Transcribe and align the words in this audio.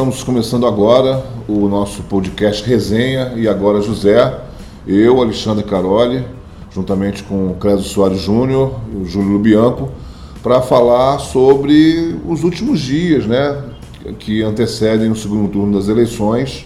Estamos 0.00 0.24
começando 0.24 0.66
agora 0.66 1.22
o 1.46 1.68
nosso 1.68 2.02
podcast 2.04 2.66
Resenha 2.66 3.34
e 3.36 3.46
agora 3.46 3.82
José, 3.82 4.34
eu, 4.86 5.20
Alexandre 5.20 5.62
Caroli, 5.62 6.24
juntamente 6.74 7.22
com 7.22 7.48
o 7.48 7.54
Clésio 7.56 7.84
Soares 7.84 8.18
Júnior 8.18 8.80
e 8.94 8.96
o 8.96 9.04
Júlio 9.04 9.32
Lubianco, 9.32 9.90
para 10.42 10.62
falar 10.62 11.18
sobre 11.18 12.18
os 12.26 12.42
últimos 12.42 12.80
dias, 12.80 13.26
né, 13.26 13.62
que 14.18 14.42
antecedem 14.42 15.10
o 15.10 15.14
segundo 15.14 15.50
turno 15.50 15.76
das 15.76 15.86
eleições 15.86 16.64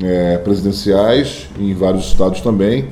é, 0.00 0.38
presidenciais 0.38 1.48
em 1.58 1.74
vários 1.74 2.06
estados 2.06 2.40
também. 2.40 2.86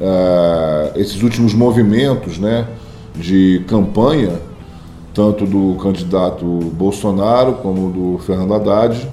É, 0.00 0.92
esses 0.94 1.20
últimos 1.20 1.52
movimentos, 1.52 2.38
né, 2.38 2.64
de 3.16 3.64
campanha 3.66 4.38
tanto 5.14 5.46
do 5.46 5.76
candidato 5.80 6.44
Bolsonaro 6.44 7.54
como 7.54 7.90
do 7.90 8.18
Fernando 8.18 8.52
Haddad, 8.52 9.08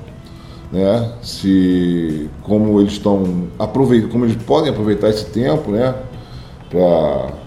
né? 0.71 1.13
Se 1.21 2.29
como 2.41 2.81
eles 2.81 2.93
estão 2.93 3.47
aproveitando, 3.59 4.11
como 4.11 4.25
eles 4.25 4.35
podem 4.43 4.71
aproveitar 4.71 5.09
esse 5.09 5.25
tempo, 5.25 5.71
né? 5.71 5.93
Para 6.69 7.41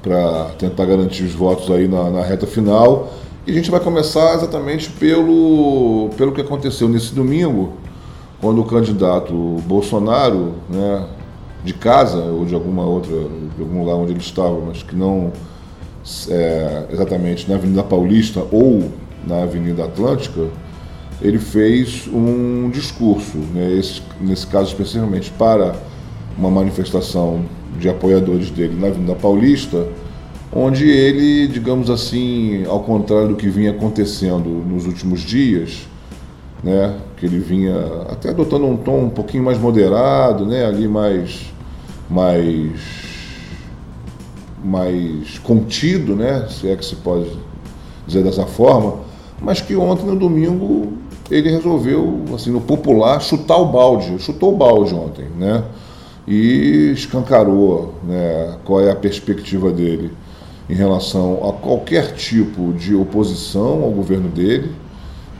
para 0.00 0.50
tentar 0.58 0.84
garantir 0.84 1.22
os 1.22 1.32
votos 1.32 1.70
aí 1.70 1.88
na, 1.88 2.10
na, 2.10 2.22
reta 2.22 2.46
final. 2.46 3.08
E 3.46 3.50
a 3.50 3.54
gente 3.54 3.70
vai 3.70 3.80
começar 3.80 4.34
exatamente 4.34 4.90
pelo, 4.90 6.10
pelo 6.14 6.32
que 6.32 6.42
aconteceu 6.42 6.90
nesse 6.90 7.14
domingo, 7.14 7.72
quando 8.38 8.60
o 8.60 8.66
candidato 8.66 9.32
Bolsonaro, 9.66 10.52
né, 10.68 11.06
de 11.64 11.72
casa 11.72 12.18
ou 12.18 12.44
de 12.44 12.54
alguma 12.54 12.84
outra, 12.84 13.10
de 13.10 13.62
algum 13.62 13.80
lugar 13.80 13.94
onde 13.94 14.12
ele 14.12 14.20
estava, 14.20 14.60
mas 14.66 14.82
que 14.82 14.94
não 14.94 15.32
é, 16.28 16.86
exatamente 16.92 17.48
na 17.48 17.56
Avenida 17.56 17.82
Paulista 17.82 18.44
ou 18.52 18.90
na 19.26 19.42
Avenida 19.42 19.84
Atlântica, 19.84 20.48
ele 21.22 21.38
fez 21.38 22.06
um 22.12 22.68
discurso, 22.70 23.38
né, 23.54 23.72
esse, 23.78 24.02
nesse 24.20 24.46
caso 24.46 24.70
especificamente 24.70 25.30
para 25.38 25.74
uma 26.36 26.50
manifestação 26.50 27.44
de 27.78 27.88
apoiadores 27.88 28.50
dele 28.50 28.78
na 28.78 28.88
Avenida 28.88 29.14
Paulista, 29.14 29.86
onde 30.52 30.88
ele, 30.88 31.48
digamos 31.48 31.88
assim, 31.88 32.64
ao 32.66 32.80
contrário 32.80 33.28
do 33.28 33.36
que 33.36 33.48
vinha 33.48 33.70
acontecendo 33.70 34.48
nos 34.48 34.86
últimos 34.86 35.20
dias, 35.20 35.88
né, 36.62 36.96
que 37.16 37.26
ele 37.26 37.38
vinha 37.38 37.74
até 38.10 38.30
adotando 38.30 38.66
um 38.66 38.76
tom 38.76 39.04
um 39.04 39.10
pouquinho 39.10 39.42
mais 39.42 39.58
moderado, 39.58 40.44
né, 40.44 40.66
ali 40.66 40.86
mais 40.86 41.52
mais 42.10 43.03
mais 44.64 45.38
contido, 45.40 46.16
né, 46.16 46.46
se 46.48 46.68
é 46.68 46.74
que 46.74 46.84
se 46.84 46.96
pode 46.96 47.30
dizer 48.06 48.24
dessa 48.24 48.46
forma, 48.46 49.00
mas 49.40 49.60
que 49.60 49.76
ontem, 49.76 50.06
no 50.06 50.16
domingo, 50.16 50.94
ele 51.30 51.50
resolveu, 51.50 52.24
assim, 52.34 52.50
no 52.50 52.60
popular, 52.60 53.20
chutar 53.20 53.58
o 53.58 53.66
balde, 53.66 54.18
chutou 54.18 54.54
o 54.54 54.56
balde 54.56 54.94
ontem, 54.94 55.26
né, 55.38 55.62
e 56.26 56.92
escancarou 56.94 57.94
né, 58.02 58.56
qual 58.64 58.80
é 58.80 58.90
a 58.90 58.96
perspectiva 58.96 59.70
dele 59.70 60.10
em 60.68 60.74
relação 60.74 61.46
a 61.46 61.52
qualquer 61.52 62.14
tipo 62.14 62.72
de 62.72 62.94
oposição 62.94 63.82
ao 63.82 63.90
governo 63.90 64.30
dele, 64.30 64.72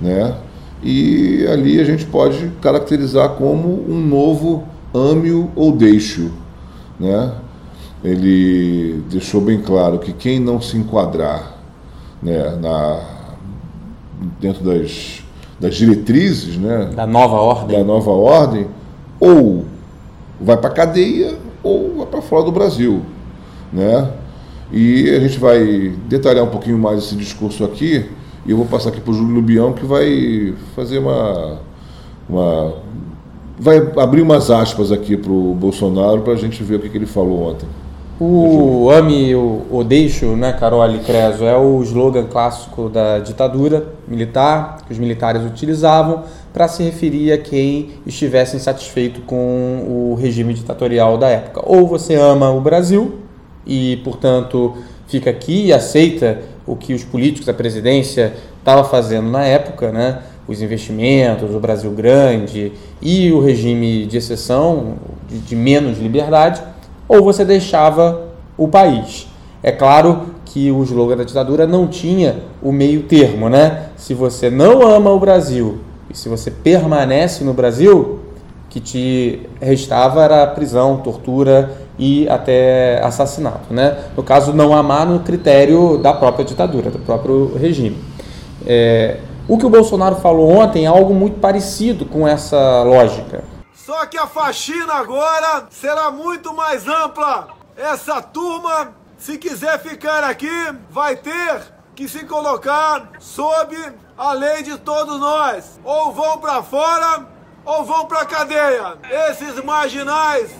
né, 0.00 0.36
e 0.82 1.46
ali 1.50 1.80
a 1.80 1.84
gente 1.84 2.04
pode 2.04 2.50
caracterizar 2.60 3.30
como 3.30 3.86
um 3.88 3.98
novo 4.06 4.64
ame-o 4.92 5.50
ou 5.56 5.72
deixe-o, 5.72 6.30
né, 7.00 7.32
ele 8.04 9.02
deixou 9.10 9.40
bem 9.40 9.62
claro 9.62 9.98
que 9.98 10.12
quem 10.12 10.38
não 10.38 10.60
se 10.60 10.76
enquadrar 10.76 11.54
né, 12.22 12.54
na, 12.60 13.00
dentro 14.38 14.62
das, 14.62 15.22
das 15.58 15.74
diretrizes 15.74 16.58
né, 16.58 16.90
da 16.94 17.06
nova 17.06 17.36
ordem, 17.36 17.78
da 17.78 17.82
nova 17.82 18.10
ordem 18.10 18.66
ou 19.18 19.64
vai 20.38 20.56
para 20.58 20.68
a 20.68 20.72
cadeia 20.72 21.34
ou 21.62 21.96
vai 21.96 22.06
para 22.06 22.20
fora 22.20 22.44
do 22.44 22.52
Brasil. 22.52 23.00
Né? 23.72 24.10
E 24.70 25.08
a 25.10 25.20
gente 25.20 25.38
vai 25.38 25.94
detalhar 26.06 26.44
um 26.44 26.50
pouquinho 26.50 26.78
mais 26.78 26.98
esse 27.04 27.16
discurso 27.16 27.64
aqui 27.64 28.10
e 28.44 28.50
eu 28.50 28.56
vou 28.58 28.66
passar 28.66 28.90
aqui 28.90 29.00
para 29.00 29.12
o 29.12 29.14
Júlio 29.14 29.34
Lubião 29.34 29.72
que 29.72 29.86
vai 29.86 30.52
fazer 30.76 30.98
uma, 30.98 31.58
uma 32.28 32.74
vai 33.58 33.78
abrir 33.96 34.20
umas 34.20 34.50
aspas 34.50 34.92
aqui 34.92 35.16
para 35.16 35.32
o 35.32 35.54
Bolsonaro 35.54 36.20
para 36.20 36.34
a 36.34 36.36
gente 36.36 36.62
ver 36.62 36.76
o 36.76 36.80
que, 36.80 36.90
que 36.90 36.98
ele 36.98 37.06
falou 37.06 37.50
ontem. 37.50 37.66
O 38.26 38.90
ame 38.90 39.34
o, 39.34 39.84
deixo, 39.86 40.34
né, 40.34 40.54
Carol 40.54 40.80
Creso, 41.04 41.44
é 41.44 41.54
o 41.58 41.82
slogan 41.82 42.24
clássico 42.24 42.88
da 42.88 43.18
ditadura 43.18 43.88
militar 44.08 44.78
que 44.86 44.94
os 44.94 44.98
militares 44.98 45.42
utilizavam 45.42 46.22
para 46.50 46.66
se 46.66 46.82
referir 46.82 47.32
a 47.32 47.38
quem 47.38 47.90
estivesse 48.06 48.56
insatisfeito 48.56 49.20
com 49.20 49.84
o 49.86 50.14
regime 50.18 50.54
ditatorial 50.54 51.18
da 51.18 51.28
época. 51.28 51.60
Ou 51.66 51.86
você 51.86 52.14
ama 52.14 52.50
o 52.50 52.62
Brasil 52.62 53.16
e, 53.66 53.98
portanto, 53.98 54.74
fica 55.06 55.28
aqui 55.28 55.66
e 55.66 55.72
aceita 55.74 56.40
o 56.66 56.76
que 56.76 56.94
os 56.94 57.04
políticos, 57.04 57.46
a 57.46 57.52
presidência 57.52 58.32
estava 58.58 58.84
fazendo 58.84 59.28
na 59.28 59.44
época, 59.44 59.92
né? 59.92 60.22
os 60.48 60.62
investimentos, 60.62 61.54
o 61.54 61.60
Brasil 61.60 61.90
grande 61.90 62.72
e 63.02 63.30
o 63.32 63.40
regime 63.40 64.06
de 64.06 64.16
exceção, 64.16 64.94
de, 65.28 65.38
de 65.38 65.56
menos 65.56 65.98
liberdade, 65.98 66.62
ou 67.08 67.22
você 67.22 67.44
deixava 67.44 68.22
o 68.56 68.68
país. 68.68 69.26
É 69.62 69.72
claro 69.72 70.34
que 70.44 70.70
o 70.70 70.82
slogan 70.82 71.16
da 71.16 71.24
ditadura 71.24 71.66
não 71.66 71.86
tinha 71.86 72.36
o 72.62 72.70
meio 72.70 73.04
termo, 73.04 73.48
né? 73.48 73.86
Se 73.96 74.14
você 74.14 74.50
não 74.50 74.82
ama 74.82 75.10
o 75.10 75.18
Brasil 75.18 75.78
e 76.10 76.16
se 76.16 76.28
você 76.28 76.50
permanece 76.50 77.42
no 77.42 77.54
Brasil, 77.54 78.20
que 78.68 78.80
te 78.80 79.40
restava 79.60 80.22
era 80.24 80.46
prisão, 80.48 80.98
tortura 80.98 81.70
e 81.98 82.28
até 82.28 83.00
assassinato, 83.02 83.72
né? 83.72 83.96
No 84.16 84.22
caso, 84.22 84.52
não 84.52 84.74
amar 84.74 85.06
no 85.06 85.20
critério 85.20 85.96
da 85.98 86.12
própria 86.12 86.44
ditadura, 86.44 86.90
do 86.90 86.98
próprio 86.98 87.56
regime. 87.56 87.98
É, 88.66 89.18
o 89.46 89.56
que 89.56 89.64
o 89.64 89.70
Bolsonaro 89.70 90.16
falou 90.16 90.50
ontem 90.50 90.84
é 90.84 90.88
algo 90.88 91.14
muito 91.14 91.38
parecido 91.38 92.04
com 92.04 92.26
essa 92.26 92.82
lógica. 92.82 93.44
Só 93.84 94.06
que 94.06 94.16
a 94.16 94.26
faxina 94.26 94.94
agora 94.94 95.66
será 95.68 96.10
muito 96.10 96.54
mais 96.54 96.88
ampla. 96.88 97.48
Essa 97.76 98.22
turma, 98.22 98.94
se 99.18 99.36
quiser 99.36 99.78
ficar 99.78 100.24
aqui, 100.24 100.48
vai 100.90 101.16
ter 101.16 101.60
que 101.94 102.08
se 102.08 102.24
colocar 102.24 103.10
sob 103.18 103.76
a 104.16 104.32
lei 104.32 104.62
de 104.62 104.78
todos 104.78 105.20
nós. 105.20 105.78
Ou 105.84 106.12
vão 106.12 106.38
para 106.38 106.62
fora 106.62 107.26
ou 107.62 107.84
vão 107.84 108.06
para 108.06 108.24
cadeia. 108.24 108.94
Esses 109.28 109.62
marginais 109.62 110.50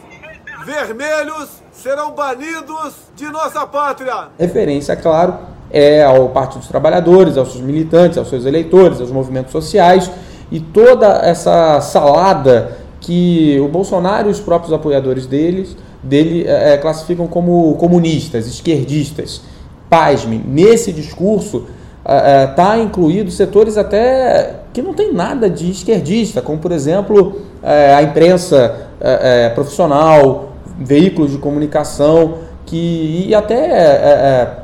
vermelhos 0.66 1.48
serão 1.72 2.10
banidos 2.10 2.94
de 3.16 3.24
nossa 3.30 3.66
pátria. 3.66 4.28
Referência, 4.38 4.94
claro, 4.96 5.38
é 5.70 6.04
ao 6.04 6.28
Partido 6.28 6.58
dos 6.58 6.68
Trabalhadores, 6.68 7.38
aos 7.38 7.52
seus 7.52 7.62
militantes, 7.62 8.18
aos 8.18 8.28
seus 8.28 8.44
eleitores, 8.44 9.00
aos 9.00 9.10
movimentos 9.10 9.50
sociais 9.50 10.10
e 10.50 10.60
toda 10.60 11.06
essa 11.26 11.80
salada 11.80 12.83
que 13.04 13.60
o 13.60 13.68
Bolsonaro 13.68 14.28
e 14.28 14.30
os 14.30 14.40
próprios 14.40 14.72
apoiadores 14.72 15.26
deles, 15.26 15.76
dele 16.02 16.44
é, 16.46 16.72
é, 16.72 16.76
classificam 16.78 17.26
como 17.26 17.74
comunistas, 17.74 18.46
esquerdistas. 18.46 19.42
Pasme, 19.90 20.42
nesse 20.44 20.90
discurso 20.90 21.66
está 22.00 22.26
é, 22.26 22.42
é 22.42 22.46
tá 22.46 22.78
incluído 22.78 23.30
setores 23.30 23.76
até 23.76 24.60
que 24.72 24.80
não 24.80 24.94
tem 24.94 25.12
nada 25.12 25.48
de 25.48 25.70
esquerdista, 25.70 26.40
como 26.40 26.58
por 26.58 26.72
exemplo 26.72 27.42
é, 27.62 27.94
a 27.94 28.02
imprensa 28.02 28.88
é, 29.00 29.50
profissional, 29.50 30.54
veículos 30.78 31.32
de 31.32 31.38
comunicação, 31.38 32.38
que 32.64 33.26
e 33.28 33.34
até 33.34 34.56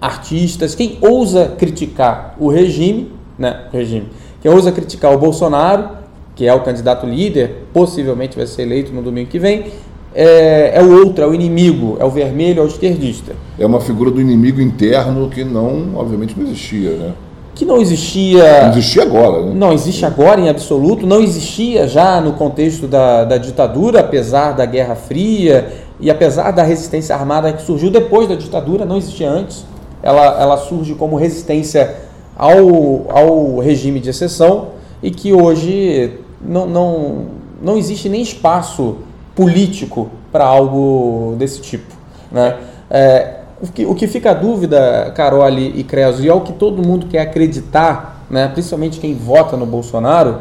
artistas, 0.00 0.74
quem 0.74 0.98
ousa 1.00 1.52
criticar 1.58 2.34
o 2.38 2.48
regime, 2.48 3.12
né, 3.38 3.64
regime, 3.70 4.08
quem 4.40 4.50
ousa 4.50 4.72
criticar 4.72 5.12
o 5.12 5.18
Bolsonaro 5.18 6.03
que 6.34 6.46
é 6.46 6.54
o 6.54 6.60
candidato 6.60 7.06
líder, 7.06 7.66
possivelmente 7.72 8.36
vai 8.36 8.46
ser 8.46 8.62
eleito 8.62 8.92
no 8.92 9.02
domingo 9.02 9.30
que 9.30 9.38
vem, 9.38 9.66
é, 10.14 10.72
é, 10.76 10.82
o 10.82 11.00
outro, 11.00 11.24
é 11.24 11.26
o 11.26 11.34
inimigo, 11.34 11.96
é 11.98 12.04
o 12.04 12.10
vermelho, 12.10 12.60
é 12.60 12.64
o 12.64 12.68
esquerdista. 12.68 13.32
É 13.58 13.66
uma 13.66 13.80
figura 13.80 14.10
do 14.10 14.20
inimigo 14.20 14.60
interno 14.60 15.28
que 15.28 15.42
não, 15.42 15.96
obviamente, 15.96 16.38
não 16.38 16.46
existia, 16.46 16.90
né? 16.90 17.12
Que 17.54 17.64
não 17.64 17.80
existia. 17.80 18.62
Não 18.62 18.70
existia 18.70 19.02
agora, 19.02 19.44
né? 19.44 19.52
Não 19.54 19.72
existe 19.72 20.04
agora 20.04 20.40
em 20.40 20.48
absoluto, 20.48 21.06
não 21.06 21.20
existia 21.20 21.88
já 21.88 22.20
no 22.20 22.32
contexto 22.34 22.86
da, 22.86 23.24
da 23.24 23.38
ditadura, 23.38 24.00
apesar 24.00 24.52
da 24.52 24.64
Guerra 24.64 24.94
Fria 24.94 25.72
e 26.00 26.10
apesar 26.10 26.50
da 26.52 26.62
resistência 26.62 27.14
armada 27.14 27.52
que 27.52 27.62
surgiu 27.62 27.90
depois 27.90 28.28
da 28.28 28.34
ditadura, 28.34 28.84
não 28.84 28.96
existia 28.96 29.30
antes. 29.30 29.64
Ela, 30.02 30.40
ela 30.40 30.56
surge 30.58 30.94
como 30.94 31.16
resistência 31.16 31.94
ao, 32.36 33.10
ao 33.10 33.58
regime 33.58 34.00
de 34.00 34.10
exceção 34.10 34.68
e 35.02 35.10
que 35.10 35.32
hoje 35.32 36.23
não, 36.44 36.66
não, 36.66 37.26
não 37.62 37.76
existe 37.76 38.08
nem 38.08 38.22
espaço 38.22 38.98
político 39.34 40.10
para 40.30 40.44
algo 40.44 41.34
desse 41.38 41.60
tipo. 41.60 41.92
Né? 42.30 42.56
É, 42.90 43.40
o, 43.60 43.66
que, 43.66 43.86
o 43.86 43.94
que 43.94 44.06
fica 44.06 44.30
a 44.30 44.34
dúvida, 44.34 45.12
Carole 45.14 45.72
e 45.74 45.84
Creso, 45.84 46.22
e 46.22 46.28
é 46.28 46.34
o 46.34 46.40
que 46.40 46.52
todo 46.52 46.86
mundo 46.86 47.06
quer 47.06 47.20
acreditar, 47.20 48.24
né, 48.28 48.48
principalmente 48.48 49.00
quem 49.00 49.14
vota 49.14 49.56
no 49.56 49.66
Bolsonaro, 49.66 50.38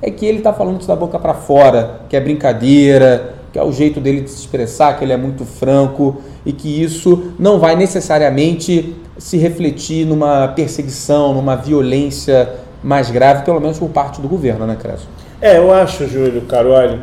é 0.00 0.10
que 0.10 0.24
ele 0.24 0.38
está 0.38 0.52
falando 0.52 0.78
isso 0.78 0.88
da 0.88 0.96
boca 0.96 1.18
para 1.18 1.34
fora, 1.34 2.00
que 2.08 2.16
é 2.16 2.20
brincadeira, 2.20 3.34
que 3.52 3.58
é 3.58 3.64
o 3.64 3.72
jeito 3.72 4.00
dele 4.00 4.20
de 4.20 4.30
se 4.30 4.38
expressar, 4.38 4.96
que 4.96 5.04
ele 5.04 5.12
é 5.12 5.16
muito 5.16 5.44
franco 5.44 6.18
e 6.44 6.52
que 6.52 6.82
isso 6.82 7.32
não 7.38 7.58
vai 7.58 7.74
necessariamente 7.74 8.94
se 9.16 9.36
refletir 9.36 10.06
numa 10.06 10.48
perseguição, 10.48 11.34
numa 11.34 11.56
violência 11.56 12.48
mais 12.82 13.10
grave, 13.10 13.44
pelo 13.44 13.60
menos 13.60 13.78
por 13.78 13.88
parte 13.88 14.20
do 14.20 14.28
governo, 14.28 14.66
né, 14.66 14.76
Crespo? 14.76 15.08
É, 15.40 15.56
eu 15.56 15.72
acho, 15.72 16.08
Júlio 16.08 16.42
Caroli, 16.42 17.00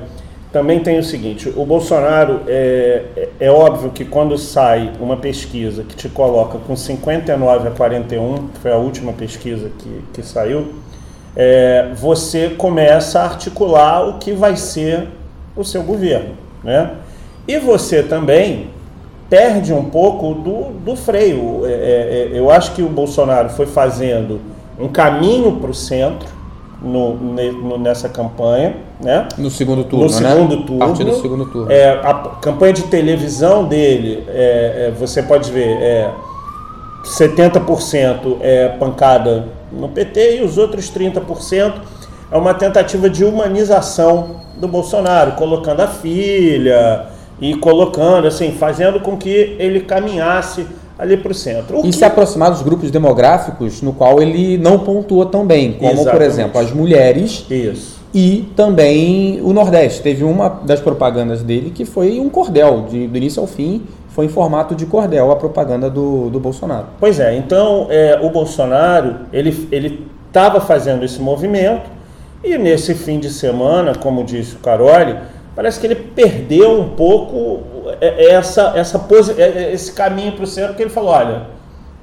também 0.52 0.82
tem 0.82 1.00
o 1.00 1.04
seguinte, 1.04 1.52
o 1.56 1.66
Bolsonaro, 1.66 2.42
é, 2.48 3.04
é, 3.16 3.30
é 3.42 3.52
óbvio 3.52 3.92
que 3.92 4.04
quando 4.04 4.38
sai 4.38 4.92
uma 5.00 5.16
pesquisa 5.16 5.84
que 5.84 5.96
te 5.96 6.10
coloca 6.10 6.58
com 6.58 6.76
59 6.76 7.70
a 7.70 7.72
41, 7.72 8.48
que 8.50 8.60
foi 8.60 8.74
a 8.74 8.78
última 8.78 9.14
pesquisa 9.14 9.70
que, 9.78 10.02
que 10.14 10.22
saiu, 10.22 10.74
é, 11.34 11.92
você 11.96 12.50
começa 12.50 13.20
a 13.20 13.24
articular 13.24 14.06
o 14.08 14.18
que 14.18 14.34
vai 14.34 14.58
ser 14.58 15.08
o 15.56 15.64
seu 15.64 15.84
governo. 15.84 16.36
Né? 16.62 16.92
E 17.48 17.58
você 17.58 18.04
também 18.04 18.70
perde 19.30 19.74
um 19.74 19.86
pouco 19.86 20.34
do, 20.34 20.72
do 20.84 20.96
freio. 20.96 21.66
É, 21.66 21.72
é, 21.72 22.30
é 22.34 22.40
eu 22.40 22.50
acho 22.50 22.74
que 22.74 22.82
o 22.82 22.90
Bolsonaro 22.90 23.50
foi 23.50 23.66
fazendo 23.66 24.42
um 24.78 24.90
caminho 24.90 25.54
para 25.54 25.72
o 25.72 25.74
centro 25.74 26.35
no, 26.82 27.16
no, 27.16 27.78
nessa 27.78 28.10
campanha. 28.10 28.76
Né? 29.00 29.28
No 29.38 29.50
segundo 29.50 29.84
turno, 29.84 30.06
no 30.06 30.12
segundo 30.12 30.56
né? 30.56 30.64
turno. 30.66 30.80
Parte 30.80 31.04
do 31.04 31.22
segundo 31.22 31.46
turno. 31.46 31.72
É, 31.72 31.90
a 31.92 32.14
campanha 32.42 32.74
de 32.74 32.84
televisão 32.84 33.66
dele, 33.66 34.24
é, 34.28 34.88
é, 34.88 34.94
você 34.98 35.22
pode 35.24 35.52
ver, 35.52 35.78
é 35.82 36.12
70% 37.04 38.38
é 38.42 38.70
pancada 38.70 39.48
no 39.72 39.90
PT 39.90 40.38
e 40.38 40.44
os 40.44 40.58
outros 40.58 40.90
30% 40.90 41.74
é 42.32 42.38
uma 42.38 42.54
tentativa 42.54 43.10
de 43.10 43.24
humanização 43.24 44.42
do 44.58 44.68
Bolsonaro, 44.68 45.34
colocando 45.34 45.82
a 45.82 45.88
filha 45.88 47.08
e 47.40 47.56
colocando, 47.56 48.28
assim, 48.28 48.52
fazendo 48.54 49.00
com 49.00 49.18
que 49.18 49.56
ele 49.60 49.82
caminhasse 49.82 50.66
ali 50.98 51.18
para 51.18 51.32
o 51.32 51.36
centro. 51.36 51.78
O 51.78 51.80
e 51.82 51.84
que... 51.84 51.94
se 51.94 52.06
aproximar 52.06 52.52
dos 52.52 52.62
grupos 52.62 52.92
demográficos 52.92 53.82
no 53.82 53.94
qual 53.94 54.22
ele 54.22 54.58
não 54.58 54.80
pontua 54.80 55.26
tão 55.26 55.46
bem, 55.46 55.74
como, 55.74 55.92
Exatamente. 55.92 56.12
por 56.12 56.22
exemplo, 56.22 56.62
as 56.62 56.72
mulheres. 56.72 57.46
Isso. 57.50 57.96
E 58.14 58.50
também 58.56 59.42
o 59.42 59.52
Nordeste. 59.52 60.02
Teve 60.02 60.24
uma 60.24 60.48
das 60.48 60.80
propagandas 60.80 61.44
dele 61.44 61.72
que 61.72 61.84
foi 61.84 62.20
um 62.20 62.30
cordel, 62.30 62.86
de, 62.90 63.08
do 63.08 63.18
início 63.18 63.42
ao 63.42 63.48
fim, 63.48 63.84
foi 64.10 64.26
em 64.26 64.30
formato 64.30 64.74
de 64.74 64.86
cordel 64.86 65.30
a 65.32 65.36
propaganda 65.36 65.90
do, 65.90 66.30
do 66.30 66.40
Bolsonaro. 66.40 66.88
Pois 66.98 67.20
é, 67.20 67.36
então 67.36 67.88
é, 67.90 68.18
o 68.22 68.30
Bolsonaro 68.30 69.18
ele 69.34 69.68
ele 69.70 70.08
estava 70.28 70.62
fazendo 70.62 71.04
esse 71.04 71.22
movimento 71.22 71.90
e 72.42 72.58
nesse 72.58 72.94
fim 72.94 73.20
de 73.20 73.30
semana, 73.30 73.94
como 73.96 74.24
disse 74.24 74.56
o 74.56 74.60
Caroli, 74.60 75.18
parece 75.56 75.80
que 75.80 75.88
ele 75.88 75.96
perdeu 75.96 76.80
um 76.80 76.90
pouco 76.90 77.75
essa, 78.02 78.74
essa 78.76 79.00
pose, 79.00 79.40
é, 79.42 79.72
esse 79.74 79.92
caminho 79.92 80.34
para 80.34 80.44
o 80.44 80.48
centro 80.48 80.76
que 80.76 80.84
ele 80.84 80.90
falou, 80.90 81.12
olha, 81.12 81.44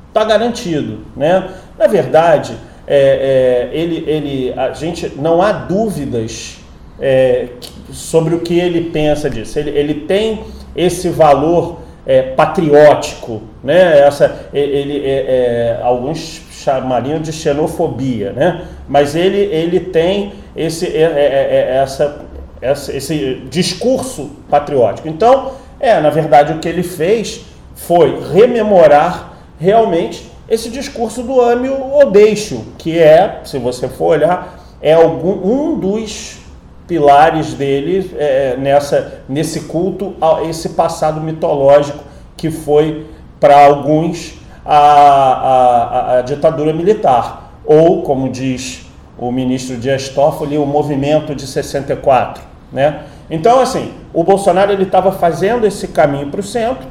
está 0.08 0.24
garantido, 0.24 1.00
né? 1.16 1.50
Na 1.78 1.86
verdade, 1.86 2.56
é, 2.86 3.70
é, 3.72 3.76
ele, 3.76 4.04
ele, 4.06 4.54
a 4.56 4.72
gente 4.72 5.12
não 5.16 5.40
há 5.40 5.52
dúvidas 5.52 6.58
é, 7.00 7.48
sobre 7.90 8.34
o 8.34 8.40
que 8.40 8.58
ele 8.58 8.90
pensa 8.90 9.30
disso. 9.30 9.58
Ele, 9.58 9.70
ele 9.70 9.94
tem 9.94 10.44
esse 10.76 11.08
valor 11.08 11.78
é, 12.06 12.22
patriótico, 12.22 13.42
né? 13.62 13.98
Essa, 14.00 14.48
ele, 14.52 15.04
é, 15.04 15.78
é, 15.78 15.80
alguns 15.82 16.42
chamariam 16.50 17.20
de 17.20 17.32
xenofobia, 17.32 18.32
né? 18.32 18.66
Mas 18.88 19.14
ele, 19.14 19.38
ele 19.38 19.80
tem 19.80 20.32
esse, 20.56 20.86
é, 20.86 21.02
é, 21.02 21.76
essa, 21.82 22.26
essa, 22.60 22.96
esse 22.96 23.42
discurso 23.48 24.30
patriótico. 24.50 25.08
Então, 25.08 25.52
é, 25.82 26.00
na 26.00 26.10
verdade, 26.10 26.52
o 26.52 26.58
que 26.60 26.68
ele 26.68 26.84
fez 26.84 27.44
foi 27.74 28.22
rememorar 28.32 29.32
realmente 29.58 30.30
esse 30.48 30.70
discurso 30.70 31.22
do 31.22 31.40
ame 31.40 31.68
ou 31.68 32.10
deixo, 32.10 32.64
que 32.78 32.98
é, 32.98 33.40
se 33.42 33.58
você 33.58 33.88
for 33.88 34.16
olhar, 34.16 34.60
é 34.80 34.94
algum, 34.94 35.32
um 35.44 35.78
dos 35.78 36.38
pilares 36.86 37.54
dele 37.54 38.14
é, 38.16 38.56
nessa, 38.56 39.22
nesse 39.28 39.62
culto 39.62 40.14
a 40.20 40.42
esse 40.44 40.70
passado 40.70 41.20
mitológico 41.20 42.04
que 42.36 42.50
foi 42.50 43.06
para 43.40 43.64
alguns 43.64 44.34
a, 44.64 44.76
a, 44.76 46.18
a, 46.18 46.22
ditadura 46.22 46.72
militar, 46.72 47.54
ou, 47.64 48.02
como 48.02 48.28
diz 48.28 48.86
o 49.18 49.32
ministro 49.32 49.76
Dias 49.76 50.08
Toffoli, 50.08 50.58
o 50.58 50.66
movimento 50.66 51.34
de 51.34 51.46
64. 51.46 52.42
Né? 52.72 53.02
Então, 53.32 53.60
assim, 53.60 53.94
o 54.12 54.22
Bolsonaro 54.22 54.72
ele 54.72 54.82
estava 54.82 55.10
fazendo 55.10 55.66
esse 55.66 55.88
caminho 55.88 56.26
para 56.26 56.40
o 56.40 56.42
centro, 56.42 56.86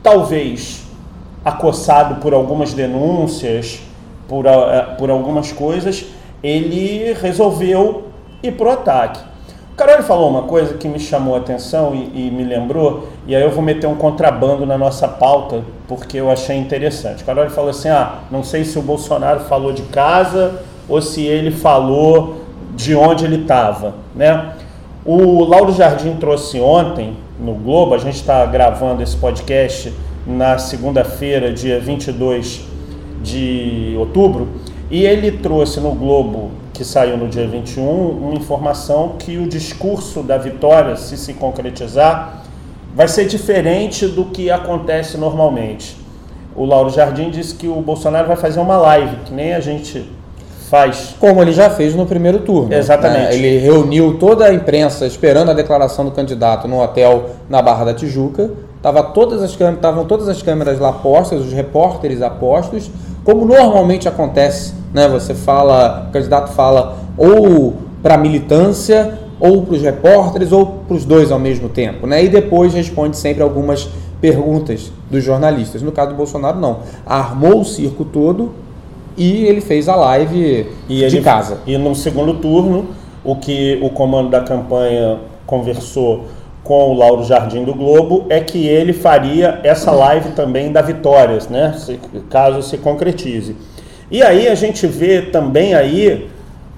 talvez 0.00 0.84
acossado 1.44 2.20
por 2.20 2.32
algumas 2.32 2.72
denúncias, 2.72 3.80
por, 4.28 4.46
eh, 4.46 4.86
por 4.96 5.10
algumas 5.10 5.50
coisas, 5.50 6.06
ele 6.44 7.12
resolveu 7.14 8.04
ir 8.40 8.52
para 8.52 8.68
o 8.68 8.70
ataque. 8.70 9.20
Carol 9.76 10.00
falou 10.04 10.30
uma 10.30 10.42
coisa 10.42 10.74
que 10.74 10.86
me 10.86 11.00
chamou 11.00 11.34
a 11.34 11.38
atenção 11.38 11.92
e, 11.92 12.28
e, 12.28 12.30
me 12.30 12.44
lembrou, 12.44 13.08
e 13.26 13.34
aí 13.34 13.42
eu 13.42 13.50
vou 13.50 13.60
meter 13.62 13.88
um 13.88 13.96
contrabando 13.96 14.64
na 14.64 14.78
nossa 14.78 15.08
pauta, 15.08 15.64
porque 15.88 16.18
eu 16.18 16.30
achei 16.30 16.56
interessante. 16.56 17.24
Carol 17.24 17.50
falou 17.50 17.70
assim: 17.70 17.88
ah, 17.88 18.20
não 18.30 18.44
sei 18.44 18.64
se 18.64 18.78
o 18.78 18.82
Bolsonaro 18.82 19.40
falou 19.40 19.72
de 19.72 19.82
casa 19.82 20.62
ou 20.88 21.02
se 21.02 21.24
ele 21.24 21.50
falou 21.50 22.44
de 22.76 22.94
onde 22.94 23.24
ele 23.24 23.42
estava. 23.42 23.94
Né? 24.14 24.52
O 25.04 25.44
Lauro 25.44 25.72
Jardim 25.72 26.16
trouxe 26.16 26.60
ontem 26.60 27.16
no 27.38 27.54
Globo, 27.54 27.94
a 27.94 27.98
gente 27.98 28.16
está 28.16 28.44
gravando 28.44 29.02
esse 29.02 29.16
podcast 29.16 29.90
na 30.26 30.58
segunda-feira, 30.58 31.50
dia 31.50 31.80
22 31.80 32.60
de 33.22 33.94
outubro, 33.98 34.48
e 34.90 35.06
ele 35.06 35.32
trouxe 35.32 35.80
no 35.80 35.92
Globo 35.92 36.50
que 36.74 36.84
saiu 36.84 37.16
no 37.16 37.28
dia 37.28 37.48
21, 37.48 37.82
uma 38.10 38.34
informação 38.34 39.14
que 39.18 39.38
o 39.38 39.48
discurso 39.48 40.22
da 40.22 40.36
vitória, 40.36 40.94
se 40.96 41.16
se 41.16 41.32
concretizar, 41.32 42.42
vai 42.94 43.08
ser 43.08 43.24
diferente 43.24 44.06
do 44.06 44.26
que 44.26 44.50
acontece 44.50 45.16
normalmente. 45.16 45.96
O 46.54 46.66
Lauro 46.66 46.90
Jardim 46.90 47.30
disse 47.30 47.54
que 47.54 47.68
o 47.68 47.80
Bolsonaro 47.80 48.28
vai 48.28 48.36
fazer 48.36 48.60
uma 48.60 48.76
live, 48.76 49.16
que 49.24 49.32
nem 49.32 49.54
a 49.54 49.60
gente 49.60 50.04
faz. 50.70 51.14
Como 51.18 51.42
ele 51.42 51.52
já 51.52 51.68
fez 51.68 51.94
no 51.94 52.06
primeiro 52.06 52.38
turno. 52.40 52.72
Exatamente. 52.72 53.30
Né? 53.30 53.34
Ele 53.34 53.58
reuniu 53.58 54.16
toda 54.18 54.46
a 54.46 54.54
imprensa 54.54 55.06
esperando 55.06 55.50
a 55.50 55.54
declaração 55.54 56.04
do 56.04 56.12
candidato 56.12 56.68
no 56.68 56.80
hotel 56.80 57.30
na 57.48 57.60
Barra 57.60 57.86
da 57.86 57.94
Tijuca. 57.94 58.50
Tava 58.80 59.02
todas 59.02 59.42
as 59.42 59.50
estavam 59.50 60.06
todas 60.06 60.28
as 60.28 60.40
câmeras 60.40 60.78
lá 60.78 60.92
postas, 60.92 61.44
os 61.44 61.52
repórteres 61.52 62.22
apostos, 62.22 62.90
como 63.24 63.44
normalmente 63.44 64.08
acontece 64.08 64.80
né? 64.92 65.08
Você 65.08 65.34
fala, 65.34 66.06
o 66.08 66.12
candidato 66.12 66.52
fala 66.52 66.98
ou 67.16 67.74
para 68.02 68.14
a 68.14 68.18
militância, 68.18 69.18
ou 69.38 69.62
para 69.62 69.74
os 69.74 69.82
repórteres, 69.82 70.52
ou 70.52 70.66
para 70.66 70.96
os 70.96 71.04
dois 71.04 71.30
ao 71.30 71.38
mesmo 71.38 71.68
tempo, 71.68 72.06
né? 72.06 72.24
E 72.24 72.28
depois 72.28 72.74
responde 72.74 73.16
sempre 73.16 73.42
algumas 73.42 73.88
perguntas 74.20 74.92
dos 75.10 75.24
jornalistas. 75.24 75.82
No 75.82 75.92
caso 75.92 76.10
do 76.10 76.16
Bolsonaro, 76.16 76.58
não. 76.58 76.80
Armou 77.06 77.60
o 77.60 77.64
circo 77.64 78.04
todo 78.04 78.52
e 79.16 79.44
ele 79.46 79.60
fez 79.60 79.88
a 79.88 79.96
live 79.96 80.66
e 80.88 80.96
de 80.96 81.04
ele, 81.04 81.20
casa. 81.20 81.58
E 81.66 81.76
no 81.76 81.94
segundo 81.94 82.34
turno, 82.34 82.88
o 83.24 83.36
que 83.36 83.78
o 83.82 83.90
comando 83.90 84.30
da 84.30 84.40
campanha 84.40 85.18
conversou 85.46 86.26
com 86.62 86.90
o 86.90 86.94
Lauro 86.94 87.24
Jardim 87.24 87.64
do 87.64 87.74
Globo 87.74 88.26
é 88.28 88.40
que 88.40 88.66
ele 88.66 88.92
faria 88.92 89.60
essa 89.62 89.90
live 89.90 90.30
também 90.30 90.70
da 90.70 90.82
Vitórias, 90.82 91.48
né? 91.48 91.74
Se, 91.76 91.98
caso 92.28 92.62
se 92.62 92.78
concretize. 92.78 93.56
E 94.10 94.22
aí 94.22 94.48
a 94.48 94.54
gente 94.54 94.86
vê 94.86 95.22
também 95.22 95.74
aí 95.74 96.28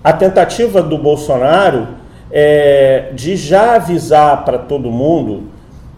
a 0.03 0.13
tentativa 0.13 0.83
do 0.83 0.99
Bolsonaro 0.99 1.89
é, 2.31 3.11
de 3.15 3.37
já 3.37 3.77
avisar 3.77 4.45
para 4.45 4.59
todo 4.59 4.91
mundo 4.91 5.45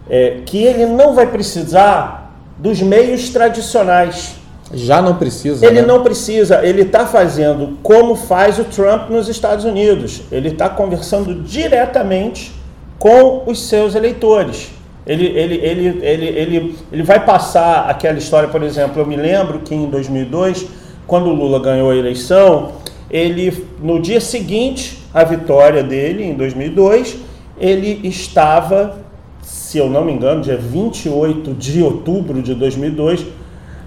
é, 0.09 0.41
que 0.45 0.63
ele 0.63 0.85
não 0.85 1.13
vai 1.13 1.27
precisar 1.27 2.33
dos 2.57 2.81
meios 2.81 3.29
tradicionais. 3.29 4.35
Já 4.73 5.01
não 5.01 5.15
precisa. 5.15 5.65
Ele 5.65 5.81
né? 5.81 5.87
não 5.87 6.01
precisa. 6.03 6.65
Ele 6.65 6.81
está 6.81 7.05
fazendo 7.05 7.77
como 7.83 8.15
faz 8.15 8.57
o 8.57 8.63
Trump 8.63 9.09
nos 9.09 9.29
Estados 9.29 9.63
Unidos. 9.63 10.21
Ele 10.31 10.49
está 10.49 10.69
conversando 10.69 11.43
diretamente 11.43 12.51
com 12.97 13.43
os 13.45 13.67
seus 13.67 13.93
eleitores. 13.93 14.69
Ele, 15.05 15.25
ele, 15.27 15.55
ele, 15.55 15.99
ele, 16.01 16.25
ele, 16.25 16.75
ele 16.91 17.03
vai 17.03 17.23
passar 17.23 17.87
aquela 17.87 18.17
história, 18.17 18.49
por 18.49 18.63
exemplo, 18.63 18.99
eu 18.99 19.05
me 19.05 19.15
lembro 19.15 19.59
que 19.59 19.75
em 19.75 19.87
2002 19.87 20.65
quando 21.07 21.27
o 21.27 21.33
Lula 21.33 21.59
ganhou 21.59 21.91
a 21.91 21.95
eleição, 21.95 22.73
ele 23.09 23.65
no 23.81 24.01
dia 24.01 24.19
seguinte 24.19 25.03
à 25.13 25.23
vitória 25.23 25.83
dele, 25.83 26.23
em 26.23 26.33
2002, 26.33 27.17
ele 27.57 28.07
estava, 28.07 28.97
se 29.41 29.77
eu 29.77 29.89
não 29.89 30.03
me 30.03 30.11
engano, 30.11 30.41
dia 30.41 30.57
28 30.57 31.53
de 31.53 31.83
outubro 31.83 32.41
de 32.41 32.53
2002, 32.55 33.25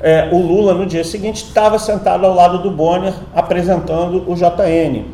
é, 0.01 0.29
o 0.31 0.39
Lula 0.39 0.75
no 0.75 0.87
dia 0.87 1.05
seguinte 1.05 1.45
estava 1.45 1.79
sentado 1.79 2.25
ao 2.25 2.35
lado 2.35 2.59
do 2.59 2.71
Bonner 2.71 3.15
apresentando 3.35 4.25
o 4.31 4.35
JN, 4.35 5.05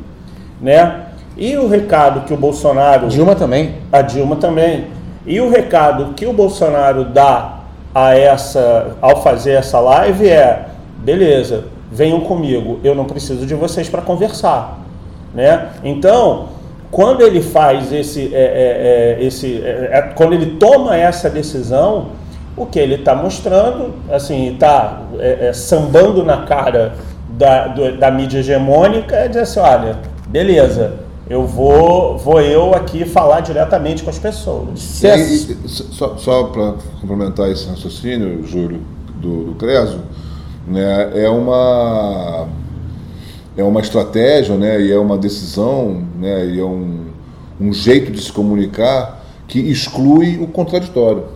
né? 0.60 1.06
E 1.36 1.56
o 1.56 1.68
recado 1.68 2.20
que 2.22 2.32
o 2.32 2.36
Bolsonaro. 2.36 3.08
Dilma 3.08 3.34
também. 3.34 3.76
A 3.90 4.02
Dilma 4.02 4.36
também. 4.36 4.86
E 5.26 5.40
o 5.40 5.50
recado 5.50 6.14
que 6.14 6.26
o 6.26 6.32
Bolsonaro 6.32 7.04
dá 7.04 7.60
a 7.94 8.16
essa, 8.16 8.96
ao 9.00 9.22
fazer 9.22 9.52
essa 9.52 9.80
live 9.80 10.28
é: 10.28 10.66
beleza, 10.98 11.64
venham 11.90 12.20
comigo, 12.20 12.80
eu 12.84 12.94
não 12.94 13.04
preciso 13.04 13.46
de 13.46 13.54
vocês 13.54 13.88
para 13.88 14.02
conversar. 14.02 14.80
Né? 15.34 15.70
Então, 15.82 16.48
quando 16.90 17.22
ele 17.22 17.40
faz 17.40 17.92
esse, 17.92 18.32
é, 18.34 19.16
é, 19.18 19.18
é 19.20 19.24
esse 19.24 19.60
é, 19.64 19.90
é, 19.92 20.02
quando 20.14 20.34
ele 20.34 20.56
toma 20.56 20.96
essa 20.96 21.28
decisão, 21.28 22.10
o 22.56 22.66
que 22.66 22.78
ele 22.78 22.94
está 22.96 23.14
mostrando, 23.14 23.94
assim, 24.10 24.52
está 24.54 25.02
é, 25.18 25.52
sambando 25.52 26.24
na 26.24 26.42
cara 26.44 26.94
da, 27.28 27.68
do, 27.68 27.96
da 27.96 28.10
mídia 28.10 28.38
hegemônica, 28.38 29.14
é 29.16 29.28
dizer 29.28 29.40
assim, 29.40 29.60
olha, 29.60 29.98
beleza, 30.28 30.94
eu 31.28 31.46
vou, 31.46 32.18
vou 32.18 32.40
eu 32.40 32.74
aqui 32.74 33.04
falar 33.04 33.40
diretamente 33.40 34.02
com 34.02 34.10
as 34.10 34.18
pessoas. 34.18 34.80
E, 35.02 35.64
e, 35.64 35.68
só 35.68 36.16
só 36.16 36.44
para 36.44 36.74
complementar 37.00 37.50
esse 37.50 37.66
raciocínio, 37.68 38.46
Júlio, 38.46 38.80
do, 39.16 39.44
do 39.44 39.54
Creso, 39.54 40.00
né, 40.66 41.10
é 41.14 41.28
uma 41.28 42.46
é 43.56 43.62
uma 43.62 43.80
estratégia, 43.80 44.56
né, 44.56 44.80
e 44.80 44.92
é 44.92 44.98
uma 44.98 45.16
decisão, 45.16 46.02
né, 46.18 46.46
e 46.46 46.60
é 46.60 46.64
um, 46.64 47.06
um 47.60 47.72
jeito 47.72 48.10
de 48.10 48.20
se 48.20 48.32
comunicar 48.32 49.24
que 49.46 49.58
exclui 49.58 50.38
o 50.38 50.46
contraditório. 50.46 51.33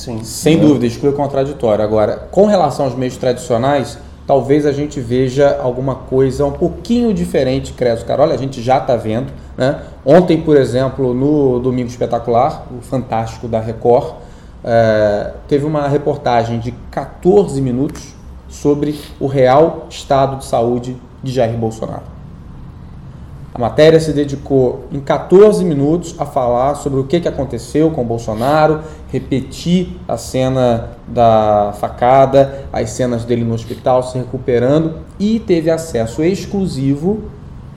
Sim. 0.00 0.24
Sem 0.24 0.56
né? 0.56 0.62
dúvida, 0.62 0.86
exclui 0.86 1.12
o 1.12 1.14
contraditório. 1.14 1.84
Agora, 1.84 2.28
com 2.30 2.46
relação 2.46 2.86
aos 2.86 2.94
meios 2.94 3.18
tradicionais, 3.18 3.98
talvez 4.26 4.64
a 4.64 4.72
gente 4.72 4.98
veja 4.98 5.58
alguma 5.60 5.94
coisa 5.94 6.46
um 6.46 6.52
pouquinho 6.52 7.12
diferente, 7.12 7.74
Creso 7.74 8.06
Carol, 8.06 8.30
a 8.30 8.36
gente 8.38 8.62
já 8.62 8.78
está 8.78 8.96
vendo. 8.96 9.30
Né? 9.58 9.78
Ontem, 10.04 10.40
por 10.40 10.56
exemplo, 10.56 11.12
no 11.12 11.60
Domingo 11.60 11.88
Espetacular, 11.88 12.66
o 12.70 12.80
Fantástico 12.80 13.46
da 13.46 13.60
Record, 13.60 14.14
é, 14.64 15.32
teve 15.46 15.66
uma 15.66 15.86
reportagem 15.86 16.58
de 16.60 16.72
14 16.90 17.60
minutos 17.60 18.14
sobre 18.48 18.98
o 19.20 19.26
real 19.26 19.86
estado 19.90 20.36
de 20.36 20.46
saúde 20.46 20.96
de 21.22 21.30
Jair 21.30 21.56
Bolsonaro. 21.58 22.09
Matéria 23.60 24.00
se 24.00 24.12
dedicou 24.12 24.86
em 24.90 24.98
14 24.98 25.64
minutos 25.64 26.14
a 26.18 26.24
falar 26.24 26.74
sobre 26.74 26.98
o 26.98 27.04
que, 27.04 27.20
que 27.20 27.28
aconteceu 27.28 27.90
com 27.90 28.02
Bolsonaro, 28.02 28.80
repetir 29.12 30.00
a 30.08 30.16
cena 30.16 30.90
da 31.06 31.72
facada, 31.78 32.64
as 32.72 32.90
cenas 32.90 33.24
dele 33.24 33.44
no 33.44 33.54
hospital 33.54 34.02
se 34.02 34.18
recuperando 34.18 34.94
e 35.18 35.38
teve 35.38 35.70
acesso 35.70 36.22
exclusivo 36.22 37.20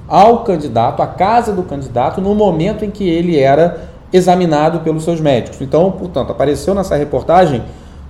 ao 0.08 0.44
candidato, 0.44 1.02
à 1.02 1.08
casa 1.08 1.52
do 1.52 1.64
candidato, 1.64 2.22
no 2.22 2.34
momento 2.34 2.84
em 2.84 2.90
que 2.92 3.08
ele 3.08 3.40
era 3.40 3.90
examinado 4.12 4.80
pelos 4.80 5.04
seus 5.04 5.20
médicos. 5.20 5.60
Então, 5.62 5.92
portanto, 5.92 6.32
apareceu 6.32 6.74
nessa 6.74 6.96
reportagem 6.96 7.64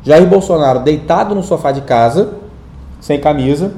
Jair 0.04 0.28
Bolsonaro 0.28 0.80
deitado 0.80 1.34
no 1.34 1.42
sofá 1.42 1.72
de 1.72 1.82
casa, 1.82 2.34
sem 3.00 3.20
camisa, 3.20 3.72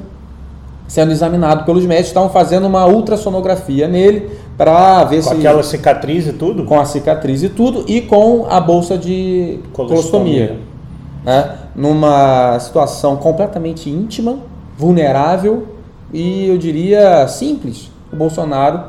sendo 0.88 1.12
examinado 1.12 1.64
pelos 1.64 1.84
médicos, 1.84 2.08
estavam 2.08 2.30
fazendo 2.30 2.66
uma 2.66 2.86
ultrassonografia 2.86 3.88
nele 3.88 4.30
para 4.56 5.04
ver 5.04 5.16
com 5.16 5.22
se. 5.22 5.28
Com 5.34 5.40
aquela 5.40 5.62
cicatriz 5.62 6.26
e 6.26 6.32
tudo? 6.32 6.64
Com 6.64 6.80
a 6.80 6.84
cicatriz 6.84 7.42
e 7.42 7.48
tudo, 7.48 7.84
e 7.86 8.00
com 8.00 8.46
a 8.48 8.60
bolsa 8.60 8.96
de 8.96 9.60
colostomia. 9.72 10.58
Né? 11.24 11.56
Numa 11.74 12.58
situação 12.60 13.16
completamente 13.16 13.90
íntima, 13.90 14.38
vulnerável 14.78 15.66
e 16.12 16.48
eu 16.48 16.58
diria 16.58 17.26
simples. 17.28 17.90
O 18.12 18.16
Bolsonaro, 18.16 18.80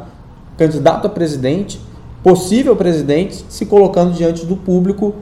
candidato 0.58 1.08
a 1.08 1.10
presidente, 1.10 1.80
possível 2.24 2.76
presidente, 2.76 3.44
se 3.50 3.66
colocando 3.66 4.14
diante 4.14 4.46
do 4.46 4.56
público 4.56 5.16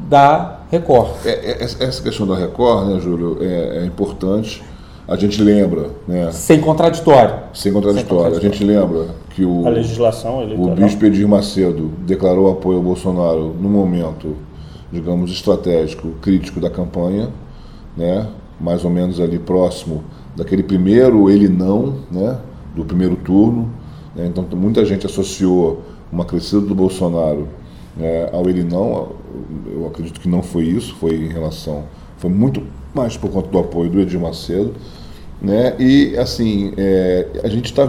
da 0.00 0.60
Record. 0.70 1.10
É, 1.24 1.30
é, 1.30 1.62
essa 1.62 2.02
questão 2.02 2.26
da 2.26 2.36
Record, 2.36 2.88
né, 2.88 3.00
Júlio, 3.00 3.38
é, 3.40 3.78
é 3.78 3.84
importante 3.84 4.62
a 5.08 5.16
gente 5.16 5.40
lembra, 5.40 5.90
né? 6.06 6.30
Sem 6.32 6.60
contraditório. 6.60 7.34
Sem 7.54 7.72
contraditório. 7.72 8.08
Sem 8.08 8.16
contraditório. 8.16 8.38
A 8.38 8.52
gente 8.52 8.64
lembra 8.64 9.14
que 9.30 9.44
o, 9.44 9.66
a 9.66 9.70
legislação 9.70 10.44
o 10.58 10.74
bispo 10.74 11.04
Edir 11.04 11.28
Macedo 11.28 11.92
declarou 12.04 12.50
apoio 12.50 12.78
ao 12.78 12.82
Bolsonaro 12.82 13.54
no 13.60 13.68
momento, 13.68 14.36
digamos, 14.90 15.30
estratégico, 15.30 16.08
crítico 16.20 16.58
da 16.58 16.68
campanha, 16.68 17.28
né? 17.96 18.26
Mais 18.60 18.84
ou 18.84 18.90
menos 18.90 19.20
ali 19.20 19.38
próximo 19.38 20.02
daquele 20.34 20.62
primeiro 20.62 21.30
ele 21.30 21.48
não, 21.48 22.00
né? 22.10 22.38
Do 22.74 22.84
primeiro 22.84 23.14
turno. 23.16 23.70
Né? 24.14 24.26
Então 24.26 24.44
muita 24.56 24.84
gente 24.84 25.06
associou 25.06 25.82
uma 26.10 26.24
crescida 26.24 26.60
do 26.62 26.74
Bolsonaro 26.74 27.46
né, 27.96 28.28
ao 28.32 28.48
ele 28.48 28.64
não. 28.64 29.10
Eu 29.70 29.86
acredito 29.86 30.20
que 30.20 30.28
não 30.28 30.42
foi 30.42 30.64
isso. 30.64 30.94
Foi 30.96 31.14
em 31.14 31.28
relação, 31.28 31.84
foi 32.18 32.30
muito 32.30 32.62
mais 32.94 33.16
por 33.16 33.30
conta 33.30 33.48
do 33.48 33.58
apoio 33.58 33.90
do 33.90 34.00
Edir 34.00 34.20
Macedo. 34.20 34.74
Né? 35.40 35.74
E, 35.78 36.16
assim, 36.16 36.72
é, 36.76 37.26
a 37.44 37.48
gente 37.48 37.66
está 37.66 37.86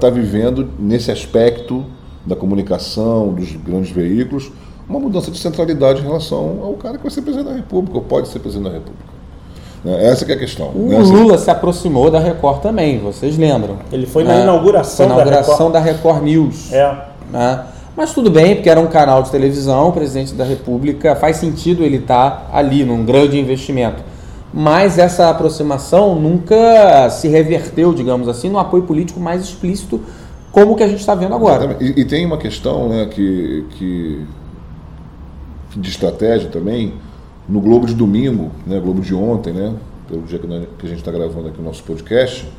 tá 0.00 0.10
vivendo 0.10 0.68
nesse 0.78 1.10
aspecto 1.10 1.84
da 2.24 2.34
comunicação, 2.34 3.32
dos 3.32 3.52
grandes 3.52 3.90
veículos, 3.90 4.50
uma 4.88 4.98
mudança 4.98 5.30
de 5.30 5.38
centralidade 5.38 6.00
em 6.00 6.04
relação 6.04 6.60
ao 6.62 6.74
cara 6.74 6.96
que 6.96 7.02
vai 7.02 7.10
ser 7.10 7.22
presidente 7.22 7.48
da 7.48 7.54
República, 7.54 7.98
ou 7.98 8.02
pode 8.02 8.28
ser 8.28 8.38
presidente 8.38 8.68
da 8.68 8.74
República. 8.74 9.16
Né? 9.84 10.06
Essa 10.06 10.24
é 10.30 10.34
a 10.34 10.38
questão. 10.38 10.68
O 10.74 10.88
né? 10.88 10.98
Lula 10.98 11.38
se 11.38 11.50
aproximou 11.50 12.10
da 12.10 12.18
Record 12.18 12.60
também, 12.60 12.98
vocês 12.98 13.36
lembram? 13.36 13.76
Ele 13.92 14.06
foi 14.06 14.24
na 14.24 14.40
inauguração, 14.40 15.06
foi 15.06 15.06
na 15.06 15.22
inauguração 15.22 15.70
da, 15.70 15.78
Record. 15.78 16.02
da 16.02 16.10
Record 16.18 16.24
News. 16.24 16.72
É. 16.72 16.96
Né? 17.30 17.64
Mas 17.96 18.12
tudo 18.12 18.30
bem, 18.30 18.56
porque 18.56 18.68
era 18.68 18.80
um 18.80 18.88
canal 18.88 19.22
de 19.22 19.30
televisão, 19.30 19.88
o 19.88 19.92
presidente 19.92 20.34
da 20.34 20.44
República, 20.44 21.14
faz 21.16 21.36
sentido 21.36 21.82
ele 21.82 21.96
estar 21.96 22.30
tá 22.30 22.56
ali 22.56 22.84
num 22.84 23.04
grande 23.04 23.38
investimento 23.38 24.02
mas 24.58 24.96
essa 24.96 25.28
aproximação 25.28 26.18
nunca 26.18 27.10
se 27.10 27.28
reverteu, 27.28 27.92
digamos 27.92 28.26
assim, 28.26 28.48
no 28.48 28.58
apoio 28.58 28.84
político 28.84 29.20
mais 29.20 29.42
explícito, 29.42 30.00
como 30.50 30.72
o 30.72 30.76
que 30.76 30.82
a 30.82 30.88
gente 30.88 31.00
está 31.00 31.14
vendo 31.14 31.34
agora. 31.34 31.76
E, 31.78 32.00
e, 32.00 32.04
tem 32.06 32.24
uma 32.24 32.38
questão 32.38 32.88
né, 32.88 33.04
que, 33.04 33.66
que, 33.72 34.26
de 35.76 35.90
estratégia 35.90 36.48
também, 36.48 36.94
no 37.46 37.60
Globo 37.60 37.86
de 37.86 37.92
domingo, 37.92 38.50
né, 38.66 38.80
Globo 38.80 39.02
de 39.02 39.14
ontem, 39.14 39.52
né, 39.52 39.74
pelo 40.08 40.22
dia 40.22 40.38
que, 40.38 40.46
a 40.46 40.88
gente 40.88 41.00
está 41.00 41.12
gravando 41.12 41.48
aqui 41.48 41.60
o 41.60 41.62
nosso 41.62 41.82
podcast, 41.82 42.50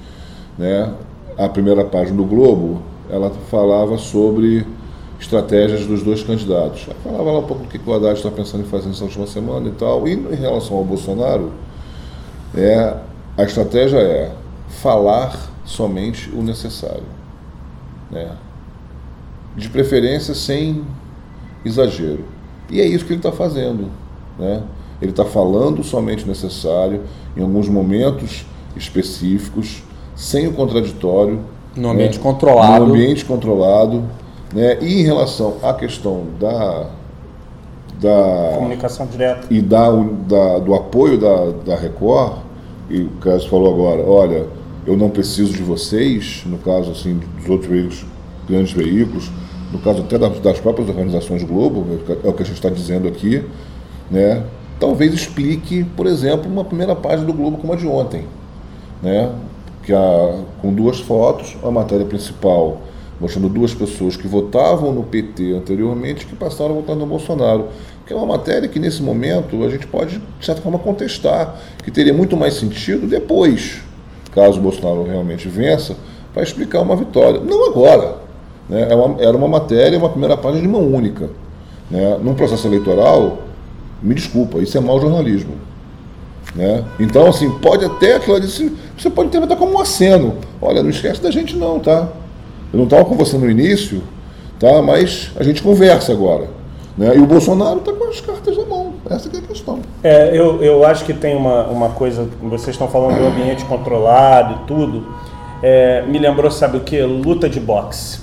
né, 0.56 0.94
a 1.36 1.50
primeira 1.50 1.84
página 1.84 2.16
do 2.16 2.26
Globo, 2.26 2.80
ela 3.10 3.32
falava 3.50 3.98
sobre 3.98 4.68
estratégias 5.20 5.88
dos 5.88 6.04
dois 6.04 6.22
candidatos. 6.22 6.86
Ela 6.88 6.96
falava 7.04 7.32
lá 7.32 7.40
um 7.40 7.48
pouco 7.48 7.64
do 7.64 7.70
que 7.70 7.80
o 7.84 7.94
Haddad 7.96 8.20
está 8.20 8.30
pensando 8.30 8.62
em 8.62 8.68
fazer 8.68 8.88
nessa 8.88 9.04
última 9.04 9.26
semana 9.26 9.68
e 9.68 9.72
tal. 9.72 10.08
E 10.08 10.14
em 10.14 10.36
relação 10.36 10.78
ao 10.78 10.84
Bolsonaro, 10.84 11.52
é, 12.56 12.96
a 13.38 13.44
estratégia 13.44 13.98
é 13.98 14.32
falar 14.70 15.52
somente 15.66 16.30
o 16.32 16.42
necessário. 16.42 17.04
Né? 18.10 18.30
De 19.56 19.70
preferência 19.70 20.34
sem 20.34 20.84
exagero. 21.66 22.26
E 22.70 22.82
é 22.82 22.86
isso 22.86 23.06
que 23.06 23.14
ele 23.14 23.20
está 23.20 23.32
fazendo. 23.32 23.90
Né? 24.38 24.64
Ele 25.02 25.12
está 25.12 25.26
falando 25.26 25.84
somente 25.84 26.24
o 26.24 26.28
necessário, 26.28 27.02
em 27.36 27.42
alguns 27.42 27.68
momentos 27.70 28.46
específicos, 28.76 29.84
sem 30.16 30.48
o 30.48 30.54
contraditório. 30.54 31.40
No 31.76 31.90
ambiente 31.90 32.18
né? 32.18 32.24
controlado. 32.24 32.86
No 32.86 32.94
ambiente 32.94 33.26
controlado. 33.26 34.04
Né? 34.54 34.78
E 34.82 35.02
em 35.02 35.04
relação 35.04 35.58
à 35.62 35.74
questão 35.74 36.26
da, 36.40 36.88
da 38.00 38.54
comunicação 38.56 39.08
direta 39.08 39.48
e 39.50 39.62
da, 39.62 39.90
da, 39.90 40.60
do 40.60 40.74
apoio 40.76 41.18
da, 41.18 41.52
da 41.66 41.76
Record, 41.76 42.40
e 42.90 43.02
o 43.02 43.10
Carlos 43.22 43.46
falou 43.46 43.74
agora, 43.74 44.02
olha, 44.08 44.46
eu 44.86 44.96
não 44.96 45.10
preciso 45.10 45.54
de 45.54 45.64
vocês, 45.64 46.44
no 46.46 46.58
caso 46.60 46.92
assim 46.92 47.20
dos 47.38 47.50
outros 47.50 47.70
veículos, 47.70 48.06
grandes 48.48 48.72
veículos, 48.72 49.30
no 49.72 49.80
caso 49.80 50.02
até 50.02 50.18
das, 50.18 50.40
das 50.40 50.60
próprias 50.60 50.88
organizações 50.88 51.44
Globo, 51.44 51.86
é 52.24 52.28
o 52.28 52.34
que 52.34 52.44
a 52.44 52.46
gente 52.46 52.56
está 52.56 52.70
dizendo 52.70 53.08
aqui, 53.08 53.44
né? 54.10 54.44
Talvez 54.80 55.14
explique, 55.14 55.84
por 55.84 56.06
exemplo, 56.06 56.50
uma 56.50 56.64
primeira 56.64 56.96
página 56.96 57.26
do 57.26 57.34
Globo 57.34 57.58
como 57.58 57.74
a 57.74 57.76
de 57.76 57.88
ontem, 57.88 58.24
né? 59.02 59.32
Que 59.84 59.92
a, 59.92 60.44
com 60.62 60.74
duas 60.74 61.00
fotos, 61.00 61.58
a 61.64 61.72
matéria 61.72 62.06
principal 62.06 62.82
mostrando 63.20 63.50
duas 63.50 63.74
pessoas 63.74 64.16
que 64.16 64.28
votavam 64.28 64.92
no 64.92 65.04
PT 65.04 65.54
anteriormente 65.54 66.26
que 66.26 66.36
passaram 66.36 66.72
a 66.72 66.74
votar 66.76 66.96
no 66.96 67.06
Bolsonaro 67.06 67.70
que 68.08 68.14
é 68.14 68.16
uma 68.16 68.26
matéria 68.26 68.70
que 68.70 68.80
nesse 68.80 69.04
momento 69.04 69.64
a 69.66 69.70
gente 69.70 69.86
pode, 69.86 70.18
de 70.40 70.46
certa 70.46 70.62
forma, 70.62 70.80
contestar, 70.80 71.58
que 71.84 71.92
teria 71.92 72.14
muito 72.14 72.38
mais 72.38 72.54
sentido 72.54 73.06
depois, 73.06 73.82
caso 74.32 74.60
o 74.60 74.62
Bolsonaro 74.62 75.04
realmente 75.04 75.50
vença, 75.50 75.96
para 76.34 76.42
explicar 76.42 76.82
uma 76.82 76.96
vitória. 76.96 77.42
Não 77.42 77.70
agora. 77.70 78.16
Né? 78.70 78.88
É 78.90 79.26
era 79.26 79.36
uma 79.36 79.48
matéria, 79.48 80.00
uma 80.00 80.10
primeira 80.10 80.38
página 80.38 80.62
de 80.62 80.68
mão 80.70 80.82
única. 80.82 81.30
Né? 81.92 82.18
Num 82.24 82.34
processo 82.34 82.66
eleitoral, 82.66 83.40
me 84.02 84.16
desculpa, 84.16 84.60
isso 84.60 84.78
é 84.78 84.82
mau 84.82 85.02
jornalismo. 85.02 85.56
Né? 86.56 86.86
Então, 87.00 87.28
assim, 87.28 87.50
pode 87.60 87.84
até 87.84 88.16
aquilo 88.16 88.38
ali, 88.38 88.48
você 88.48 89.10
pode 89.10 89.28
interpretar 89.28 89.58
como 89.58 89.74
um 89.74 89.80
aceno. 89.80 90.36
Olha, 90.62 90.82
não 90.82 90.90
esquece 90.90 91.22
da 91.22 91.30
gente 91.30 91.58
não, 91.58 91.78
tá? 91.78 92.08
Eu 92.74 92.78
não 92.78 92.84
estava 92.86 93.06
com 93.06 93.16
você 93.16 93.38
no 93.38 93.50
início, 93.50 94.04
tá? 94.60 94.82
Mas 94.82 95.32
a 95.36 95.44
gente 95.44 95.62
conversa 95.62 96.12
agora. 96.12 96.48
Né? 96.98 97.16
E 97.16 97.20
o 97.20 97.28
Bolsonaro 97.28 97.80
está 97.80 97.94
com 97.94 98.10
as 98.10 98.20
cartas 98.20 98.58
na 98.58 98.66
mão. 98.66 98.94
Essa 99.10 99.30
é 99.34 99.38
a 99.38 99.42
questão. 99.42 99.80
É, 100.04 100.30
eu, 100.36 100.64
eu 100.64 100.84
acho 100.86 101.06
que 101.06 101.14
tem 101.14 101.36
uma, 101.36 101.68
uma 101.68 101.90
coisa, 101.90 102.28
vocês 102.42 102.70
estão 102.70 102.88
falando 102.88 103.20
do 103.20 103.28
ambiente 103.28 103.64
controlado 103.66 104.56
e 104.56 104.68
tudo. 104.68 105.06
É, 105.62 106.04
me 106.08 106.18
lembrou, 106.18 106.50
sabe 106.50 106.78
o 106.78 106.82
que? 106.82 107.02
Luta 107.04 107.48
de 107.48 107.60
boxe. 107.60 108.20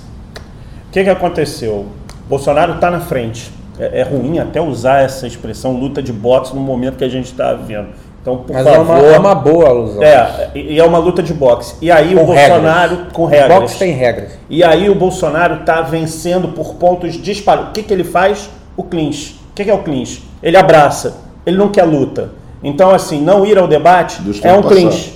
O 0.87 0.91
que, 0.91 1.03
que 1.03 1.09
aconteceu? 1.09 1.85
Bolsonaro 2.27 2.75
está 2.75 2.91
na 2.91 2.99
frente. 2.99 3.51
É, 3.79 4.01
é, 4.01 4.03
ruim 4.03 4.39
até 4.39 4.61
usar 4.61 5.03
essa 5.03 5.27
expressão 5.27 5.77
luta 5.77 6.01
de 6.01 6.13
boxe 6.13 6.55
no 6.55 6.61
momento 6.61 6.97
que 6.97 7.03
a 7.03 7.09
gente 7.09 7.25
está 7.25 7.53
vivendo. 7.53 7.89
Então, 8.25 8.37
por 8.37 8.53
Mas 8.55 8.63
favor. 8.63 8.97
é, 8.97 9.01
uma, 9.01 9.07
é 9.13 9.19
uma 9.19 9.35
boa 9.35 9.69
alusão. 9.69 10.01
É, 10.01 10.49
e 10.55 10.79
é 10.79 10.83
uma 10.83 10.97
luta 10.97 11.21
de 11.21 11.31
boxe. 11.31 11.75
E 11.79 11.91
aí 11.91 12.15
Com 12.15 12.23
o 12.23 12.25
Bolsonaro, 12.25 12.95
regras. 12.95 13.13
com 13.13 13.25
regras. 13.25 13.59
Boxe 13.59 13.77
tem 13.77 13.91
regras. 13.91 14.31
E 14.49 14.63
aí 14.63 14.89
o 14.89 14.95
Bolsonaro 14.95 15.57
está 15.59 15.81
vencendo 15.81 16.47
por 16.47 16.73
pontos 16.73 17.13
disparos. 17.21 17.67
O 17.67 17.71
que, 17.71 17.83
que 17.83 17.93
ele 17.93 18.03
faz? 18.03 18.49
O 18.75 18.81
clinch. 18.83 19.39
O 19.51 19.53
que, 19.53 19.63
que 19.63 19.69
é 19.69 19.73
o 19.75 19.83
clinch? 19.83 20.23
Ele 20.41 20.57
abraça. 20.57 21.17
Ele 21.45 21.55
não 21.55 21.69
quer 21.69 21.83
luta. 21.83 22.31
Então, 22.63 22.89
assim, 22.89 23.21
não 23.21 23.45
ir 23.45 23.59
ao 23.59 23.67
debate 23.67 24.19
é 24.43 24.51
um 24.53 24.63
passar. 24.63 24.69
clinch. 24.73 25.13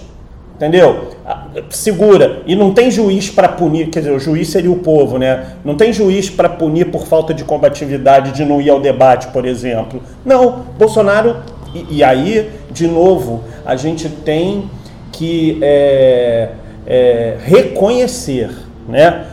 Entendeu? 0.55 1.09
Ah, 1.25 1.45
Segura. 1.71 2.43
E 2.45 2.55
não 2.55 2.73
tem 2.75 2.91
juiz 2.91 3.31
para 3.31 3.47
punir, 3.47 3.89
quer 3.89 4.01
dizer, 4.01 4.11
o 4.11 4.19
juiz 4.19 4.49
seria 4.49 4.69
o 4.71 4.75
povo, 4.75 5.17
né? 5.17 5.53
Não 5.65 5.73
tem 5.73 5.91
juiz 5.91 6.29
para 6.29 6.47
punir 6.47 6.91
por 6.91 7.07
falta 7.07 7.33
de 7.33 7.43
combatividade, 7.43 8.33
de 8.33 8.45
não 8.45 8.61
ir 8.61 8.69
ao 8.69 8.79
debate, 8.79 9.29
por 9.29 9.45
exemplo. 9.45 9.99
Não, 10.23 10.63
Bolsonaro. 10.77 11.37
E, 11.73 11.97
e 11.97 12.03
aí, 12.03 12.49
de 12.71 12.87
novo, 12.87 13.43
a 13.65 13.75
gente 13.75 14.09
tem 14.09 14.69
que 15.11 15.57
é, 15.61 16.49
é, 16.85 17.37
reconhecer, 17.43 18.49
né? 18.87 19.27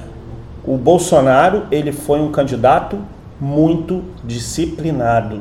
O 0.65 0.77
Bolsonaro, 0.77 1.67
ele 1.71 1.93
foi 1.93 2.21
um 2.21 2.33
candidato 2.33 2.99
muito 3.41 4.03
disciplinado. 4.25 5.41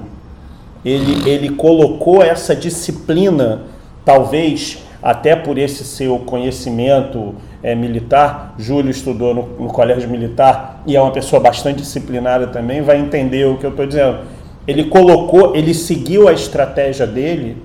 Ele, 0.83 1.27
ele 1.27 1.49
colocou 1.49 2.21
essa 2.21 2.55
disciplina, 2.55 3.63
talvez 4.03 4.83
até 5.01 5.35
por 5.35 5.57
esse 5.57 5.83
seu 5.83 6.19
conhecimento 6.19 7.35
é, 7.61 7.73
militar. 7.73 8.53
Júlio 8.57 8.91
estudou 8.91 9.33
no, 9.33 9.65
no 9.65 9.67
colégio 9.67 10.09
militar 10.09 10.83
e 10.85 10.95
é 10.95 11.01
uma 11.01 11.11
pessoa 11.11 11.39
bastante 11.39 11.81
disciplinada 11.81 12.47
também, 12.47 12.81
vai 12.81 12.99
entender 12.99 13.45
o 13.47 13.57
que 13.57 13.65
eu 13.65 13.71
estou 13.71 13.85
dizendo. 13.85 14.19
Ele 14.67 14.85
colocou, 14.85 15.55
ele 15.55 15.73
seguiu 15.73 16.27
a 16.27 16.33
estratégia 16.33 17.05
dele 17.05 17.57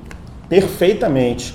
perfeitamente. 0.49 1.55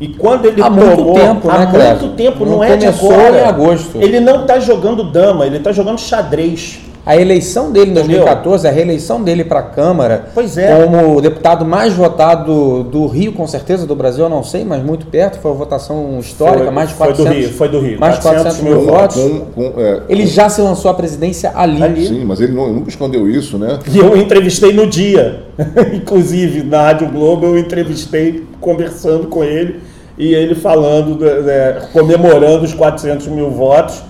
E 0.00 0.08
quando 0.08 0.46
ele 0.46 0.60
Há 0.60 0.68
muito 0.68 0.96
tomou, 0.96 1.14
tempo, 1.14 1.50
há 1.50 1.66
né, 1.66 1.94
muito 1.94 2.16
tempo, 2.16 2.44
não, 2.44 2.52
Não 2.56 2.64
é 2.64 2.76
de 2.76 2.86
agora. 2.86 3.38
em 3.38 3.44
agosto. 3.44 3.98
Ele 4.00 4.18
não 4.18 4.42
está 4.42 4.58
jogando 4.58 5.04
dama, 5.04 5.46
ele 5.46 5.58
está 5.58 5.70
jogando 5.70 6.00
xadrez. 6.00 6.80
A 7.04 7.16
eleição 7.16 7.72
dele 7.72 7.86
em 7.90 7.94
Entendeu? 7.94 8.18
2014, 8.24 8.68
a 8.68 8.70
reeleição 8.70 9.22
dele 9.24 9.42
para 9.44 9.58
a 9.58 9.62
Câmara, 9.64 10.26
Pois 10.32 10.56
é. 10.56 10.72
como 10.86 11.16
o 11.16 11.20
deputado 11.20 11.64
mais 11.64 11.92
votado 11.94 12.84
do 12.84 13.08
Rio, 13.08 13.32
com 13.32 13.44
certeza, 13.44 13.84
do 13.88 13.96
Brasil, 13.96 14.22
eu 14.24 14.30
não 14.30 14.44
sei, 14.44 14.64
mas 14.64 14.84
muito 14.84 15.06
perto, 15.06 15.40
foi 15.40 15.50
uma 15.50 15.56
votação 15.56 16.18
histórica, 16.20 16.64
Foi- 16.66 16.70
mais 16.72 16.90
de 16.90 16.94
foi 16.94 17.08
do 17.08 17.16
400, 17.16 17.36
Rio, 17.46 17.52
foi 17.56 17.68
do 17.68 17.80
Rio, 17.80 17.98
mais 17.98 18.14
de 18.14 18.20
400 18.22 18.60
mil 18.60 18.76
Com- 18.76 18.86
votos. 18.86 19.16
com- 19.16 19.40
com- 19.46 19.80
é, 19.80 20.02
Ele 20.08 20.26
já 20.28 20.48
se 20.48 20.60
lançou 20.60 20.92
à 20.92 20.94
presidência 20.94 21.50
ali. 21.56 21.82
Ali. 21.82 22.06
Sim, 22.06 22.24
mas 22.24 22.40
ele, 22.40 22.52
não- 22.52 22.66
ele 22.66 22.74
nunca 22.74 22.88
escondeu 22.90 23.28
isso, 23.28 23.58
né? 23.58 23.80
E 23.92 23.98
eu 23.98 24.16
entrevistei 24.16 24.72
no 24.72 24.86
dia, 24.86 25.42
inclusive 25.92 26.62
na 26.62 26.82
Rádio 26.82 27.08
Globo, 27.08 27.46
eu 27.46 27.58
entrevistei 27.58 28.44
conversando 28.60 29.26
com 29.26 29.42
ele 29.42 29.80
e 30.16 30.32
ele 30.34 30.54
falando, 30.54 31.16
né, 31.18 31.82
comemorando 31.92 32.64
os 32.64 32.72
400 32.74 33.26
mil 33.26 33.50
votos. 33.50 34.02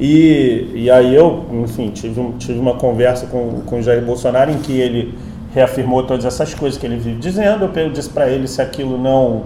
E, 0.00 0.70
e 0.74 0.90
aí 0.90 1.14
eu, 1.14 1.44
enfim, 1.62 1.90
tive, 1.90 2.18
um- 2.18 2.32
tive 2.38 2.58
uma 2.58 2.74
conversa 2.74 3.26
com, 3.26 3.60
com 3.66 3.78
o 3.78 3.82
Jair 3.82 4.02
Bolsonaro 4.02 4.50
em 4.50 4.56
que 4.58 4.72
ele 4.72 5.14
reafirmou 5.54 6.04
todas 6.04 6.24
essas 6.24 6.54
coisas 6.54 6.80
que 6.80 6.86
ele 6.86 6.96
vive 6.96 7.20
dizendo. 7.20 7.70
Eu 7.76 7.90
disse 7.90 8.08
para 8.08 8.28
ele 8.30 8.48
se 8.48 8.62
aquilo 8.62 8.96
não 8.96 9.42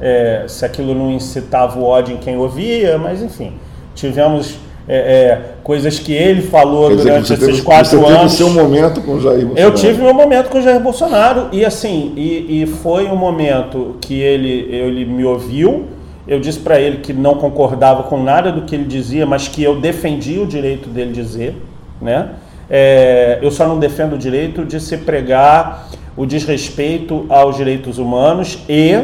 é, 0.00 0.44
se 0.48 0.64
aquilo 0.64 0.94
não 0.94 1.10
incitava 1.10 1.78
o 1.78 1.84
ódio 1.84 2.14
em 2.14 2.16
quem 2.18 2.36
ouvia, 2.38 2.96
mas 2.96 3.22
enfim, 3.22 3.52
tivemos 3.94 4.54
é, 4.88 4.96
é, 4.96 5.40
coisas 5.62 5.98
que 5.98 6.14
ele 6.14 6.40
falou 6.40 6.88
dizer 6.88 7.02
durante 7.02 7.32
esses 7.34 7.46
teve, 7.46 7.62
quatro 7.62 7.84
você 7.90 7.98
teve 7.98 8.10
o 8.12 8.18
anos. 8.20 8.32
seu 8.32 8.48
momento 8.48 9.02
com 9.02 9.12
o 9.16 9.20
Jair 9.20 9.44
Bolsonaro. 9.44 9.60
Eu 9.68 9.74
tive 9.74 10.02
meu 10.02 10.14
momento 10.14 10.48
com 10.48 10.58
o 10.58 10.62
Jair 10.62 10.80
Bolsonaro 10.80 11.48
e 11.52 11.62
assim, 11.62 12.14
e, 12.16 12.62
e 12.62 12.66
foi 12.66 13.04
um 13.04 13.16
momento 13.16 13.96
que 14.00 14.18
ele, 14.18 14.66
ele 14.74 15.04
me 15.04 15.24
ouviu. 15.26 15.84
Eu 16.30 16.38
disse 16.38 16.60
para 16.60 16.80
ele 16.80 16.98
que 16.98 17.12
não 17.12 17.34
concordava 17.34 18.04
com 18.04 18.22
nada 18.22 18.52
do 18.52 18.62
que 18.62 18.76
ele 18.76 18.84
dizia, 18.84 19.26
mas 19.26 19.48
que 19.48 19.64
eu 19.64 19.80
defendia 19.80 20.40
o 20.40 20.46
direito 20.46 20.88
dele 20.88 21.10
dizer, 21.10 21.60
né? 22.00 22.30
É, 22.70 23.40
eu 23.42 23.50
só 23.50 23.66
não 23.66 23.80
defendo 23.80 24.12
o 24.12 24.18
direito 24.18 24.64
de 24.64 24.78
se 24.78 24.96
pregar 24.98 25.88
o 26.16 26.24
desrespeito 26.24 27.26
aos 27.28 27.56
direitos 27.56 27.98
humanos 27.98 28.60
e 28.68 28.94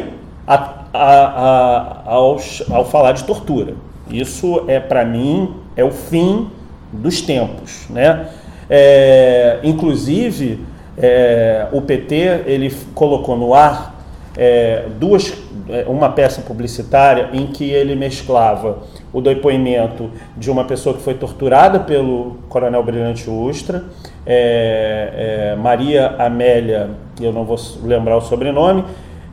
a, 0.47 0.55
a, 0.95 0.95
a, 0.95 2.03
aos, 2.13 2.63
ao 2.71 2.85
falar 2.85 3.11
de 3.11 3.25
tortura. 3.25 3.75
Isso 4.09 4.63
é 4.69 4.79
para 4.79 5.05
mim 5.05 5.53
é 5.75 5.83
o 5.83 5.91
fim 5.91 6.49
dos 6.93 7.21
tempos, 7.23 7.87
né? 7.91 8.29
É, 8.71 9.59
inclusive 9.65 10.61
é, 10.97 11.67
o 11.73 11.83
PT 11.83 12.45
ele 12.47 12.73
colocou 12.95 13.37
no 13.37 13.53
ar 13.53 13.96
é, 14.37 14.85
duas 14.99 15.33
é, 15.69 15.85
uma 15.89 16.11
peça 16.11 16.43
publicitária 16.43 17.31
em 17.33 17.47
que 17.47 17.65
ele 17.71 17.95
mesclava 17.95 18.79
o 19.13 19.21
depoimento 19.21 20.11
de 20.37 20.51
uma 20.51 20.65
pessoa 20.65 20.95
que 20.95 21.03
foi 21.03 21.15
torturada 21.15 21.81
pelo 21.81 22.37
Coronel 22.49 22.83
Brilhante 22.83 23.29
Ustra, 23.31 23.85
é, 24.27 25.55
é, 25.55 25.57
Maria 25.57 26.15
Amélia, 26.19 26.91
eu 27.21 27.33
não 27.33 27.45
vou 27.45 27.59
lembrar 27.83 28.17
o 28.17 28.21
sobrenome, 28.21 28.85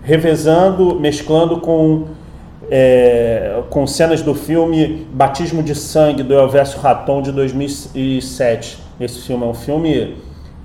revezando, 0.03 0.99
mesclando 0.99 1.59
com 1.59 2.05
é, 2.71 3.61
com 3.69 3.85
cenas 3.85 4.21
do 4.21 4.33
filme 4.33 5.05
Batismo 5.13 5.61
de 5.61 5.75
Sangue, 5.75 6.23
do 6.23 6.33
Elvésio 6.33 6.79
Raton, 6.79 7.21
de 7.21 7.31
2007. 7.31 8.79
Esse 8.99 9.19
filme 9.19 9.43
é 9.43 9.47
um 9.47 9.53
filme 9.53 10.15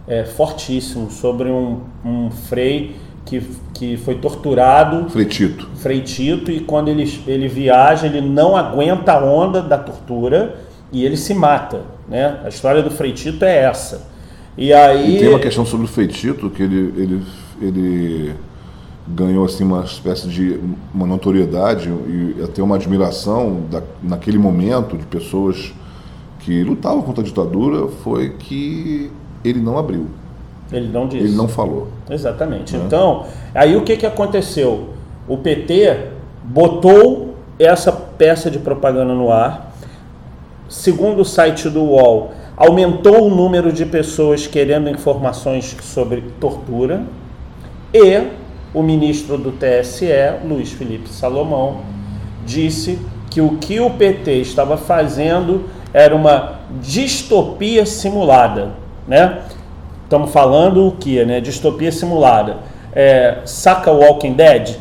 é, 0.06 0.24
fortíssimo 0.24 1.10
sobre 1.10 1.50
um, 1.50 1.80
um 2.04 2.30
frei 2.30 2.94
que, 3.28 3.42
que 3.74 3.96
foi 3.98 4.14
torturado, 4.14 5.10
Frei 5.10 5.26
Tito. 5.26 5.68
Frei 5.76 6.00
Tito, 6.00 6.50
e 6.50 6.60
quando 6.60 6.88
ele, 6.88 7.04
ele 7.26 7.46
viaja, 7.46 8.06
ele 8.06 8.22
não 8.22 8.56
aguenta 8.56 9.12
a 9.12 9.24
onda 9.24 9.60
da 9.60 9.76
tortura 9.76 10.56
e 10.90 11.04
ele 11.04 11.16
se 11.16 11.34
mata. 11.34 11.82
Né? 12.08 12.40
A 12.42 12.48
história 12.48 12.82
do 12.82 12.90
Frei 12.90 13.12
Tito 13.12 13.44
é 13.44 13.64
essa. 13.64 14.08
E 14.56 14.72
aí. 14.72 15.16
E 15.16 15.18
tem 15.18 15.28
uma 15.28 15.38
questão 15.38 15.66
sobre 15.66 15.84
o 15.84 15.88
Frei 15.88 16.08
Tito, 16.08 16.48
que 16.48 16.62
ele, 16.62 16.94
ele, 16.96 17.22
ele 17.60 18.34
ganhou 19.06 19.44
assim, 19.44 19.62
uma 19.62 19.84
espécie 19.84 20.26
de 20.26 20.58
uma 20.94 21.06
notoriedade 21.06 21.90
e 22.08 22.42
até 22.42 22.62
uma 22.62 22.76
admiração 22.76 23.60
da, 23.70 23.82
naquele 24.02 24.38
momento 24.38 24.96
de 24.96 25.04
pessoas 25.04 25.74
que 26.40 26.62
lutavam 26.64 27.02
contra 27.02 27.22
a 27.22 27.26
ditadura, 27.26 27.88
foi 28.02 28.30
que 28.30 29.10
ele 29.44 29.60
não 29.60 29.76
abriu, 29.78 30.06
Ele 30.70 30.88
não 30.88 31.08
disse. 31.08 31.24
ele 31.24 31.36
não 31.36 31.48
falou. 31.48 31.88
Exatamente. 32.10 32.76
Então, 32.76 33.24
aí 33.54 33.76
o 33.76 33.82
que, 33.82 33.96
que 33.96 34.06
aconteceu? 34.06 34.90
O 35.26 35.36
PT 35.38 36.08
botou 36.44 37.34
essa 37.58 37.90
peça 37.90 38.50
de 38.50 38.58
propaganda 38.58 39.14
no 39.14 39.32
ar. 39.32 39.72
Segundo 40.68 41.20
o 41.22 41.24
site 41.24 41.68
do 41.70 41.82
UOL, 41.82 42.32
aumentou 42.56 43.26
o 43.26 43.34
número 43.34 43.72
de 43.72 43.86
pessoas 43.86 44.46
querendo 44.46 44.90
informações 44.90 45.76
sobre 45.82 46.24
tortura. 46.38 47.02
E 47.92 48.22
o 48.74 48.82
ministro 48.82 49.38
do 49.38 49.52
TSE, 49.52 50.06
Luiz 50.44 50.72
Felipe 50.72 51.08
Salomão, 51.08 51.80
disse 52.44 52.98
que 53.30 53.40
o 53.40 53.56
que 53.56 53.80
o 53.80 53.90
PT 53.90 54.32
estava 54.40 54.76
fazendo 54.76 55.64
era 55.92 56.14
uma 56.14 56.58
distopia 56.82 57.86
simulada, 57.86 58.72
né? 59.06 59.42
Estamos 60.08 60.30
falando 60.32 60.88
o 60.88 60.92
que, 60.92 61.22
né? 61.22 61.38
Distopia 61.38 61.92
simulada. 61.92 62.56
É, 62.94 63.40
saca 63.44 63.92
Walking 63.92 64.32
Dead? 64.32 64.76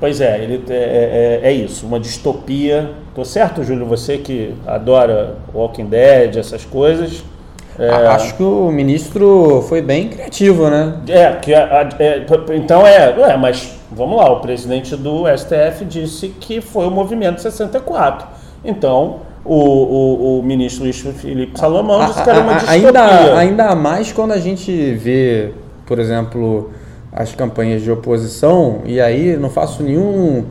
Pois 0.00 0.18
é, 0.18 0.42
ele 0.42 0.64
é, 0.70 1.40
é- 1.44 1.48
é 1.50 1.52
isso, 1.52 1.84
uma 1.84 2.00
distopia. 2.00 2.88
Tô 3.14 3.22
certo, 3.22 3.62
Júlio? 3.62 3.84
Você 3.84 4.16
que 4.16 4.54
adora 4.66 5.34
Walking 5.54 5.84
Dead, 5.84 6.38
essas 6.38 6.64
coisas. 6.64 7.22
É, 7.78 7.90
Acho 8.06 8.34
que 8.34 8.42
o 8.42 8.70
ministro 8.72 9.62
foi 9.68 9.82
bem 9.82 10.08
criativo, 10.08 10.70
né? 10.70 10.94
é, 11.06 11.32
que 11.32 11.52
é, 11.52 12.24
então 12.54 12.86
é, 12.86 13.14
é, 13.30 13.36
mas 13.36 13.74
vamos 13.90 14.16
lá, 14.16 14.30
o 14.32 14.40
presidente 14.40 14.96
do 14.96 15.24
STF 15.36 15.84
disse 15.84 16.28
que 16.40 16.62
foi 16.62 16.86
o 16.86 16.90
movimento 16.90 17.42
64. 17.42 18.26
Então, 18.64 19.20
o, 19.44 19.54
o, 19.54 20.38
o 20.38 20.42
ministro 20.42 20.84
Luiz 20.84 21.00
Felipe 21.00 21.58
Salomão 21.58 22.06
disse 22.06 22.22
que 22.22 22.30
era 22.30 22.40
uma 22.40 22.54
distopia. 22.54 22.86
ainda, 22.86 23.38
ainda 23.38 23.74
mais 23.74 24.12
quando 24.12 24.32
a 24.32 24.38
gente 24.38 24.94
vê, 24.94 25.52
por 25.84 25.98
exemplo, 25.98 26.70
as 27.12 27.34
campanhas 27.34 27.82
de 27.82 27.90
oposição, 27.90 28.82
e 28.84 29.00
aí 29.00 29.36
não 29.36 29.50
faço 29.50 29.82
nenhum, 29.82 30.44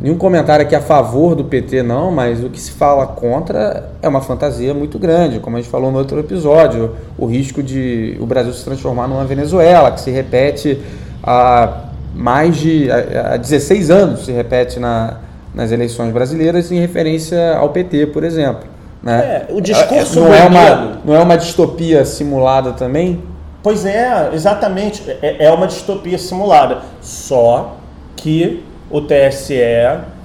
nenhum 0.00 0.18
comentário 0.18 0.64
aqui 0.64 0.74
a 0.74 0.80
favor 0.80 1.36
do 1.36 1.44
PT, 1.44 1.82
não, 1.82 2.10
mas 2.10 2.42
o 2.42 2.50
que 2.50 2.60
se 2.60 2.72
fala 2.72 3.06
contra 3.06 3.90
é 4.02 4.08
uma 4.08 4.20
fantasia 4.20 4.74
muito 4.74 4.98
grande, 4.98 5.38
como 5.38 5.56
a 5.56 5.60
gente 5.60 5.70
falou 5.70 5.92
no 5.92 5.98
outro 5.98 6.18
episódio, 6.18 6.96
o 7.16 7.26
risco 7.26 7.62
de 7.62 8.16
o 8.20 8.26
Brasil 8.26 8.52
se 8.52 8.64
transformar 8.64 9.06
numa 9.06 9.24
Venezuela, 9.24 9.92
que 9.92 10.00
se 10.00 10.10
repete 10.10 10.80
há 11.22 11.84
mais 12.12 12.56
de 12.56 12.90
há 12.90 13.36
16 13.36 13.90
anos, 13.90 14.24
se 14.26 14.32
repete 14.32 14.80
na, 14.80 15.16
nas 15.54 15.70
eleições 15.70 16.12
brasileiras, 16.12 16.70
em 16.72 16.78
referência 16.78 17.56
ao 17.56 17.70
PT, 17.70 18.06
por 18.06 18.24
exemplo. 18.24 18.64
Né? 19.02 19.46
É, 19.48 19.52
o 19.52 19.60
discurso 19.60 20.20
não 20.20 20.32
é, 20.32 20.44
uma, 20.44 21.00
não 21.04 21.14
é 21.14 21.18
uma 21.20 21.36
distopia 21.36 22.04
simulada 22.04 22.72
também? 22.72 23.22
Pois 23.62 23.84
é, 23.84 24.30
exatamente. 24.32 25.02
É, 25.22 25.46
é 25.46 25.52
uma 25.52 25.66
distopia 25.66 26.18
simulada. 26.18 26.82
Só 27.00 27.76
que 28.16 28.62
o 28.90 29.00
TSE, 29.00 29.54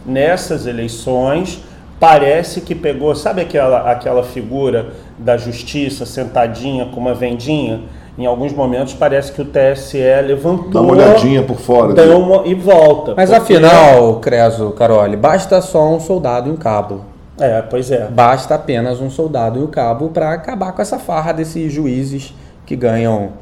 nessas 0.06 0.66
eleições, 0.68 1.62
parece 2.00 2.62
que 2.62 2.76
pegou, 2.76 3.16
sabe 3.16 3.42
aquela, 3.42 3.92
aquela 3.92 4.24
figura 4.24 4.94
da 5.18 5.38
justiça 5.38 6.06
sentadinha 6.06 6.86
com 6.86 7.00
uma 7.00 7.14
vendinha? 7.14 7.82
Em 8.18 8.26
alguns 8.26 8.52
momentos 8.52 8.96
parece 8.96 9.32
que 9.32 9.42
o 9.42 9.46
TSE 9.46 10.00
levantou. 10.26 10.72
Dá 10.72 10.82
uma 10.82 10.94
olhadinha 10.94 11.44
por 11.44 11.58
fora. 11.58 11.94
Deu 11.94 12.20
uma, 12.20 12.48
e 12.48 12.56
volta. 12.56 13.14
Mas 13.16 13.30
porque... 13.30 13.54
afinal, 13.54 14.16
Creso, 14.16 14.72
Carole, 14.72 15.16
basta 15.16 15.62
só 15.62 15.88
um 15.94 16.00
soldado 16.00 16.50
e 16.50 16.52
um 16.52 16.56
cabo. 16.56 17.02
É, 17.40 17.62
pois 17.62 17.92
é. 17.92 18.08
Basta 18.08 18.56
apenas 18.56 19.00
um 19.00 19.12
soldado 19.12 19.60
e 19.60 19.64
um 19.64 19.68
cabo 19.68 20.10
para 20.10 20.34
acabar 20.34 20.72
com 20.72 20.82
essa 20.82 20.98
farra 20.98 21.32
desses 21.32 21.72
juízes 21.72 22.34
que 22.66 22.76
ganham 22.76 23.34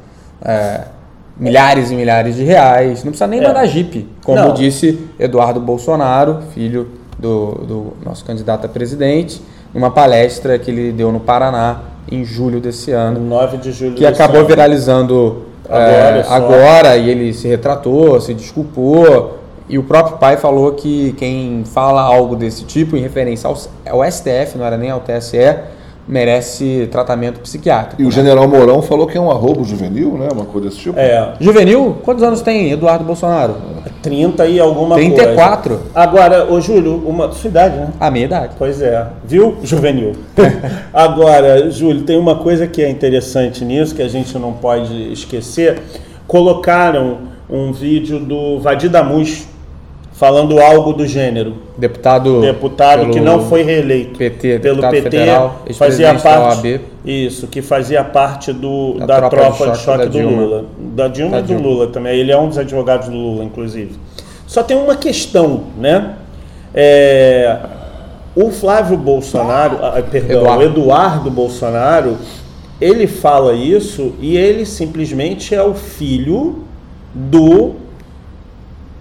é, 0.44 0.82
milhares 1.38 1.90
e 1.90 1.94
milhares 1.94 2.36
de 2.36 2.44
reais. 2.44 3.02
Não 3.02 3.12
precisa 3.12 3.26
nem 3.26 3.40
é. 3.40 3.48
mandar 3.48 3.64
jipe, 3.64 4.06
como 4.22 4.38
Não. 4.38 4.52
disse 4.52 5.08
Eduardo 5.18 5.58
Bolsonaro, 5.58 6.42
filho 6.54 6.88
do, 7.18 7.52
do 7.52 7.96
nosso 8.04 8.22
candidato 8.26 8.66
a 8.66 8.68
presidente, 8.68 9.40
numa 9.72 9.90
palestra 9.90 10.58
que 10.58 10.70
ele 10.70 10.92
deu 10.92 11.10
no 11.10 11.20
Paraná 11.20 11.80
em 12.10 12.24
julho 12.24 12.60
desse 12.60 12.92
ano. 12.92 13.20
9 13.20 13.56
de 13.58 13.72
julho 13.72 13.94
Que 13.94 14.06
acabou 14.06 14.38
ano. 14.40 14.48
viralizando 14.48 15.42
agora, 15.68 16.18
é, 16.18 16.24
agora 16.28 16.96
e 16.96 17.10
ele 17.10 17.32
se 17.32 17.48
retratou, 17.48 18.20
se 18.20 18.34
desculpou. 18.34 19.38
E 19.68 19.78
o 19.78 19.82
próprio 19.82 20.16
pai 20.18 20.36
falou 20.36 20.72
que 20.72 21.12
quem 21.14 21.64
fala 21.64 22.00
algo 22.00 22.36
desse 22.36 22.64
tipo 22.64 22.96
em 22.96 23.00
referência 23.00 23.48
ao, 23.48 23.56
ao 23.90 24.10
STF, 24.10 24.56
não 24.56 24.64
era 24.64 24.76
nem 24.76 24.90
ao 24.90 25.00
TSE, 25.00 25.56
merece 26.06 26.88
tratamento 26.92 27.40
psiquiátrico. 27.40 28.00
E 28.00 28.06
o 28.06 28.10
general 28.12 28.46
Mourão 28.46 28.80
falou 28.80 29.08
que 29.08 29.18
é 29.18 29.20
um 29.20 29.28
arrobo 29.28 29.64
juvenil, 29.64 30.16
né? 30.16 30.28
Uma 30.32 30.44
coisa 30.44 30.68
desse 30.68 30.80
tipo. 30.80 30.96
É. 30.98 31.34
Juvenil? 31.40 31.96
Quantos 32.04 32.22
anos 32.22 32.42
tem 32.42 32.70
Eduardo 32.70 33.04
Bolsonaro? 33.04 33.56
30 34.06 34.46
e 34.46 34.60
alguma 34.60 34.94
34. 34.94 35.74
coisa. 35.74 35.82
34. 35.82 35.82
Agora, 35.92 36.52
ô 36.52 36.60
Júlio, 36.60 37.02
uma 37.04 37.32
sua 37.32 37.48
idade, 37.48 37.76
né? 37.76 37.88
A 37.98 38.08
minha 38.08 38.24
idade. 38.24 38.54
Pois 38.56 38.80
é. 38.80 39.04
Viu? 39.24 39.56
Juvenil. 39.64 40.12
Agora, 40.94 41.68
Júlio, 41.72 42.02
tem 42.02 42.16
uma 42.16 42.36
coisa 42.36 42.68
que 42.68 42.80
é 42.80 42.88
interessante 42.88 43.64
nisso, 43.64 43.96
que 43.96 44.02
a 44.02 44.08
gente 44.08 44.38
não 44.38 44.52
pode 44.52 45.12
esquecer. 45.12 45.82
Colocaram 46.24 47.18
um 47.50 47.72
vídeo 47.72 48.20
do 48.20 48.60
Vadir 48.60 48.90
Damus, 48.90 49.48
falando 50.16 50.58
algo 50.58 50.94
do 50.94 51.06
gênero. 51.06 51.54
Deputado, 51.76 52.40
deputado 52.40 53.10
que 53.10 53.20
não 53.20 53.46
foi 53.46 53.62
reeleito 53.62 54.18
PT, 54.18 54.60
pelo 54.60 54.80
PT, 54.80 55.02
federal, 55.02 55.62
fazia 55.74 56.14
parte 56.14 56.80
isso, 57.04 57.46
que 57.46 57.60
fazia 57.60 58.02
parte 58.02 58.52
do, 58.52 58.94
da, 58.94 59.06
da 59.06 59.28
tropa, 59.28 59.36
tropa, 59.36 59.72
de 59.72 59.78
choque, 59.78 59.78
de 59.78 59.84
choque 59.84 60.08
do 60.08 60.28
Lula, 60.28 60.64
da 60.78 61.08
Dilma 61.08 61.30
da 61.32 61.38
e 61.38 61.42
do 61.42 61.46
Dilma. 61.46 61.68
Lula 61.68 61.86
também. 61.88 62.18
Ele 62.18 62.32
é 62.32 62.38
um 62.38 62.48
dos 62.48 62.56
advogados 62.58 63.08
do 63.08 63.14
Lula, 63.14 63.44
inclusive. 63.44 63.94
Só 64.46 64.62
tem 64.62 64.76
uma 64.76 64.96
questão, 64.96 65.64
né? 65.76 66.14
É, 66.74 67.58
o 68.34 68.50
Flávio 68.50 68.96
Bolsonaro, 68.96 69.78
ah, 69.82 70.02
perdão, 70.02 70.40
Eduardo. 70.40 70.62
o 70.62 70.66
Eduardo 70.66 71.30
Bolsonaro, 71.30 72.16
ele 72.80 73.06
fala 73.06 73.52
isso 73.52 74.14
e 74.20 74.36
ele 74.36 74.64
simplesmente 74.64 75.54
é 75.54 75.62
o 75.62 75.74
filho 75.74 76.64
do 77.14 77.85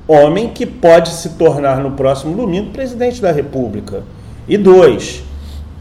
homem 0.07 0.49
que 0.49 0.65
pode 0.65 1.09
se 1.09 1.29
tornar 1.29 1.79
no 1.79 1.91
próximo 1.91 2.35
domingo 2.35 2.71
presidente 2.71 3.21
da 3.21 3.31
República. 3.31 4.03
E 4.47 4.57
dois, 4.57 5.23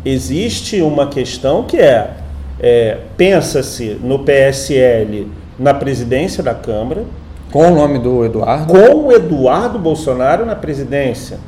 existe 0.04 0.80
uma 0.80 1.08
questão 1.08 1.64
que 1.64 1.76
é, 1.76 2.10
é 2.58 2.98
pensa-se 3.16 3.98
no 4.02 4.20
PSL 4.20 5.28
na 5.58 5.74
presidência 5.74 6.42
da 6.42 6.54
Câmara. 6.54 7.04
Com 7.52 7.68
o 7.68 7.74
nome 7.74 7.98
do 7.98 8.24
Eduardo? 8.24 8.72
Com 8.72 9.06
o 9.06 9.12
Eduardo 9.12 9.78
Bolsonaro 9.78 10.44
na 10.46 10.56
presidência. 10.56 11.38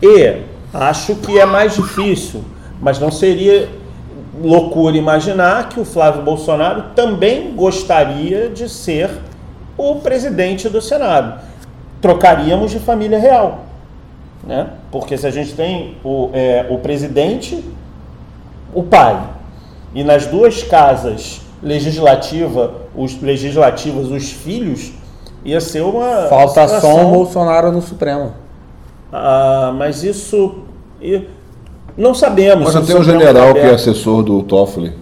E 0.00 0.42
acho 0.72 1.16
que 1.16 1.38
é 1.38 1.44
mais 1.44 1.74
difícil, 1.74 2.42
mas 2.80 2.98
não 2.98 3.10
seria 3.10 3.68
loucura 4.42 4.96
imaginar 4.96 5.68
que 5.68 5.80
o 5.80 5.84
Flávio 5.84 6.22
Bolsonaro 6.22 6.84
também 6.94 7.52
gostaria 7.54 8.48
de 8.48 8.68
ser 8.68 9.10
o 9.76 9.96
presidente 9.96 10.68
do 10.68 10.80
Senado 10.80 11.49
trocaríamos 12.00 12.70
de 12.70 12.78
família 12.78 13.18
real. 13.18 13.60
Né? 14.44 14.68
Porque 14.90 15.16
se 15.16 15.26
a 15.26 15.30
gente 15.30 15.54
tem 15.54 15.96
o, 16.02 16.30
é, 16.32 16.66
o 16.70 16.78
presidente, 16.78 17.62
o 18.74 18.82
pai, 18.82 19.20
e 19.94 20.02
nas 20.02 20.26
duas 20.26 20.62
casas 20.62 21.42
legislativa, 21.62 22.74
os 22.94 23.20
legislativos, 23.20 24.10
os 24.10 24.32
filhos, 24.32 24.92
ia 25.44 25.60
ser 25.60 25.82
uma. 25.82 26.26
Falta 26.28 26.66
situação... 26.66 26.80
só 26.80 27.06
um 27.06 27.10
Bolsonaro 27.10 27.72
no 27.72 27.82
Supremo. 27.82 28.32
Ah, 29.12 29.74
mas 29.76 30.02
isso. 30.02 30.60
Não 31.96 32.14
sabemos. 32.14 32.64
Mas 32.64 32.74
já 32.74 32.82
tem 32.82 32.96
um 32.96 33.04
general 33.04 33.52
que 33.52 33.60
é 33.60 33.70
assessor 33.70 34.22
do 34.22 34.42
Toffoli, 34.42 34.92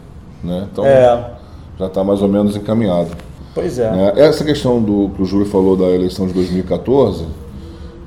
né? 0.42 0.66
Então 0.72 0.84
é. 0.84 1.32
já 1.78 1.86
está 1.86 2.02
mais 2.02 2.22
ou 2.22 2.28
menos 2.28 2.56
encaminhado. 2.56 3.10
Pois 3.58 3.78
é. 3.78 3.90
Né? 3.90 4.12
Essa 4.16 4.44
questão 4.44 4.80
do 4.80 5.10
que 5.16 5.22
o 5.22 5.24
Júlio 5.24 5.46
falou 5.46 5.76
da 5.76 5.86
eleição 5.86 6.26
de 6.26 6.32
2014, 6.32 7.24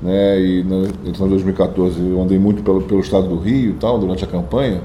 né? 0.02 0.40
E 0.40 0.64
na 0.64 0.76
eleição 1.04 1.26
de 1.26 1.34
2014 1.34 2.00
eu 2.00 2.20
andei 2.22 2.38
muito 2.38 2.62
pelo, 2.62 2.80
pelo 2.80 3.00
estado 3.00 3.28
do 3.28 3.36
Rio 3.36 3.70
e 3.70 3.74
tal, 3.74 3.98
durante 3.98 4.24
a 4.24 4.26
campanha. 4.26 4.80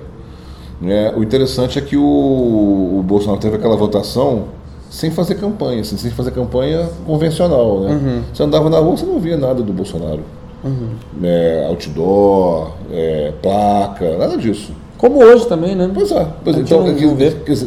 Né? 0.82 1.13
O 1.15 1.23
interessante 1.23 1.80
é 1.80 1.82
que 1.82 1.95
o, 1.95 2.01
o 2.03 3.03
Bolsonaro 3.06 3.39
teve 3.39 3.56
aquela 3.56 3.77
votação 3.77 4.45
sem 4.89 5.10
fazer 5.10 5.36
campanha, 5.36 5.82
assim, 5.82 5.97
sem 5.97 6.12
fazer 6.12 6.32
campanha 6.32 6.89
convencional. 7.06 7.80
Né? 7.82 7.91
Uhum. 7.91 8.21
Você 8.34 8.43
andava 8.43 8.69
na 8.69 8.80
rua, 8.80 8.97
você 8.97 9.06
não 9.06 9.19
via 9.19 9.38
nada 9.38 9.63
do 9.63 9.71
Bolsonaro. 9.73 10.21
Uhum. 10.63 10.89
É, 11.23 11.65
outdoor, 11.69 12.71
é, 12.91 13.32
placa, 13.41 14.17
nada 14.17 14.38
disso. 14.38 14.73
Como 14.97 15.23
hoje 15.23 15.47
também, 15.47 15.75
né? 15.75 15.89
Pois 15.93 16.12
é. 16.12 16.27
Pois 16.43 16.58
é 16.58 16.60
então, 16.60 16.84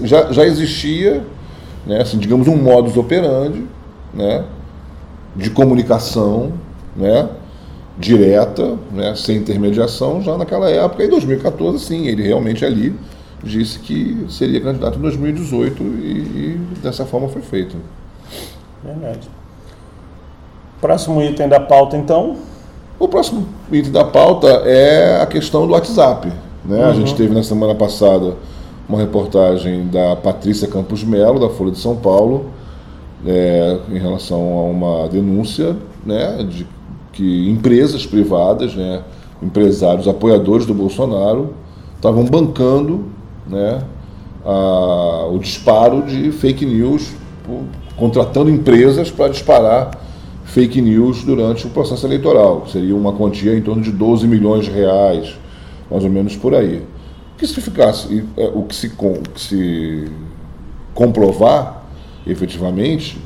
já, 0.05 0.33
já 0.33 0.45
existia 0.45 1.23
né, 1.87 2.01
assim, 2.01 2.19
digamos, 2.19 2.49
um 2.49 2.57
modus 2.57 2.97
operandi 2.97 3.67
né, 4.13 4.45
de 5.35 5.51
comunicação 5.51 6.53
né, 6.97 7.29
direta, 7.99 8.77
né, 8.91 9.15
sem 9.15 9.37
intermediação, 9.39 10.23
já 10.23 10.37
naquela 10.37 10.71
época. 10.71 11.05
Em 11.05 11.09
2014, 11.09 11.85
sim, 11.85 12.07
ele 12.07 12.23
realmente 12.23 12.65
ali 12.65 12.95
disse 13.43 13.79
que 13.79 14.27
seria 14.29 14.61
candidato 14.61 14.99
em 14.99 15.03
2018 15.03 15.83
e, 15.83 15.87
e 15.87 16.61
dessa 16.83 17.05
forma 17.05 17.29
foi 17.29 17.43
feito. 17.43 17.77
Verdade. 18.85 19.29
Próximo 20.81 21.23
item 21.23 21.49
da 21.49 21.61
pauta, 21.61 21.97
então? 21.97 22.37
O 22.99 23.09
próximo 23.09 23.47
item 23.71 23.93
da 23.93 24.05
pauta 24.05 24.47
é 24.65 25.21
a 25.23 25.27
questão 25.27 25.67
do 25.67 25.73
WhatsApp. 25.73 26.29
Né? 26.65 26.79
Uhum. 26.79 26.91
A 26.91 26.93
gente 26.93 27.15
teve 27.15 27.35
na 27.35 27.43
semana 27.43 27.75
passada 27.75 28.35
uma 28.91 28.99
reportagem 28.99 29.87
da 29.87 30.17
Patrícia 30.17 30.67
Campos 30.67 31.05
Melo, 31.05 31.39
da 31.39 31.49
Folha 31.49 31.71
de 31.71 31.79
São 31.79 31.95
Paulo, 31.95 32.47
é, 33.25 33.79
em 33.89 33.99
relação 33.99 34.59
a 34.59 34.63
uma 34.65 35.09
denúncia 35.09 35.77
né, 36.05 36.43
de 36.43 36.67
que 37.13 37.49
empresas 37.49 38.05
privadas, 38.05 38.75
né, 38.75 39.03
empresários 39.41 40.09
apoiadores 40.09 40.67
do 40.67 40.75
Bolsonaro, 40.75 41.55
estavam 41.95 42.25
bancando 42.25 43.05
né, 43.47 43.81
a, 44.45 45.29
o 45.31 45.39
disparo 45.39 46.03
de 46.03 46.33
fake 46.33 46.67
news, 46.67 47.13
contratando 47.97 48.51
empresas 48.51 49.09
para 49.09 49.29
disparar 49.29 49.93
fake 50.47 50.83
news 50.83 51.23
durante 51.23 51.65
o 51.65 51.71
processo 51.71 52.05
eleitoral. 52.09 52.67
Seria 52.67 52.97
uma 52.97 53.13
quantia 53.13 53.57
em 53.57 53.63
torno 53.63 53.83
de 53.83 53.93
12 53.93 54.27
milhões 54.27 54.65
de 54.65 54.73
reais, 54.73 55.37
mais 55.89 56.03
ou 56.03 56.11
menos 56.11 56.35
por 56.35 56.57
aí 56.57 56.83
que 57.41 57.47
se 57.47 57.59
ficasse, 57.59 58.23
é, 58.37 58.51
o 58.55 58.65
que 58.65 58.75
se, 58.75 58.93
o 58.99 59.23
que 59.23 59.41
se 59.41 60.09
comprovar 60.95 61.83
efetivamente, 62.27 63.19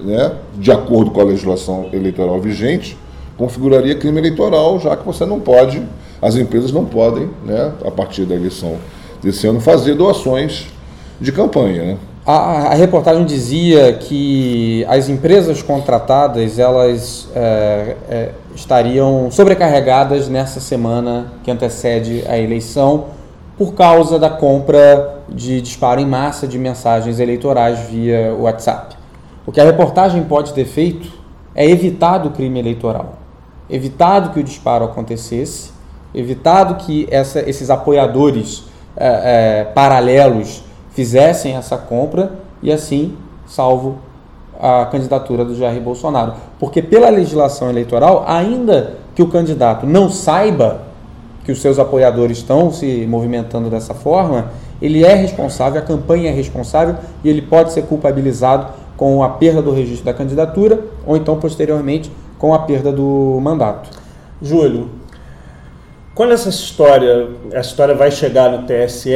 né, 0.00 0.32
de 0.54 0.72
acordo 0.72 1.10
com 1.10 1.20
a 1.20 1.24
legislação 1.24 1.90
eleitoral 1.92 2.40
vigente, 2.40 2.96
configuraria 3.36 3.94
crime 3.96 4.18
eleitoral, 4.18 4.80
já 4.80 4.96
que 4.96 5.04
você 5.04 5.26
não 5.26 5.40
pode, 5.40 5.82
as 6.22 6.36
empresas 6.36 6.72
não 6.72 6.86
podem, 6.86 7.28
né, 7.44 7.72
a 7.84 7.90
partir 7.90 8.24
da 8.24 8.34
eleição 8.34 8.78
desse 9.22 9.46
ano, 9.46 9.60
fazer 9.60 9.94
doações 9.94 10.66
de 11.20 11.30
campanha. 11.30 11.82
Né? 11.82 11.96
A, 12.24 12.68
a, 12.68 12.74
reportagem 12.74 13.26
dizia 13.26 13.92
que 13.92 14.86
as 14.88 15.10
empresas 15.10 15.60
contratadas 15.60 16.58
elas 16.58 17.28
é, 17.34 17.96
é, 18.08 18.30
estariam 18.56 19.30
sobrecarregadas 19.30 20.30
nessa 20.30 20.60
semana 20.60 21.34
que 21.42 21.50
antecede 21.50 22.24
a 22.26 22.38
eleição 22.38 23.12
por 23.56 23.74
causa 23.74 24.18
da 24.18 24.30
compra 24.30 25.20
de 25.28 25.60
disparo 25.60 26.00
em 26.00 26.06
massa 26.06 26.46
de 26.46 26.58
mensagens 26.58 27.20
eleitorais 27.20 27.78
via 27.88 28.34
WhatsApp. 28.34 28.96
O 29.46 29.52
que 29.52 29.60
a 29.60 29.64
reportagem 29.64 30.24
pode 30.24 30.52
ter 30.52 30.64
feito 30.64 31.08
é 31.54 31.68
evitado 31.68 32.28
o 32.28 32.32
crime 32.32 32.58
eleitoral, 32.58 33.14
evitado 33.70 34.30
que 34.30 34.40
o 34.40 34.42
disparo 34.42 34.84
acontecesse, 34.84 35.72
evitado 36.14 36.76
que 36.76 37.06
essa, 37.10 37.40
esses 37.48 37.70
apoiadores 37.70 38.64
é, 38.96 39.60
é, 39.60 39.64
paralelos 39.64 40.62
fizessem 40.90 41.56
essa 41.56 41.76
compra 41.76 42.32
e 42.62 42.72
assim 42.72 43.16
salvo 43.46 43.98
a 44.60 44.86
candidatura 44.86 45.44
do 45.44 45.54
Jair 45.54 45.80
Bolsonaro. 45.80 46.34
Porque 46.58 46.80
pela 46.80 47.08
legislação 47.08 47.68
eleitoral, 47.68 48.24
ainda 48.26 48.94
que 49.14 49.22
o 49.22 49.28
candidato 49.28 49.86
não 49.86 50.08
saiba 50.08 50.82
que 51.44 51.52
os 51.52 51.60
seus 51.60 51.78
apoiadores 51.78 52.38
estão 52.38 52.72
se 52.72 53.06
movimentando 53.06 53.68
dessa 53.68 53.94
forma, 53.94 54.50
ele 54.80 55.04
é 55.04 55.14
responsável, 55.14 55.80
a 55.80 55.84
campanha 55.84 56.30
é 56.30 56.32
responsável 56.32 56.96
e 57.22 57.28
ele 57.28 57.42
pode 57.42 57.72
ser 57.72 57.82
culpabilizado 57.82 58.72
com 58.96 59.22
a 59.22 59.28
perda 59.28 59.60
do 59.60 59.70
registro 59.70 60.06
da 60.06 60.14
candidatura 60.14 60.80
ou 61.06 61.16
então 61.16 61.38
posteriormente 61.38 62.10
com 62.38 62.54
a 62.54 62.60
perda 62.60 62.90
do 62.90 63.38
mandato. 63.42 63.90
Júlio, 64.40 64.88
quando 66.14 66.32
essa 66.32 66.48
história, 66.48 67.28
a 67.54 67.60
história 67.60 67.94
vai 67.94 68.10
chegar 68.10 68.50
no 68.50 68.66
TSE 68.66 69.10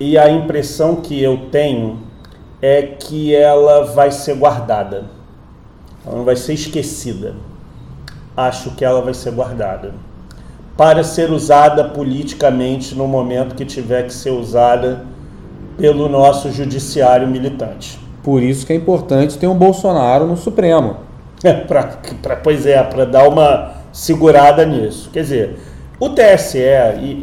e 0.00 0.18
a 0.18 0.28
impressão 0.28 0.96
que 0.96 1.22
eu 1.22 1.48
tenho 1.52 2.00
é 2.60 2.82
que 2.82 3.34
ela 3.34 3.84
vai 3.84 4.10
ser 4.10 4.34
guardada. 4.34 5.04
Ela 6.04 6.16
não 6.16 6.24
vai 6.24 6.34
ser 6.34 6.54
esquecida. 6.54 7.34
Acho 8.36 8.70
que 8.72 8.84
ela 8.84 9.00
vai 9.00 9.14
ser 9.14 9.30
guardada 9.32 9.92
para 10.76 11.04
ser 11.04 11.30
usada 11.30 11.84
politicamente 11.84 12.94
no 12.94 13.06
momento 13.06 13.54
que 13.54 13.64
tiver 13.64 14.04
que 14.04 14.12
ser 14.12 14.30
usada 14.30 15.04
pelo 15.78 16.08
nosso 16.08 16.50
judiciário 16.50 17.26
militante. 17.28 17.98
Por 18.22 18.42
isso 18.42 18.66
que 18.66 18.72
é 18.72 18.76
importante 18.76 19.38
ter 19.38 19.46
um 19.46 19.54
Bolsonaro 19.54 20.26
no 20.26 20.36
Supremo. 20.36 20.96
É, 21.42 21.52
pra, 21.52 21.98
pra, 22.22 22.36
pois 22.36 22.64
é, 22.66 22.82
para 22.82 23.04
dar 23.04 23.28
uma 23.28 23.72
segurada 23.92 24.64
nisso. 24.64 25.10
Quer 25.12 25.22
dizer, 25.22 25.58
o 26.00 26.08
TSE, 26.08 26.58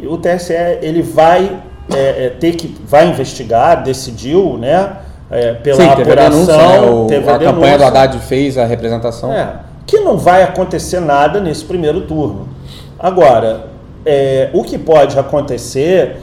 o 0.08 0.16
TSE 0.16 0.54
ele 0.80 1.02
vai 1.02 1.60
é, 1.92 2.26
é, 2.26 2.30
ter 2.30 2.54
que 2.54 2.74
vai 2.86 3.08
investigar, 3.08 3.82
decidiu, 3.82 4.56
né? 4.56 4.96
É, 5.30 5.54
pela 5.54 5.76
Sim, 5.76 5.88
apuração, 5.88 6.04
teve 6.04 6.20
a, 6.20 6.28
denúncia, 6.28 6.56
né? 6.56 6.80
o, 6.80 7.06
teve 7.06 7.30
a, 7.30 7.34
a 7.34 7.38
campanha 7.38 7.78
do 7.78 7.84
Haddad 7.84 8.18
fez 8.18 8.58
a 8.58 8.66
representação. 8.66 9.32
É, 9.32 9.56
que 9.86 9.98
não 10.00 10.18
vai 10.18 10.42
acontecer 10.42 11.00
nada 11.00 11.40
nesse 11.40 11.64
primeiro 11.64 12.02
turno. 12.02 12.48
Agora, 13.02 13.66
é, 14.06 14.48
o 14.54 14.62
que 14.62 14.78
pode 14.78 15.18
acontecer, 15.18 16.18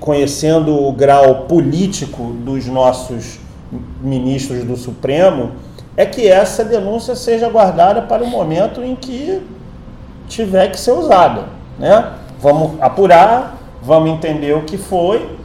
conhecendo 0.00 0.74
o 0.74 0.92
grau 0.92 1.42
político 1.42 2.24
dos 2.44 2.66
nossos 2.66 3.38
ministros 4.00 4.64
do 4.64 4.76
Supremo, 4.76 5.52
é 5.96 6.04
que 6.04 6.26
essa 6.26 6.64
denúncia 6.64 7.14
seja 7.14 7.48
guardada 7.48 8.02
para 8.02 8.24
o 8.24 8.26
momento 8.26 8.82
em 8.82 8.96
que 8.96 9.40
tiver 10.26 10.72
que 10.72 10.80
ser 10.80 10.90
usada. 10.90 11.44
Né? 11.78 12.04
Vamos 12.40 12.80
apurar, 12.80 13.58
vamos 13.80 14.10
entender 14.10 14.56
o 14.56 14.62
que 14.62 14.76
foi, 14.76 15.36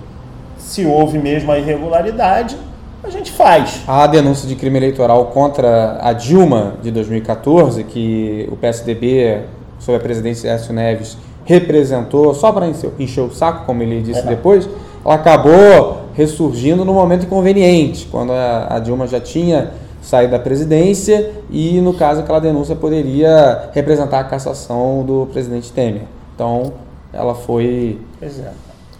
se 0.57 0.87
houve 0.87 1.19
mesmo 1.19 1.51
a 1.51 1.59
irregularidade, 1.59 2.57
a 3.03 3.09
gente 3.11 3.31
faz. 3.31 3.83
A 3.87 4.07
denúncia 4.07 4.47
de 4.47 4.55
crime 4.55 4.77
eleitoral 4.77 5.27
contra 5.27 5.99
a 6.01 6.13
Dilma 6.13 6.77
de 6.81 6.89
2014, 6.89 7.83
que 7.83 8.49
o 8.51 8.57
PSDB, 8.57 9.43
sob 9.79 9.97
a 9.97 9.99
presidência 9.99 10.49
de 10.49 10.55
Écio 10.55 10.73
Neves, 10.73 11.17
representou 11.45 12.33
só 12.33 12.51
para 12.51 12.67
encher, 12.67 13.21
o 13.21 13.31
saco, 13.31 13.65
como 13.65 13.81
ele 13.81 14.01
disse 14.01 14.19
é. 14.19 14.23
depois, 14.23 14.67
ela 15.03 15.15
acabou 15.15 16.07
ressurgindo 16.13 16.83
no 16.83 16.93
momento 16.93 17.25
inconveniente, 17.25 18.07
quando 18.11 18.33
a, 18.33 18.79
Dilma 18.79 19.07
já 19.07 19.19
tinha 19.19 19.71
saído 20.01 20.31
da 20.31 20.39
presidência 20.39 21.31
e, 21.49 21.79
no 21.79 21.93
caso, 21.93 22.21
aquela 22.21 22.39
denúncia 22.39 22.75
poderia 22.75 23.69
representar 23.73 24.19
a 24.19 24.23
cassação 24.23 25.03
do 25.05 25.27
presidente 25.31 25.71
Temer. 25.71 26.03
Então, 26.35 26.73
ela 27.13 27.33
foi 27.33 27.99
é. 28.21 28.27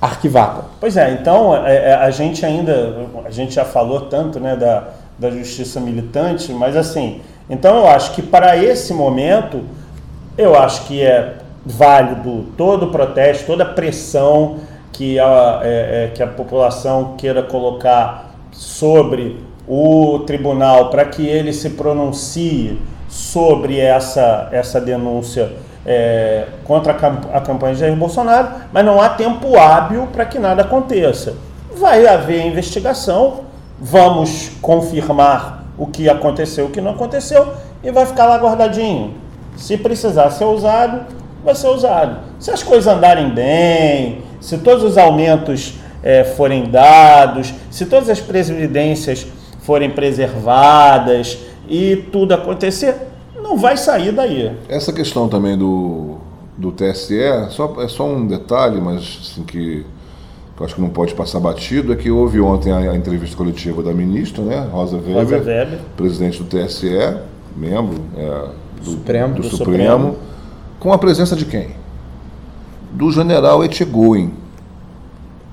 arquivada. 0.01 0.65
Pois 0.79 0.95
é, 0.95 1.11
então 1.11 1.55
é, 1.55 1.89
é, 1.89 1.93
a 1.95 2.09
gente 2.11 2.45
ainda, 2.45 3.07
a 3.25 3.31
gente 3.31 3.53
já 3.53 3.65
falou 3.65 4.01
tanto 4.01 4.39
né, 4.39 4.55
da, 4.55 4.89
da 5.19 5.29
justiça 5.29 5.79
militante, 5.79 6.53
mas 6.53 6.75
assim, 6.75 7.21
então 7.49 7.77
eu 7.77 7.87
acho 7.87 8.13
que 8.13 8.21
para 8.21 8.55
esse 8.57 8.93
momento, 8.93 9.63
eu 10.38 10.56
acho 10.56 10.86
que 10.86 11.02
é 11.02 11.36
válido 11.65 12.45
todo 12.56 12.88
o 12.88 12.91
protesto, 12.91 13.45
toda 13.45 13.63
a 13.63 13.73
pressão 13.73 14.58
que 14.93 15.19
a, 15.19 15.60
é, 15.63 16.06
é, 16.06 16.12
que 16.13 16.23
a 16.23 16.28
população 16.28 17.15
queira 17.17 17.43
colocar 17.43 18.32
sobre 18.52 19.43
o 19.67 20.19
tribunal 20.26 20.89
para 20.89 21.06
que 21.06 21.28
ele 21.28 21.52
se 21.52 21.71
pronuncie 21.71 22.80
sobre 23.10 23.80
essa, 23.80 24.50
essa 24.52 24.80
denúncia 24.80 25.52
é, 25.86 26.45
contra 26.63 26.93
a, 26.93 27.38
a 27.38 27.41
campanha 27.41 27.73
de 27.73 27.80
Jair 27.82 27.95
Bolsonaro, 27.95 28.50
mas 28.71 28.86
não 28.86 29.02
há 29.02 29.10
tempo 29.10 29.58
hábil 29.58 30.08
para 30.08 30.26
que 30.26 30.39
nada 30.39 30.62
aconteça. 30.62 31.36
Vai 31.76 32.08
haver 32.08 32.45
investigação, 32.45 33.41
vamos 33.80 34.52
confirmar 34.62 35.63
o 35.78 35.86
que 35.86 36.10
aconteceu, 36.10 36.65
o 36.65 36.69
que 36.69 36.82
não 36.82 36.91
aconteceu, 36.91 37.54
e 37.84 37.91
vai 37.91 38.06
ficar 38.06 38.26
lá 38.26 38.38
guardadinho. 38.38 39.26
Se 39.57 39.75
precisar 39.75 40.29
ser 40.29 40.45
usado, 40.45 41.05
vai 41.43 41.55
ser 41.55 41.67
usado. 41.67 42.19
Se 42.39 42.51
as 42.51 42.63
coisas 42.63 42.87
andarem 42.87 43.29
bem, 43.31 44.21
se 44.39 44.57
todos 44.59 44.83
os 44.83 44.97
aumentos 44.97 45.73
é, 46.01 46.23
forem 46.23 46.69
dados, 46.69 47.53
se 47.69 47.85
todas 47.85 48.09
as 48.09 48.21
previdências 48.21 49.27
forem 49.61 49.89
preservadas 49.89 51.37
e 51.67 52.07
tudo 52.11 52.33
acontecer, 52.33 52.95
não 53.41 53.57
vai 53.57 53.75
sair 53.75 54.11
daí. 54.11 54.51
Essa 54.69 54.93
questão 54.93 55.27
também 55.27 55.57
do, 55.57 56.17
do 56.57 56.71
TSE, 56.71 57.19
só, 57.49 57.75
é 57.81 57.87
só 57.87 58.05
um 58.05 58.25
detalhe, 58.25 58.79
mas 58.79 59.19
assim, 59.21 59.43
que, 59.43 59.85
que 60.55 60.61
eu 60.61 60.65
acho 60.65 60.75
que 60.75 60.81
não 60.81 60.89
pode 60.89 61.13
passar 61.13 61.39
batido, 61.39 61.91
é 61.91 61.95
que 61.95 62.09
houve 62.09 62.39
ontem 62.39 62.71
a, 62.71 62.91
a 62.91 62.95
entrevista 62.95 63.35
coletiva 63.35 63.83
da 63.83 63.91
ministra, 63.91 64.43
né, 64.43 64.67
Rosa 64.71 64.97
Weber, 64.97 65.13
Rosa 65.15 65.37
Weber. 65.37 65.79
presidente 65.95 66.41
do 66.41 66.45
TSE, 66.45 67.17
membro 67.55 68.01
é, 68.15 68.49
do, 68.81 68.91
Supremo, 68.91 69.35
do, 69.35 69.41
do 69.41 69.49
Supremo, 69.49 69.81
Supremo, 69.81 70.15
com 70.79 70.93
a 70.93 70.97
presença 70.97 71.35
de 71.35 71.45
quem? 71.45 71.75
do 72.91 73.11
general 73.11 73.63
Etchegoyen, 73.63 74.31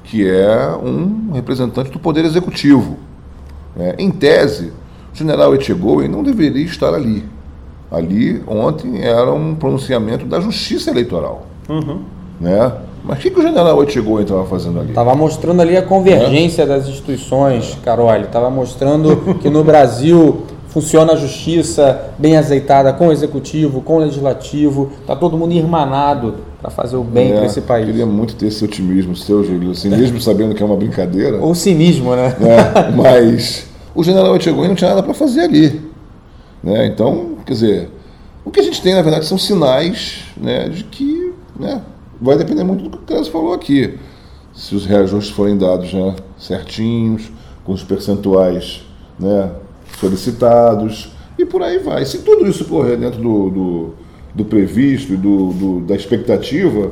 que 0.04 0.28
é 0.28 0.70
um 0.70 1.32
representante 1.32 1.90
do 1.90 1.98
Poder 1.98 2.24
Executivo. 2.24 2.96
É, 3.78 3.96
em 3.98 4.10
tese, 4.10 4.72
o 5.12 5.16
general 5.16 5.54
Etchegoyen 5.54 6.08
não 6.08 6.22
deveria 6.22 6.64
estar 6.64 6.94
ali. 6.94 7.24
Ali, 7.90 8.42
ontem, 8.46 9.02
era 9.02 9.32
um 9.32 9.54
pronunciamento 9.54 10.24
da 10.24 10.40
Justiça 10.40 10.90
Eleitoral. 10.90 11.46
Uhum. 11.68 12.00
Né? 12.40 12.72
Mas 13.04 13.18
o 13.18 13.20
que, 13.20 13.30
que 13.30 13.38
o 13.38 13.42
general 13.42 13.82
Etchegoyen 13.82 14.22
estava 14.22 14.44
fazendo 14.46 14.80
ali? 14.80 14.88
Estava 14.88 15.14
mostrando 15.14 15.60
ali 15.60 15.76
a 15.76 15.82
convergência 15.82 16.62
é? 16.62 16.66
das 16.66 16.88
instituições, 16.88 17.78
Carol. 17.84 18.14
Estava 18.16 18.48
mostrando 18.48 19.34
que 19.40 19.50
no 19.50 19.62
Brasil 19.62 20.44
funciona 20.74 21.12
a 21.12 21.16
justiça 21.16 22.10
bem 22.18 22.36
azeitada 22.36 22.92
com 22.92 23.06
o 23.06 23.12
executivo, 23.12 23.80
com 23.80 23.94
o 23.94 23.98
legislativo, 24.00 24.90
está 25.00 25.14
todo 25.14 25.38
mundo 25.38 25.52
irmanado 25.52 26.34
para 26.60 26.68
fazer 26.68 26.96
o 26.96 27.04
bem 27.04 27.30
é, 27.30 27.36
para 27.36 27.46
esse 27.46 27.60
país. 27.60 27.86
Queria 27.86 28.04
muito 28.04 28.34
ter 28.34 28.46
esse 28.46 28.64
otimismo 28.64 29.14
seu, 29.14 29.44
Júlio, 29.44 29.70
assim, 29.70 29.88
mesmo 29.88 30.20
sabendo 30.20 30.52
que 30.52 30.60
é 30.60 30.66
uma 30.66 30.74
brincadeira. 30.74 31.36
Ou 31.40 31.54
cinismo, 31.54 32.16
né? 32.16 32.34
É, 32.40 32.90
mas 32.90 33.68
o 33.94 34.02
general 34.02 34.34
Etchegoyen 34.34 34.70
não 34.70 34.74
tinha 34.74 34.90
nada 34.90 35.02
para 35.04 35.14
fazer 35.14 35.42
ali. 35.42 35.80
Né? 36.60 36.86
Então, 36.86 37.36
quer 37.46 37.52
dizer, 37.52 37.90
o 38.44 38.50
que 38.50 38.58
a 38.58 38.64
gente 38.64 38.82
tem, 38.82 38.94
na 38.94 39.02
verdade, 39.02 39.26
são 39.26 39.38
sinais 39.38 40.24
né, 40.36 40.68
de 40.68 40.82
que 40.82 41.32
né, 41.56 41.82
vai 42.20 42.36
depender 42.36 42.64
muito 42.64 42.82
do 42.82 42.90
que 42.90 42.96
o 42.96 43.06
Clésio 43.06 43.30
falou 43.30 43.54
aqui. 43.54 43.96
Se 44.52 44.74
os 44.74 44.86
reajustes 44.86 45.32
forem 45.32 45.56
dados 45.56 45.94
né, 45.94 46.16
certinhos, 46.36 47.30
com 47.64 47.72
os 47.72 47.84
percentuais 47.84 48.84
né, 49.20 49.50
solicitados 49.98 51.12
e 51.38 51.44
por 51.44 51.62
aí 51.62 51.78
vai. 51.78 52.04
Se 52.04 52.18
tudo 52.18 52.46
isso 52.46 52.64
correr 52.64 52.96
dentro 52.96 53.20
do, 53.20 53.50
do, 53.50 53.94
do 54.34 54.44
previsto 54.44 55.12
e 55.14 55.16
do, 55.16 55.52
do, 55.52 55.80
da 55.80 55.94
expectativa, 55.94 56.90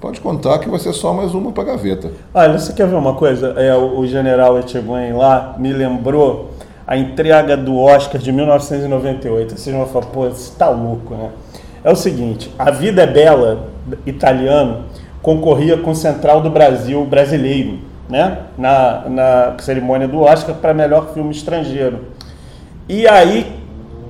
pode 0.00 0.20
contar 0.20 0.58
que 0.58 0.68
vai 0.68 0.78
ser 0.78 0.92
só 0.92 1.12
mais 1.12 1.34
uma 1.34 1.52
para 1.52 1.64
gaveta. 1.64 2.10
Olha, 2.32 2.58
você 2.58 2.72
quer 2.72 2.86
ver 2.86 2.96
uma 2.96 3.14
coisa? 3.14 3.48
É, 3.56 3.74
o, 3.76 4.06
general 4.06 4.58
Etchegoyen 4.58 5.14
lá 5.14 5.54
me 5.58 5.72
lembrou 5.72 6.50
a 6.86 6.96
entrega 6.96 7.56
do 7.56 7.78
Oscar 7.78 8.20
de 8.20 8.30
1998. 8.30 9.56
Vocês 9.56 9.74
vão 9.74 9.86
falar, 9.86 10.06
pô, 10.06 10.28
você 10.28 10.52
tá 10.56 10.68
louco, 10.68 11.14
né? 11.14 11.30
É 11.82 11.90
o 11.90 11.96
seguinte, 11.96 12.50
A 12.58 12.70
Vida 12.70 13.02
é 13.02 13.06
Bela, 13.06 13.68
italiano, 14.06 14.84
concorria 15.20 15.76
com 15.76 15.94
Central 15.94 16.40
do 16.40 16.48
Brasil 16.48 17.04
brasileiro 17.04 17.78
né? 18.08 18.38
Na, 18.56 19.08
na 19.08 19.54
cerimônia 19.58 20.06
do 20.06 20.20
Oscar 20.20 20.54
para 20.54 20.74
melhor 20.74 21.12
filme 21.12 21.32
estrangeiro. 21.32 22.06
E 22.88 23.08
aí, 23.08 23.60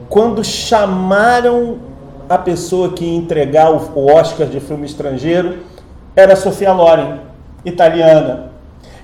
quando 0.08 0.44
chamaram 0.44 1.78
a 2.28 2.38
pessoa 2.38 2.92
que 2.92 3.04
ia 3.04 3.16
entregar 3.16 3.70
o 3.70 4.06
Oscar 4.06 4.46
de 4.46 4.60
filme 4.60 4.86
estrangeiro, 4.86 5.58
era 6.16 6.36
Sofia 6.36 6.72
Loren, 6.72 7.20
italiana. 7.64 8.50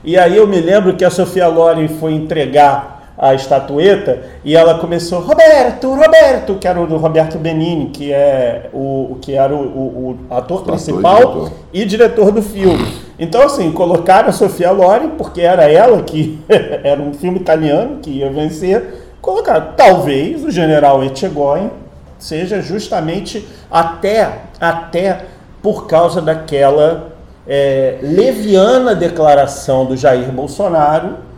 E 0.03 0.19
aí 0.19 0.37
eu 0.37 0.47
me 0.47 0.61
lembro 0.61 0.97
que 0.97 1.05
a 1.05 1.11
Sofia 1.11 1.47
Loren 1.47 1.89
foi 1.89 2.13
entregar 2.13 3.00
a 3.21 3.35
estatueta 3.35 4.19
e 4.43 4.57
ela 4.57 4.79
começou 4.79 5.21
Roberto, 5.21 5.95
Roberto, 5.95 6.55
que 6.55 6.67
era 6.67 6.81
o 6.81 6.87
do 6.87 6.97
Roberto 6.97 7.37
Benini, 7.37 7.91
que 7.91 8.11
é 8.11 8.71
o 8.73 9.19
que 9.21 9.35
era 9.35 9.55
o, 9.55 9.59
o, 9.59 10.19
o 10.31 10.35
ator 10.35 10.63
principal 10.63 11.21
e 11.21 11.25
diretor. 11.25 11.53
e 11.75 11.85
diretor 11.85 12.33
do 12.33 12.41
filme. 12.41 12.95
Então 13.19 13.43
assim 13.43 13.71
colocaram 13.73 14.31
a 14.31 14.33
Sofia 14.33 14.71
Loren 14.71 15.11
porque 15.19 15.43
era 15.43 15.71
ela 15.71 16.03
que 16.03 16.43
era 16.49 16.99
um 16.99 17.13
filme 17.13 17.39
italiano 17.39 17.99
que 18.01 18.09
ia 18.09 18.31
vencer. 18.31 19.13
Colocaram 19.21 19.75
talvez 19.77 20.43
o 20.43 20.51
General 20.51 21.05
Etchegoyen 21.05 21.71
seja 22.19 22.63
justamente 22.63 23.47
até 23.71 24.45
até 24.59 25.27
por 25.63 25.87
causa 25.87 26.23
daquela 26.23 27.09
é, 27.47 27.99
leviana 28.01 28.95
declaração 28.95 29.85
do 29.85 29.95
Jair 29.95 30.33
Bolsonaro 30.33 31.30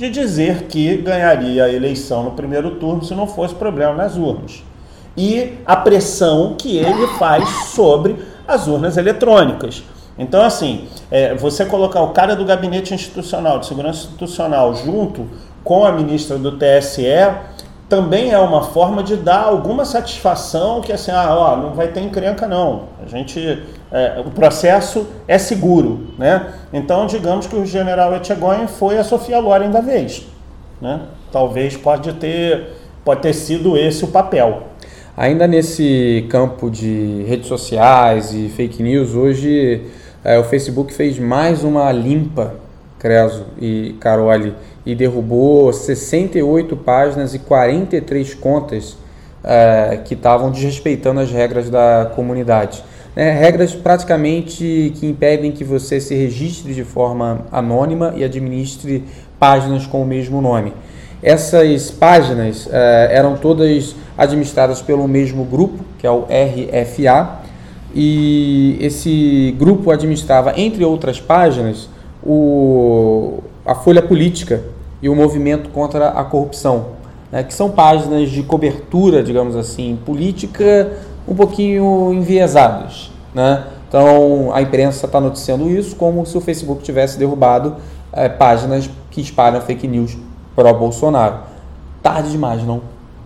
de 0.00 0.08
dizer 0.08 0.62
que 0.62 0.96
ganharia 0.96 1.64
a 1.64 1.70
eleição 1.70 2.22
no 2.24 2.30
primeiro 2.30 2.76
turno 2.76 3.04
se 3.04 3.14
não 3.14 3.26
fosse 3.26 3.54
problema 3.54 3.92
nas 3.92 4.16
urnas. 4.16 4.64
E 5.14 5.58
a 5.66 5.76
pressão 5.76 6.54
que 6.56 6.78
ele 6.78 7.06
faz 7.18 7.46
sobre 7.74 8.16
as 8.48 8.66
urnas 8.66 8.96
eletrônicas. 8.96 9.82
Então, 10.18 10.42
assim, 10.42 10.88
é, 11.10 11.34
você 11.34 11.66
colocar 11.66 12.00
o 12.00 12.12
cara 12.12 12.34
do 12.34 12.46
gabinete 12.46 12.94
institucional, 12.94 13.58
de 13.58 13.66
segurança 13.66 14.06
institucional, 14.06 14.74
junto 14.74 15.26
com 15.62 15.84
a 15.84 15.92
ministra 15.92 16.38
do 16.38 16.52
TSE, 16.52 17.04
também 17.86 18.30
é 18.30 18.38
uma 18.38 18.62
forma 18.62 19.02
de 19.02 19.16
dar 19.16 19.42
alguma 19.42 19.84
satisfação 19.84 20.80
que 20.80 20.92
assim, 20.92 21.10
ah, 21.10 21.34
ó, 21.34 21.56
não 21.56 21.74
vai 21.74 21.88
ter 21.88 22.00
encrenca 22.00 22.46
não. 22.46 22.84
A 23.04 23.06
gente, 23.06 23.62
é, 23.92 24.22
o 24.24 24.30
processo 24.30 25.06
é 25.26 25.36
seguro, 25.38 26.08
né? 26.18 26.52
Então, 26.72 27.06
digamos 27.06 27.46
que 27.46 27.56
o 27.56 27.66
general 27.66 28.14
Etchegoyen 28.14 28.66
foi 28.66 28.98
a 28.98 29.04
Sofia 29.04 29.38
Loren 29.38 29.70
da 29.70 29.80
vez, 29.80 30.26
né? 30.80 31.00
Talvez 31.32 31.76
pode 31.76 32.12
ter, 32.14 32.68
pode 33.04 33.22
ter 33.22 33.32
sido 33.32 33.76
esse 33.76 34.04
o 34.04 34.08
papel. 34.08 34.64
Ainda 35.16 35.46
nesse 35.46 36.26
campo 36.30 36.70
de 36.70 37.24
redes 37.28 37.46
sociais 37.46 38.32
e 38.32 38.48
fake 38.48 38.82
news, 38.82 39.14
hoje 39.14 39.82
é, 40.24 40.38
o 40.38 40.44
Facebook 40.44 40.94
fez 40.94 41.18
mais 41.18 41.64
uma 41.64 41.90
limpa, 41.90 42.54
Creso 42.98 43.46
e 43.60 43.96
Caroli, 44.00 44.54
e 44.86 44.94
derrubou 44.94 45.72
68 45.72 46.76
páginas 46.76 47.34
e 47.34 47.38
43 47.38 48.34
contas 48.34 48.96
é, 49.42 50.00
que 50.04 50.14
estavam 50.14 50.50
desrespeitando 50.50 51.20
as 51.20 51.30
regras 51.30 51.68
da 51.68 52.10
comunidade. 52.14 52.82
É, 53.16 53.32
regras 53.32 53.74
praticamente 53.74 54.92
que 54.96 55.06
impedem 55.06 55.50
que 55.50 55.64
você 55.64 56.00
se 56.00 56.14
registre 56.14 56.72
de 56.72 56.84
forma 56.84 57.44
anônima 57.50 58.14
e 58.16 58.22
administre 58.22 59.04
páginas 59.38 59.86
com 59.86 60.02
o 60.02 60.06
mesmo 60.06 60.40
nome. 60.40 60.72
Essas 61.22 61.90
páginas 61.90 62.68
é, 62.72 63.08
eram 63.12 63.36
todas 63.36 63.96
administradas 64.16 64.80
pelo 64.80 65.06
mesmo 65.08 65.44
grupo, 65.44 65.84
que 65.98 66.06
é 66.06 66.10
o 66.10 66.20
RFA, 66.22 67.40
e 67.94 68.78
esse 68.80 69.54
grupo 69.58 69.90
administrava, 69.90 70.54
entre 70.56 70.84
outras 70.84 71.20
páginas, 71.20 71.88
o, 72.22 73.40
a 73.66 73.74
Folha 73.74 74.02
Política 74.02 74.62
e 75.02 75.08
o 75.08 75.16
Movimento 75.16 75.70
contra 75.70 76.10
a 76.10 76.24
Corrupção, 76.24 77.00
né, 77.32 77.42
que 77.42 77.52
são 77.52 77.70
páginas 77.70 78.30
de 78.30 78.42
cobertura, 78.42 79.22
digamos 79.22 79.56
assim, 79.56 79.98
política 80.06 80.92
um 81.30 81.34
pouquinho 81.34 82.12
enviesadas. 82.12 83.12
Né? 83.32 83.64
Então 83.88 84.50
a 84.52 84.60
imprensa 84.60 85.06
está 85.06 85.20
noticiando 85.20 85.70
isso 85.70 85.94
como 85.94 86.26
se 86.26 86.36
o 86.36 86.40
Facebook 86.40 86.82
tivesse 86.82 87.16
derrubado 87.16 87.76
é, 88.12 88.28
páginas 88.28 88.90
que 89.10 89.20
espalham 89.20 89.60
fake 89.60 89.86
news 89.86 90.18
pró-Bolsonaro. 90.56 91.38
Tarde 92.02 92.32
demais, 92.32 92.64
não? 92.64 92.82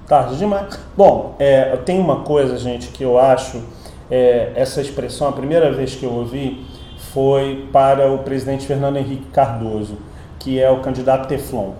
Tarde 0.06 0.36
demais. 0.36 0.78
Bom, 0.94 1.34
é, 1.38 1.76
tem 1.78 1.98
uma 1.98 2.20
coisa, 2.20 2.58
gente, 2.58 2.88
que 2.88 3.02
eu 3.02 3.18
acho, 3.18 3.62
é, 4.10 4.52
essa 4.54 4.80
expressão, 4.80 5.28
a 5.28 5.32
primeira 5.32 5.72
vez 5.72 5.94
que 5.94 6.04
eu 6.04 6.12
ouvi, 6.12 6.66
foi 6.98 7.68
para 7.72 8.10
o 8.12 8.18
presidente 8.18 8.66
Fernando 8.66 8.96
Henrique 8.96 9.26
Cardoso, 9.32 9.96
que 10.38 10.60
é 10.60 10.70
o 10.70 10.80
candidato 10.80 11.28
Teflon. 11.28 11.70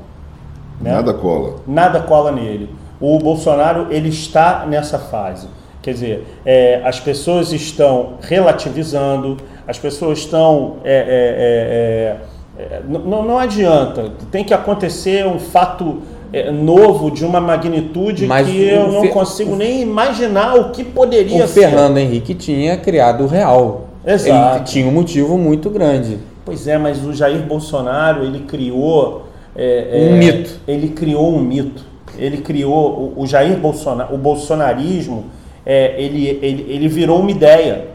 Né? 0.80 0.92
Nada 0.92 1.12
cola. 1.12 1.56
Nada 1.66 2.00
cola 2.00 2.32
nele. 2.32 2.74
O 3.00 3.18
Bolsonaro 3.18 3.88
ele 3.90 4.08
está 4.08 4.64
nessa 4.64 4.98
fase. 4.98 5.48
Quer 5.84 5.92
dizer, 5.92 6.26
é, 6.46 6.80
as 6.82 6.98
pessoas 6.98 7.52
estão 7.52 8.14
relativizando, 8.22 9.36
as 9.68 9.78
pessoas 9.78 10.20
estão. 10.20 10.76
É, 10.82 12.16
é, 12.58 12.62
é, 12.62 12.64
é 12.64 12.80
não, 12.88 13.22
não 13.22 13.38
adianta, 13.38 14.10
tem 14.30 14.42
que 14.42 14.54
acontecer 14.54 15.26
um 15.26 15.38
fato 15.38 15.98
é, 16.32 16.50
novo 16.50 17.10
de 17.10 17.22
uma 17.22 17.38
magnitude 17.38 18.26
Mas 18.26 18.48
que 18.48 18.66
eu 18.66 18.90
não 18.90 19.08
consigo 19.08 19.54
nem 19.54 19.82
imaginar 19.82 20.54
o 20.54 20.70
que 20.70 20.82
poderia 20.82 21.44
o 21.44 21.48
ser. 21.48 21.60
O 21.60 21.62
Fernando 21.64 21.98
Henrique 21.98 22.32
tinha 22.34 22.78
criado 22.78 23.24
o 23.24 23.26
real. 23.26 23.88
Exato. 24.06 24.56
Ele 24.56 24.64
tinha 24.64 24.88
um 24.88 24.90
motivo 24.90 25.36
muito 25.36 25.68
grande. 25.68 26.18
Pois 26.46 26.66
é, 26.66 26.78
mas 26.78 27.04
o 27.04 27.12
Jair 27.12 27.42
Bolsonaro, 27.42 28.24
ele 28.24 28.40
criou... 28.40 29.26
É, 29.54 30.08
um 30.10 30.14
é, 30.14 30.18
mito. 30.18 30.50
Ele 30.66 30.88
criou 30.88 31.34
um 31.34 31.40
mito. 31.40 31.84
Ele 32.18 32.38
criou... 32.38 33.12
O, 33.16 33.22
o 33.22 33.26
Jair 33.26 33.58
Bolsonaro... 33.58 34.14
O 34.14 34.18
bolsonarismo, 34.18 35.26
é, 35.64 35.94
ele, 35.96 36.38
ele, 36.42 36.66
ele 36.68 36.88
virou 36.88 37.20
uma 37.20 37.30
ideia, 37.30 37.88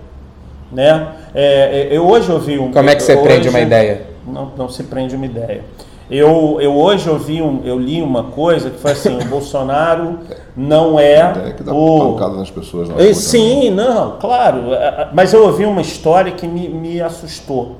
né? 0.71 1.07
É, 1.33 1.87
é 1.91 1.97
eu 1.97 2.07
hoje 2.07 2.31
ouvi 2.31 2.57
um... 2.57 2.71
Como 2.71 2.89
é 2.89 2.95
que 2.95 3.03
você 3.03 3.13
hoje, 3.13 3.23
prende 3.23 3.49
uma 3.49 3.59
ideia? 3.59 4.01
Não, 4.25 4.51
não 4.57 4.69
se 4.69 4.83
prende 4.83 5.15
uma 5.15 5.25
ideia. 5.25 5.63
Eu, 6.09 6.57
eu 6.59 6.75
hoje 6.75 7.07
ouvi 7.07 7.39
um, 7.39 7.61
eu 7.63 7.77
li 7.77 8.01
uma 8.01 8.23
coisa 8.23 8.71
que 8.71 8.79
foi 8.79 8.93
assim, 8.93 9.15
o 9.15 9.25
Bolsonaro 9.25 10.17
não 10.57 10.97
é, 10.99 11.33
é 11.49 11.53
que 11.55 11.61
dá 11.61 11.71
o 11.71 12.17
nas 12.35 12.49
pessoas. 12.49 12.89
Não, 12.89 13.13
sim, 13.13 13.69
não, 13.69 14.17
claro. 14.19 14.73
É, 14.73 14.77
é, 14.77 15.07
mas 15.13 15.33
eu 15.33 15.43
ouvi 15.43 15.65
uma 15.65 15.81
história 15.81 16.31
que 16.31 16.47
me, 16.47 16.67
me 16.67 16.99
assustou. 16.99 17.75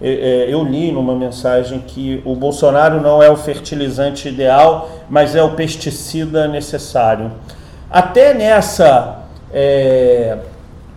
Eu 0.00 0.62
li 0.64 0.92
numa 0.92 1.14
mensagem 1.14 1.82
que 1.86 2.20
o 2.26 2.34
Bolsonaro 2.34 3.00
não 3.00 3.22
é 3.22 3.30
o 3.30 3.36
fertilizante 3.36 4.28
ideal, 4.28 4.90
mas 5.08 5.34
é 5.34 5.42
o 5.42 5.52
pesticida 5.52 6.46
necessário. 6.46 7.30
Até 7.90 8.34
nessa 8.34 9.23
é, 9.54 10.36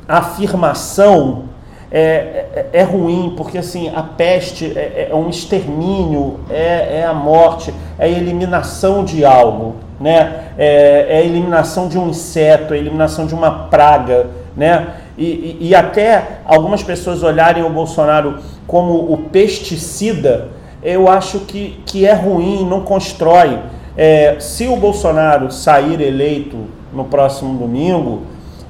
afirmação 0.07 1.43
é, 1.89 1.99
é, 2.01 2.65
é, 2.73 2.83
ruim, 2.83 3.33
porque 3.37 3.57
assim, 3.57 3.89
a 3.95 4.03
peste 4.03 4.77
é, 4.77 5.07
é 5.09 5.15
um 5.15 5.29
extermínio, 5.29 6.39
é, 6.49 6.99
é, 6.99 7.05
a 7.05 7.13
morte, 7.13 7.73
é 7.97 8.05
a 8.05 8.07
eliminação 8.09 9.05
de 9.05 9.23
algo, 9.23 9.75
né? 9.99 10.49
É, 10.57 11.07
é, 11.09 11.17
a 11.19 11.21
eliminação 11.21 11.87
de 11.87 11.97
um 11.97 12.09
inseto, 12.09 12.73
é 12.73 12.77
a 12.77 12.79
eliminação 12.79 13.25
de 13.25 13.33
uma 13.33 13.69
praga, 13.69 14.27
né? 14.55 14.95
E, 15.17 15.57
e, 15.61 15.69
e, 15.69 15.75
até 15.75 16.39
algumas 16.45 16.83
pessoas 16.83 17.23
olharem 17.23 17.63
o 17.63 17.69
Bolsonaro 17.69 18.37
como 18.67 19.11
o 19.11 19.17
pesticida, 19.31 20.49
eu 20.83 21.07
acho 21.07 21.39
que, 21.39 21.81
que 21.85 22.05
é 22.05 22.13
ruim, 22.13 22.67
não 22.67 22.81
constrói. 22.81 23.59
É, 23.95 24.35
se 24.39 24.67
o 24.67 24.75
Bolsonaro 24.75 25.51
sair 25.51 26.01
eleito 26.01 26.57
no 26.93 27.05
próximo 27.05 27.57
domingo, 27.57 28.23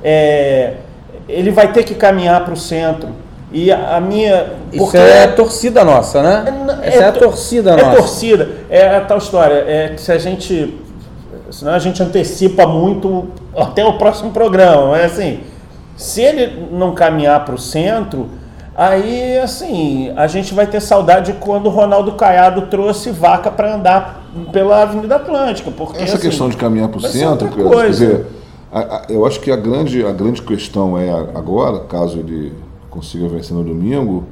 é, 0.04 0.74
ele 1.28 1.52
vai 1.52 1.72
ter 1.72 1.84
que 1.84 1.96
caminhar 1.96 2.44
para 2.44 2.54
o 2.54 2.58
centro. 2.58 3.10
E 3.52 3.72
a, 3.72 4.00
minha. 4.02 4.54
Isso 4.74 4.98
é 4.98 5.24
a 5.24 5.32
torcida 5.32 5.84
nossa, 5.84 6.22
né? 6.22 6.44
É, 6.82 6.88
Essa 6.90 6.98
é, 6.98 7.02
é 7.02 7.08
a 7.08 7.12
torcida 7.14 7.72
é 7.72 7.76
nossa. 7.78 7.90
É 7.90 7.96
torcida. 7.96 8.50
É 8.70 8.96
a 8.98 9.02
tal 9.02 9.18
história. 9.18 9.54
É 9.54 9.94
que 9.96 10.02
se 10.02 10.12
a 10.12 10.18
gente. 10.18 10.78
Senão 11.50 11.74
a 11.74 11.80
gente 11.80 12.04
antecipa 12.04 12.68
muito 12.68 13.28
até 13.56 13.86
o 13.86 13.98
próximo 13.98 14.32
programa. 14.32 14.88
Mas 14.88 15.14
assim, 15.14 15.40
se 15.96 16.22
ele 16.22 16.68
não 16.72 16.94
caminhar 16.94 17.46
para 17.46 17.56
o 17.56 17.58
centro, 17.58 18.28
aí 18.76 19.38
assim, 19.38 20.12
a 20.18 20.28
gente 20.28 20.54
vai 20.54 20.68
ter 20.68 20.82
saudade 20.82 21.34
quando 21.40 21.68
o 21.68 21.70
Ronaldo 21.70 22.12
Caiado 22.14 22.64
trouxe 22.64 23.12
vaca 23.12 23.50
para 23.50 23.76
andar 23.76 24.24
pela 24.52 24.82
Avenida 24.82 25.16
Atlântica. 25.16 25.72
Porque, 25.72 26.04
Essa 26.04 26.18
assim, 26.18 26.28
questão 26.28 26.50
de 26.50 26.58
caminhar 26.58 26.90
para 26.90 26.98
o 26.98 27.02
centro, 27.02 27.50
quer 27.50 27.90
dizer 27.90 28.37
eu 29.10 29.26
acho 29.26 29.40
que 29.40 29.52
a 29.52 29.56
grande, 29.56 30.06
a 30.06 30.12
grande 30.12 30.42
questão 30.42 30.98
é 30.98 31.10
agora, 31.10 31.80
caso 31.82 32.20
ele 32.20 32.54
consiga 32.90 33.28
vencer 33.28 33.56
no 33.56 33.64
domingo, 33.64 34.26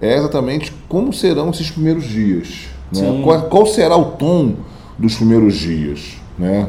é 0.00 0.16
exatamente 0.16 0.72
como 0.88 1.12
serão 1.12 1.50
esses 1.50 1.70
primeiros 1.70 2.04
dias. 2.04 2.68
Né? 2.92 3.20
Qual, 3.22 3.42
qual, 3.42 3.66
será 3.66 3.96
o 3.96 4.12
tom 4.12 4.54
dos 4.98 5.16
primeiros 5.16 5.54
dias? 5.56 6.16
Né? 6.38 6.68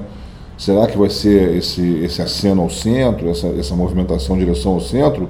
Será 0.57 0.87
que 0.87 0.97
vai 0.97 1.09
ser 1.09 1.55
esse, 1.55 1.99
esse 2.03 2.21
aceno 2.21 2.63
ao 2.63 2.69
centro, 2.69 3.29
essa, 3.29 3.47
essa 3.47 3.75
movimentação 3.75 4.35
em 4.35 4.39
direção 4.39 4.73
ao 4.73 4.81
centro? 4.81 5.29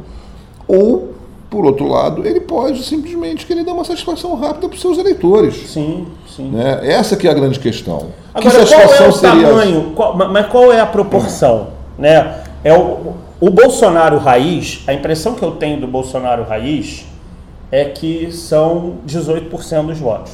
Ou 0.68 1.14
por 1.50 1.66
outro 1.66 1.88
lado, 1.88 2.26
ele 2.26 2.42
pode 2.42 2.84
simplesmente 2.84 3.46
querer 3.46 3.64
dar 3.64 3.74
uma 3.74 3.86
satisfação 3.86 4.36
rápida 4.36 4.68
para 4.68 4.76
os 4.76 4.82
seus 4.82 4.98
eleitores. 4.98 5.70
Sim, 5.70 6.08
sim. 6.38 6.50
Né? 6.52 6.80
Essa 6.84 7.18
que 7.18 7.28
é 7.28 7.32
a 7.32 7.34
grande 7.34 7.60
questão. 7.60 8.08
Agora, 8.34 8.56
que 8.66 8.74
qual 8.74 8.82
é 8.94 9.08
o 9.08 9.12
seria 9.12 9.48
tamanho, 9.48 9.92
qual- 9.96 10.16
ma- 10.16 10.28
mas 10.30 10.46
qual 10.48 10.72
é 10.72 10.80
a 10.80 10.86
proporção? 10.86 11.68
Né? 12.00 12.36
É 12.64 12.72
o, 12.74 13.16
o 13.42 13.50
Bolsonaro 13.50 14.18
raiz, 14.18 14.84
a 14.88 14.94
impressão 14.94 15.34
que 15.36 15.44
eu 15.44 15.52
tenho 15.52 15.82
do 15.82 15.88
Bolsonaro 15.88 16.44
raiz 16.44 17.06
é 17.72 17.84
que 17.86 18.32
são 18.32 18.96
18% 19.06 19.88
dos 19.88 20.00
votos. 20.00 20.32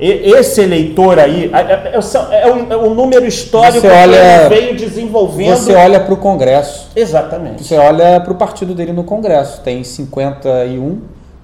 E- 0.00 0.30
esse 0.32 0.60
eleitor 0.60 1.18
aí, 1.18 1.50
é, 1.52 1.58
é- 1.58 1.92
é- 1.94 2.42
é 2.48 2.52
um, 2.52 2.72
é 2.72 2.76
um 2.76 2.94
número 2.94 3.26
histórico 3.26 3.80
Você 3.80 3.88
que 3.88 3.92
olha- 3.94 4.16
ele 4.46 4.48
veio 4.48 4.76
desenvolvendo. 4.76 5.56
Você 5.56 5.74
olha 5.74 5.98
para 5.98 6.14
o 6.14 6.16
Congresso, 6.16 6.90
Exatamente. 6.94 7.64
você 7.64 7.76
olha 7.76 8.20
para 8.20 8.32
o 8.32 8.36
partido 8.36 8.74
dele 8.74 8.92
no 8.92 9.02
Congresso. 9.02 9.60
Tem 9.62 9.82
51 9.82 10.98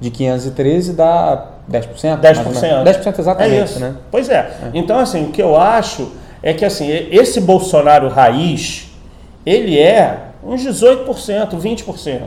de 0.04 0.10
513, 0.10 0.92
dá 0.92 1.46
10%. 1.70 2.22
mais 2.22 2.38
ou 2.38 2.44
menos. 2.44 2.62
10%. 2.62 3.02
10% 3.02 3.18
exatamente, 3.18 3.54
é 3.54 3.64
isso. 3.64 3.80
né? 3.80 3.94
Pois 4.10 4.28
é. 4.28 4.50
Então, 4.74 4.98
assim, 4.98 5.24
o 5.24 5.28
que 5.30 5.42
eu 5.42 5.56
acho 5.56 6.12
é 6.42 6.52
que 6.52 6.64
assim, 6.64 6.88
esse 7.10 7.40
Bolsonaro 7.40 8.08
raiz, 8.08 8.90
ele 9.46 9.78
é 9.78 10.18
uns 10.44 10.62
18%, 10.62 11.58
20%. 11.58 12.20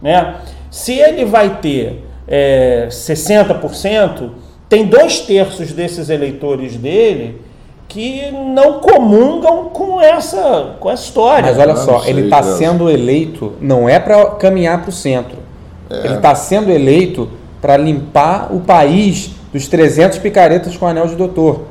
Né? 0.00 0.36
Se 0.70 0.92
ele 0.92 1.24
vai 1.24 1.58
ter 1.60 2.04
é, 2.28 2.86
60%, 2.88 4.30
tem 4.68 4.86
dois 4.86 5.20
terços 5.22 5.72
desses 5.72 6.08
eleitores 6.08 6.76
dele 6.76 7.42
que 7.88 8.30
não 8.30 8.80
comungam 8.80 9.70
com 9.70 10.00
essa, 10.00 10.76
com 10.78 10.90
essa 10.90 11.02
história. 11.02 11.48
Mas 11.48 11.58
olha 11.58 11.74
só, 11.74 12.04
ele 12.04 12.24
está 12.24 12.42
sendo 12.42 12.88
eleito, 12.88 13.54
não 13.60 13.88
é 13.88 13.98
para 13.98 14.26
caminhar 14.32 14.82
para 14.82 14.90
o 14.90 14.92
centro. 14.92 15.47
É. 15.90 16.06
Ele 16.06 16.14
está 16.14 16.34
sendo 16.34 16.70
eleito 16.70 17.28
para 17.60 17.76
limpar 17.76 18.48
o 18.52 18.60
país 18.60 19.30
dos 19.52 19.66
300 19.68 20.18
picaretas 20.18 20.76
com 20.76 20.86
anel 20.86 21.06
de 21.06 21.16
doutor. 21.16 21.62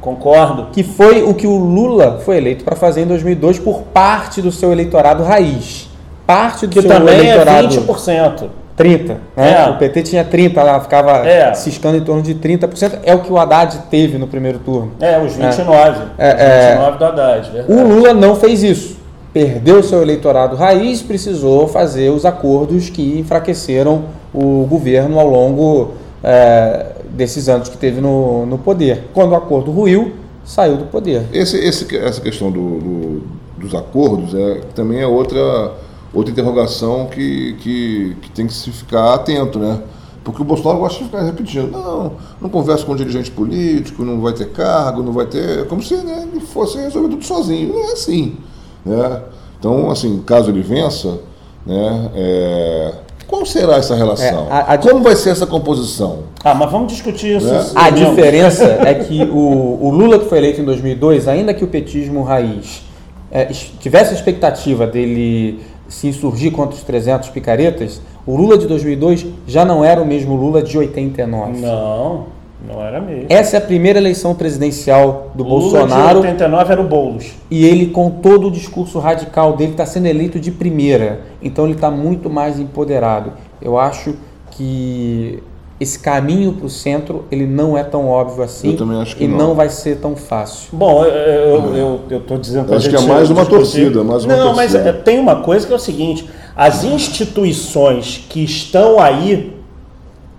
Concordo. 0.00 0.68
Que 0.72 0.82
foi 0.82 1.22
o 1.22 1.32
que 1.32 1.46
o 1.46 1.56
Lula 1.56 2.20
foi 2.24 2.36
eleito 2.36 2.64
para 2.64 2.74
fazer 2.76 3.02
em 3.02 3.06
2002 3.06 3.58
por 3.58 3.82
parte 3.82 4.42
do 4.42 4.50
seu 4.50 4.72
eleitorado 4.72 5.22
raiz. 5.22 5.88
Parte 6.26 6.66
do 6.66 6.72
Que 6.72 6.82
seu 6.82 6.90
também 6.90 7.14
é 7.14 7.18
eleitorado... 7.18 7.68
20%. 7.68 8.48
30, 8.74 9.18
né? 9.36 9.64
É. 9.66 9.70
O 9.70 9.76
PT 9.76 10.02
tinha 10.02 10.24
30 10.24 10.62
lá, 10.62 10.80
ficava 10.80 11.28
É. 11.28 11.52
ciscando 11.52 11.98
em 11.98 12.00
torno 12.00 12.22
de 12.22 12.34
30%. 12.34 13.00
É 13.04 13.14
o 13.14 13.20
que 13.20 13.30
o 13.30 13.38
Haddad 13.38 13.78
teve 13.90 14.16
no 14.16 14.26
primeiro 14.26 14.58
turno. 14.60 14.92
É, 14.98 15.18
os 15.18 15.34
29. 15.34 16.00
É, 16.16 16.34
os 16.34 16.40
é. 16.40 16.68
29 16.70 16.98
do 16.98 17.04
Haddad, 17.04 17.50
verdade. 17.50 17.72
O 17.72 17.86
Lula 17.86 18.14
não 18.14 18.34
fez 18.34 18.62
isso. 18.62 18.96
Perdeu 19.32 19.82
seu 19.82 20.02
eleitorado 20.02 20.56
raiz, 20.56 21.00
precisou 21.00 21.66
fazer 21.66 22.10
os 22.10 22.24
acordos 22.26 22.90
que 22.90 23.18
enfraqueceram 23.18 24.04
o 24.34 24.66
governo 24.68 25.18
ao 25.18 25.26
longo 25.28 25.92
é, 26.22 26.92
desses 27.10 27.48
anos 27.48 27.68
que 27.70 27.78
teve 27.78 28.00
no, 28.00 28.44
no 28.44 28.58
poder. 28.58 29.04
Quando 29.14 29.32
o 29.32 29.34
acordo 29.34 29.70
ruiu, 29.70 30.12
saiu 30.44 30.76
do 30.76 30.84
poder. 30.84 31.24
Esse, 31.32 31.56
esse- 31.56 31.96
essa 31.96 32.20
questão 32.20 32.50
do- 32.50 32.78
do- 32.78 33.22
dos 33.56 33.74
acordos 33.74 34.34
é, 34.34 34.60
também 34.74 35.00
é 35.00 35.06
outra, 35.06 35.72
outra 36.12 36.30
interrogação 36.30 37.06
que, 37.06 37.54
que, 37.60 38.16
que 38.20 38.30
tem 38.32 38.46
que 38.46 38.52
se 38.52 38.70
ficar 38.70 39.14
atento, 39.14 39.58
né? 39.58 39.80
Porque 40.24 40.42
o 40.42 40.44
Bolsonaro 40.44 40.78
gosta 40.80 40.98
de 40.98 41.04
ficar 41.06 41.22
repetindo, 41.22 41.70
não, 41.70 42.12
não 42.40 42.50
conversa 42.50 42.84
com 42.84 42.94
dirigente 42.94 43.30
político, 43.30 44.04
não 44.04 44.20
vai 44.20 44.32
ter 44.34 44.50
cargo, 44.50 45.02
não 45.02 45.12
vai 45.12 45.26
ter. 45.26 45.66
Como 45.68 45.82
se 45.82 45.94
né, 45.96 46.28
ele 46.30 46.40
fosse 46.44 46.76
resolver 46.78 47.08
tudo 47.08 47.24
sozinho. 47.24 47.72
Não 47.72 47.80
é 47.88 47.92
assim. 47.92 48.36
Né? 48.84 49.20
Então, 49.58 49.90
assim, 49.90 50.22
caso 50.26 50.50
ele 50.50 50.62
vença, 50.62 51.18
né, 51.66 52.10
é, 52.14 52.92
qual 53.28 53.46
será 53.46 53.76
essa 53.76 53.94
relação? 53.94 54.46
É, 54.48 54.52
a- 54.52 54.58
a- 54.74 54.78
Como 54.78 55.02
vai 55.02 55.14
ser 55.16 55.30
essa 55.30 55.46
composição? 55.46 56.24
Ah, 56.44 56.54
mas 56.54 56.70
vamos 56.70 56.92
discutir 56.92 57.36
isso. 57.36 57.46
Né? 57.46 57.64
A 57.74 57.88
diferença 57.90 58.64
é 58.84 58.94
que 58.94 59.22
o, 59.22 59.78
o 59.80 59.90
Lula 59.90 60.18
que 60.18 60.26
foi 60.28 60.38
eleito 60.38 60.60
em 60.60 60.64
2002, 60.64 61.28
ainda 61.28 61.54
que 61.54 61.62
o 61.64 61.68
petismo 61.68 62.22
raiz 62.22 62.82
é, 63.30 63.50
es- 63.50 63.72
tivesse 63.80 64.10
a 64.10 64.14
expectativa 64.14 64.86
dele 64.86 65.60
se 65.88 66.08
insurgir 66.08 66.50
contra 66.52 66.74
os 66.76 66.82
300 66.82 67.28
picaretas, 67.28 68.00
o 68.26 68.34
Lula 68.36 68.58
de 68.58 68.66
2002 68.66 69.26
já 69.46 69.64
não 69.64 69.84
era 69.84 70.00
o 70.02 70.06
mesmo 70.06 70.34
Lula 70.34 70.62
de 70.62 70.76
89. 70.76 71.60
Não, 71.60 72.24
não 72.66 72.80
era 72.84 73.00
mesmo. 73.00 73.26
Essa 73.28 73.56
é 73.56 73.58
a 73.58 73.60
primeira 73.60 73.98
eleição 73.98 74.34
presidencial 74.34 75.30
do 75.34 75.42
Lula 75.42 75.60
Bolsonaro 75.60 76.20
de 76.20 76.26
89 76.26 76.72
era 76.72 76.80
o 76.80 76.84
Boulos. 76.84 77.32
e 77.50 77.64
ele, 77.66 77.86
com 77.86 78.10
todo 78.10 78.48
o 78.48 78.50
discurso 78.50 78.98
radical 78.98 79.56
dele, 79.56 79.72
está 79.72 79.86
sendo 79.86 80.06
eleito 80.06 80.38
de 80.38 80.50
primeira. 80.50 81.20
Então 81.42 81.64
ele 81.64 81.74
está 81.74 81.90
muito 81.90 82.30
mais 82.30 82.58
empoderado. 82.60 83.32
Eu 83.60 83.78
acho 83.78 84.14
que 84.52 85.42
esse 85.80 85.98
caminho 85.98 86.52
para 86.52 86.66
o 86.66 86.70
centro 86.70 87.24
ele 87.28 87.44
não 87.44 87.76
é 87.76 87.82
tão 87.82 88.06
óbvio 88.06 88.44
assim 88.44 88.70
Eu 88.70 88.76
também 88.76 89.02
acho 89.02 89.16
que 89.16 89.24
e 89.24 89.26
não. 89.28 89.38
não 89.38 89.54
vai 89.54 89.68
ser 89.68 89.96
tão 89.96 90.14
fácil. 90.14 90.68
Bom, 90.72 91.04
eu, 91.04 92.00
eu 92.08 92.20
tô 92.20 92.36
dizendo 92.36 92.66
pra 92.66 92.76
Acho 92.76 92.88
gente 92.88 92.98
que 93.04 93.10
é 93.10 93.12
mais 93.12 93.28
uma 93.30 93.40
discutir. 93.40 93.58
torcida, 93.64 94.04
mais 94.04 94.24
uma 94.24 94.36
Não, 94.36 94.54
torcida. 94.54 94.78
mas 94.78 94.86
é, 94.86 94.92
tem 94.92 95.18
uma 95.18 95.36
coisa 95.42 95.66
que 95.66 95.72
é 95.72 95.76
o 95.76 95.80
seguinte: 95.80 96.28
as 96.54 96.84
instituições 96.84 98.24
que 98.28 98.44
estão 98.44 99.00
aí, 99.00 99.56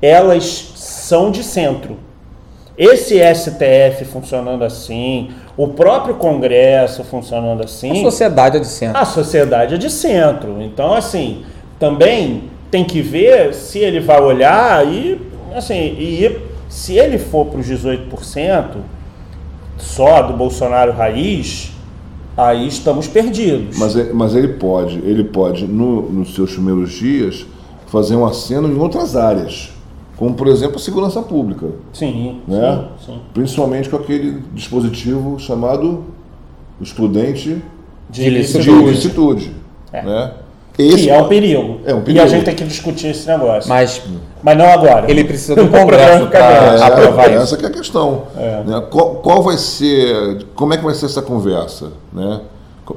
elas 0.02 0.72
são 0.76 1.30
de 1.32 1.44
centro. 1.44 1.98
Esse 2.78 3.20
STF 3.36 4.04
funcionando 4.06 4.64
assim, 4.64 5.30
o 5.56 5.68
próprio 5.68 6.16
Congresso 6.16 7.04
funcionando 7.04 7.62
A 7.62 7.66
assim, 7.66 8.02
sociedade 8.02 8.58
é 8.58 8.60
de 8.60 8.68
centro. 8.68 8.98
a 8.98 9.06
sociedade 9.06 9.76
é 9.76 9.78
de 9.78 9.90
centro. 9.92 10.60
Então, 10.62 10.94
assim, 10.94 11.44
também 11.80 12.46
tem 12.72 12.84
que 12.84 13.02
ver 13.02 13.54
se 13.54 13.78
ele 13.80 14.00
vai 14.00 14.20
olhar 14.20 14.88
e, 14.88 15.22
assim, 15.56 15.76
e 15.76 16.40
se 16.68 16.98
ele 16.98 17.20
for 17.20 17.46
para 17.46 17.60
os 17.60 17.68
18% 17.68 18.78
só 19.78 20.24
do 20.24 20.34
Bolsonaro 20.34 20.92
raiz, 20.94 21.72
aí 22.36 22.68
estamos 22.68 23.08
perdidos. 23.08 23.78
Mas, 23.78 23.96
é- 23.96 24.12
mas 24.12 24.34
ele 24.36 24.48
pode, 24.48 24.98
ele 25.00 25.24
pode, 25.26 25.66
no- 25.68 26.10
nos 26.10 26.34
seus 26.34 26.54
primeiros 26.54 26.92
dias, 26.92 27.46
fazer 27.88 28.16
um 28.16 28.26
aceno 28.26 28.68
em 28.68 28.80
outras 28.80 29.16
áreas, 29.16 29.70
como 30.18 30.36
por 30.36 30.48
exemplo 30.48 30.76
a 30.78 30.80
segurança 30.80 31.22
pública, 31.22 31.68
sim, 31.92 32.42
né? 32.48 32.86
sim, 33.00 33.14
sim. 33.14 33.20
principalmente 33.34 33.90
com 33.90 33.96
aquele 33.98 34.42
dispositivo 34.54 35.40
chamado 35.40 36.04
excludente 36.82 37.50
De 37.50 37.62
De 38.10 38.22
de 38.22 38.28
Ilicitude. 38.28 38.70
ilicitude. 38.70 39.56
É. 39.92 40.02
Né? 40.04 40.32
Que 40.76 41.08
é 41.10 41.22
um 41.22 41.28
perigo. 41.28 41.80
É 41.86 41.94
um 41.94 41.98
E 41.98 42.00
a 42.00 42.04
perigo. 42.04 42.28
gente 42.30 42.46
tem 42.46 42.56
que 42.56 42.64
discutir 42.64 43.08
esse 43.08 43.28
negócio. 43.28 43.70
Mas, 43.70 44.02
Mas 44.42 44.58
não 44.58 44.66
agora. 44.66 45.10
ele 45.10 45.24
precisa 45.24 45.56
do 45.56 45.68
Congresso 45.70 46.26
para 46.28 46.62
grande. 46.78 46.84
aprovar 46.84 47.26
é, 47.30 47.34
isso. 47.36 47.44
essa 47.44 47.58
que 47.58 47.66
é 47.66 47.68
a 47.68 47.72
questão. 47.72 48.24
É. 48.36 48.64
né? 48.66 48.84
Qual, 48.90 49.16
qual 49.18 49.44
vai 49.44 49.56
ser, 49.58 50.46
como 50.56 50.74
é 50.74 50.78
que 50.78 50.84
vai 50.84 50.96
ser 50.96 51.06
essa 51.06 51.22
conversa? 51.22 51.92
Né? 52.12 52.42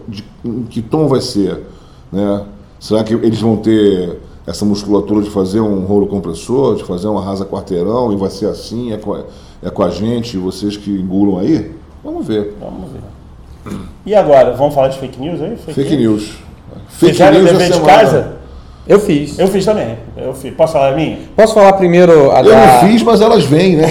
De, 0.08 0.24
em 0.42 0.62
que 0.62 0.80
tom 0.80 1.06
vai 1.06 1.20
ser? 1.20 1.64
Né? 2.10 2.44
Será 2.80 3.04
que 3.04 3.12
eles 3.12 3.40
vão 3.40 3.58
ter 3.58 4.20
essa 4.46 4.64
musculatura 4.64 5.22
de 5.22 5.30
fazer 5.30 5.60
um 5.60 5.84
rolo 5.84 6.06
compressor, 6.06 6.76
de 6.76 6.84
fazer 6.84 7.08
uma 7.08 7.22
rasa 7.22 7.44
quarteirão 7.44 8.12
e 8.12 8.16
vai 8.16 8.30
ser 8.30 8.46
assim, 8.46 8.92
é 8.92 8.96
com 8.96 9.14
a, 9.14 9.20
é 9.62 9.70
com 9.70 9.82
a 9.82 9.90
gente, 9.90 10.36
vocês 10.36 10.76
que 10.76 10.90
engulam 10.90 11.38
aí? 11.40 11.72
Vamos 12.04 12.26
ver. 12.26 12.56
Vamos 12.60 12.90
ver. 12.92 13.76
E 14.04 14.14
agora, 14.14 14.52
vamos 14.52 14.74
falar 14.74 14.88
de 14.88 14.98
fake 14.98 15.20
news 15.20 15.40
aí? 15.42 15.56
Fake 15.56 15.96
news. 15.96 16.36
Fake 16.88 17.12
Fizeram 17.12 17.40
o 17.40 17.44
da 17.44 17.50
dever 17.52 17.66
de 17.68 17.74
semana. 17.74 17.92
casa? 17.92 18.36
Eu 18.86 19.00
fiz. 19.00 19.36
Eu 19.36 19.48
fiz 19.48 19.64
também. 19.64 19.96
Eu 20.16 20.32
fiz. 20.32 20.54
Posso 20.54 20.74
falar 20.74 20.90
a 20.92 20.94
minha? 20.94 21.18
Posso 21.34 21.54
falar 21.54 21.72
primeiro 21.72 22.30
a 22.30 22.38
Eu 22.38 22.44
da... 22.52 22.66
não 22.82 22.88
fiz, 22.88 23.02
mas 23.02 23.20
elas 23.20 23.42
vêm, 23.44 23.74
né? 23.74 23.86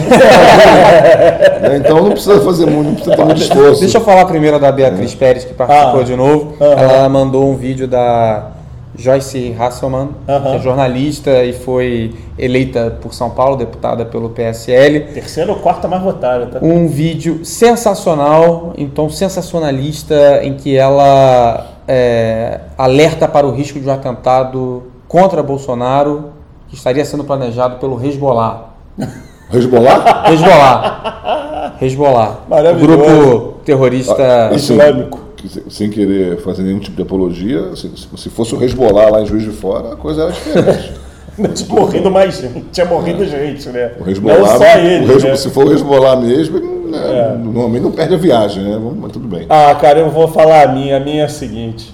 Né? 1.61 1.77
Então 1.83 2.01
não 2.01 2.11
precisa 2.11 2.39
fazer 2.39 2.65
muito, 2.65 2.87
não 2.87 2.93
precisa 2.95 3.15
ter 3.17 3.25
muito 3.25 3.41
esforço. 3.41 3.81
Deixa 3.81 3.97
eu 3.97 4.01
falar 4.01 4.23
primeiro 4.25 4.57
da 4.57 4.71
Beatriz 4.71 5.13
Pérez, 5.13 5.43
que 5.43 5.53
participou 5.53 5.99
Ah. 5.99 6.03
de 6.03 6.15
novo. 6.15 6.53
Aham. 6.61 6.71
Ela 6.81 7.09
mandou 7.09 7.49
um 7.49 7.57
vídeo 7.57 7.85
da 7.87 8.51
Joyce 8.97 9.55
Hasselman, 9.59 10.09
que 10.25 10.55
é 10.55 10.59
jornalista 10.59 11.43
e 11.43 11.53
foi 11.53 12.15
eleita 12.37 12.97
por 13.01 13.13
São 13.13 13.29
Paulo, 13.29 13.55
deputada 13.55 14.05
pelo 14.05 14.29
PSL. 14.29 15.01
Terceira 15.13 15.51
ou 15.51 15.59
quarta 15.59 15.87
mais 15.87 16.01
votada, 16.01 16.45
tá? 16.47 16.59
Um 16.61 16.87
vídeo 16.87 17.43
sensacional, 17.45 18.73
em 18.77 18.87
tom 18.87 19.09
sensacionalista, 19.09 20.41
em 20.43 20.53
que 20.53 20.75
ela 20.75 21.67
é, 21.87 22.61
alerta 22.77 23.27
para 23.27 23.45
o 23.45 23.51
risco 23.51 23.79
de 23.79 23.87
um 23.87 23.91
atentado 23.91 24.83
contra 25.07 25.43
Bolsonaro, 25.43 26.31
que 26.67 26.75
estaria 26.75 27.05
sendo 27.05 27.23
planejado 27.23 27.77
pelo 27.79 28.03
Hezbollah. 28.03 28.69
Hezbollah? 29.53 30.31
Hezbollah. 30.31 31.75
Hezbollah. 31.81 32.35
Maravilhoso. 32.49 32.97
Grupo 32.97 33.55
terrorista. 33.63 34.47
Assim, 34.47 34.73
Islâmico. 34.73 35.24
Sem 35.69 35.89
querer 35.89 36.37
fazer 36.37 36.63
nenhum 36.63 36.79
tipo 36.79 36.95
de 36.95 37.01
apologia, 37.01 37.75
se, 37.75 37.89
se 38.17 38.29
fosse 38.29 38.55
o 38.55 38.63
Hezbollah 38.63 39.09
lá 39.09 39.21
em 39.21 39.25
Juiz 39.25 39.43
de 39.43 39.51
Fora, 39.51 39.93
a 39.93 39.95
coisa 39.95 40.23
era 40.23 40.31
diferente. 40.31 40.93
Tinha 41.53 41.69
morrido 41.79 42.09
mais 42.09 42.37
gente. 42.39 42.65
Tinha 42.71 42.85
morrido 42.85 43.25
gente, 43.25 43.67
né? 43.69 43.91
O 43.99 44.09
Hezbollah, 44.09 44.39
Não 44.39 44.57
só 44.57 44.77
ele. 44.77 45.27
né? 45.29 45.35
se 45.35 45.49
for 45.49 45.67
o 45.67 45.73
Hezbollah 45.73 46.15
mesmo, 46.15 46.59
né, 46.89 46.97
É. 47.33 47.37
normalmente 47.37 47.81
não 47.83 47.91
perde 47.91 48.13
a 48.13 48.17
viagem, 48.17 48.63
né? 48.63 48.79
Mas 49.01 49.11
tudo 49.11 49.27
bem. 49.27 49.45
Ah, 49.49 49.75
cara, 49.75 49.99
eu 49.99 50.09
vou 50.09 50.27
falar 50.29 50.63
a 50.69 50.71
minha. 50.71 50.95
A 50.95 50.99
minha 50.99 51.23
é 51.23 51.25
a 51.25 51.29
seguinte. 51.29 51.93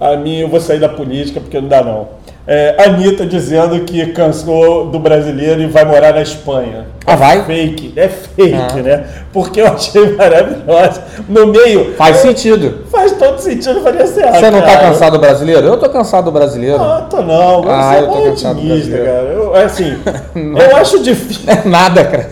A 0.00 0.16
minha 0.16 0.40
eu 0.42 0.48
vou 0.48 0.60
sair 0.60 0.80
da 0.80 0.88
política 0.88 1.40
porque 1.40 1.60
não 1.60 1.68
dá 1.68 1.82
não. 1.82 2.08
É, 2.46 2.74
Anitta 2.84 3.26
dizendo 3.26 3.78
que 3.80 4.06
cansou 4.06 4.86
do 4.86 4.98
brasileiro 4.98 5.60
e 5.60 5.66
vai 5.66 5.84
morar 5.84 6.14
na 6.14 6.22
Espanha. 6.22 6.86
Ah, 7.06 7.14
vai? 7.14 7.38
É 7.40 7.42
fake, 7.44 7.92
é 7.96 8.08
fake, 8.08 8.54
Ah. 8.78 8.82
né? 8.82 9.04
Porque 9.32 9.60
eu 9.60 9.66
achei 9.68 10.16
maravilhosa. 10.16 11.02
No 11.28 11.46
meio. 11.48 11.94
Faz 11.96 12.16
sentido. 12.16 12.86
Faz 12.90 13.12
todo 13.12 13.38
sentido, 13.38 13.82
faria 13.82 14.06
ser. 14.06 14.26
Você 14.32 14.50
não 14.50 14.62
tá 14.62 14.78
cansado 14.78 15.12
do 15.12 15.18
brasileiro? 15.20 15.66
Eu 15.66 15.76
tô 15.76 15.88
cansado 15.90 16.24
do 16.24 16.32
brasileiro. 16.32 16.78
Não, 16.78 17.02
tô 17.08 17.20
não. 17.22 17.62
Você 17.62 17.68
Ah, 17.70 17.94
é 17.96 18.00
eu 18.00 18.06
tô 18.08 18.14
mó 18.16 18.24
cansado 18.24 18.54
do 18.54 18.60
otimista, 18.60 18.74
brasileiro. 18.96 19.04
cara. 19.04 19.26
Eu, 19.28 19.54
assim, 19.54 19.98
eu 20.70 20.76
acho 20.76 21.02
difícil. 21.02 21.42
É 21.46 21.68
nada, 21.68 22.04
cara. 22.04 22.30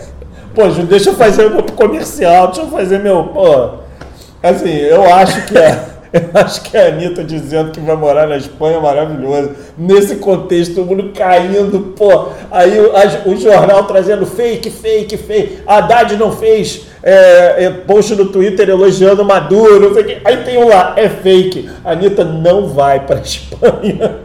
Pô, 0.55 0.67
deixa 0.67 1.11
eu 1.11 1.13
fazer 1.13 1.49
meu 1.51 1.63
comercial, 1.63 2.47
deixa 2.47 2.61
eu 2.61 2.67
fazer 2.67 2.99
meu. 2.99 3.25
Pô. 3.25 3.69
Assim, 4.41 4.75
eu 4.75 5.13
acho 5.13 5.45
que 5.45 5.57
é. 5.57 5.79
Acho 6.33 6.61
que 6.61 6.77
a 6.77 6.87
Anitta 6.87 7.23
dizendo 7.23 7.71
que 7.71 7.79
vai 7.79 7.95
morar 7.95 8.27
na 8.27 8.37
Espanha 8.37 8.77
é 8.77 8.81
maravilhoso. 8.81 9.51
Nesse 9.77 10.17
contexto, 10.17 10.75
todo 10.75 10.87
mundo 10.87 11.11
caindo, 11.13 11.93
pô. 11.97 12.27
Aí 12.51 12.79
o, 12.79 12.95
a- 12.95 13.29
o 13.29 13.35
jornal 13.37 13.83
trazendo 13.85 14.25
fake, 14.25 14.69
fake, 14.69 15.17
fake. 15.17 15.59
Haddad 15.65 16.15
não 16.17 16.31
fez 16.31 16.87
é, 17.03 17.65
é, 17.65 17.69
post 17.69 18.15
no 18.15 18.25
Twitter 18.27 18.69
elogiando 18.69 19.23
Maduro, 19.25 19.93
o. 19.93 20.21
Aí 20.25 20.37
tem 20.43 20.57
um 20.63 20.67
lá, 20.67 20.93
é 20.97 21.09
fake. 21.09 21.69
A 21.83 21.91
Anitta 21.91 22.23
não 22.23 22.67
vai 22.67 22.99
para 23.05 23.19
Espanha. 23.21 24.17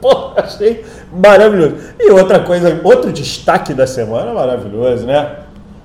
Pô, 0.00 0.30
achei 0.36 0.84
maravilhoso. 1.12 1.76
E 1.98 2.10
outra 2.10 2.40
coisa, 2.40 2.80
outro 2.82 3.12
destaque 3.12 3.72
da 3.74 3.86
semana 3.86 4.32
maravilhoso, 4.32 5.06
né? 5.06 5.30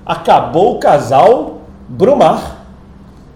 Acabou 0.04 0.76
o 0.76 0.78
casal 0.78 1.62
Brumar. 1.88 2.56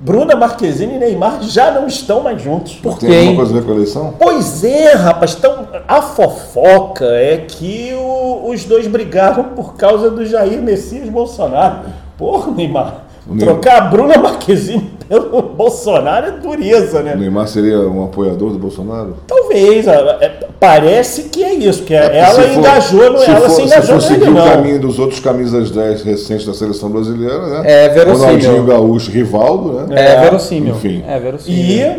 Bruna 0.05 0.34
Marquezine 0.34 0.94
e 0.96 0.98
Neymar 0.98 1.38
já 1.42 1.70
não 1.70 1.86
estão 1.86 2.20
mais 2.22 2.42
juntos. 2.42 2.74
Por 2.74 2.98
Tem 2.98 3.09
quê, 3.09 3.16
alguma 3.18 3.36
coisa 3.36 3.53
a 3.53 3.55
ver 3.55 3.64
com 3.64 3.70
a 3.70 3.74
eleição? 3.76 4.14
Pois 4.18 4.64
é, 4.64 4.94
rapaz. 4.94 5.36
Então, 5.38 5.68
a 5.86 6.03
fofoca 6.03 7.05
é 7.05 7.36
que 7.48 7.94
o- 7.94 8.50
os 8.50 8.64
dois 8.64 8.88
brigaram 8.88 9.44
por 9.55 9.74
causa 9.76 10.11
do 10.11 10.26
Jair 10.26 10.61
Messias 10.61 11.09
Bolsonaro. 11.09 11.76
Porra, 12.18 12.50
Neymar. 12.50 12.94
O 13.28 13.34
Neymar- 13.34 13.55
Trocar 13.55 13.76
a 13.76 13.80
Bruna 13.82 14.18
Marquezine 14.18 14.90
pelo 15.20 15.42
Bolsonaro 15.42 16.26
é 16.26 16.30
dureza, 16.32 17.00
O 17.00 17.02
né? 17.02 17.14
Neymar 17.14 17.46
seria 17.48 17.78
um 17.80 18.04
apoiador 18.04 18.50
do 18.50 18.58
Bolsonaro? 18.58 19.16
Talvez. 19.26 19.86
a- 19.86 20.18
é- 20.20 20.46
parece 20.58 21.24
que 21.24 21.42
é 21.44 21.52
isso, 21.54 21.82
que 21.82 21.92
É, 21.94 22.18
ela 22.18 22.28
se 22.34 22.40
for- 22.42 22.58
engajou, 22.58 23.18
se 23.18 23.30
ela 23.30 23.40
for, 23.40 23.50
se 23.50 23.56
se 23.56 23.62
engajou 23.62 24.00
for 24.00 24.10
nele, 24.10 24.20
seguir 24.24 24.30
o 24.30 24.34
não. 24.34 24.48
caminho 24.48 24.78
dos 24.80 24.98
outros 24.98 25.20
camisas 25.20 25.70
10 25.70 26.02
recentes 26.02 26.46
da 26.46 26.54
seleção 26.54 26.88
brasileira, 26.90 27.38
né? 27.48 27.62
É 27.64 27.88
verossímil. 27.90 28.26
Ronaldinho 28.26 28.64
Gaúcho, 28.64 29.10
Rivaldo, 29.10 29.72
né? 29.86 29.86
É, 30.00 30.20
verossímil. 30.20 30.74
Enfim. 30.74 31.04
É 31.06 31.18
verossímil. 31.18 31.58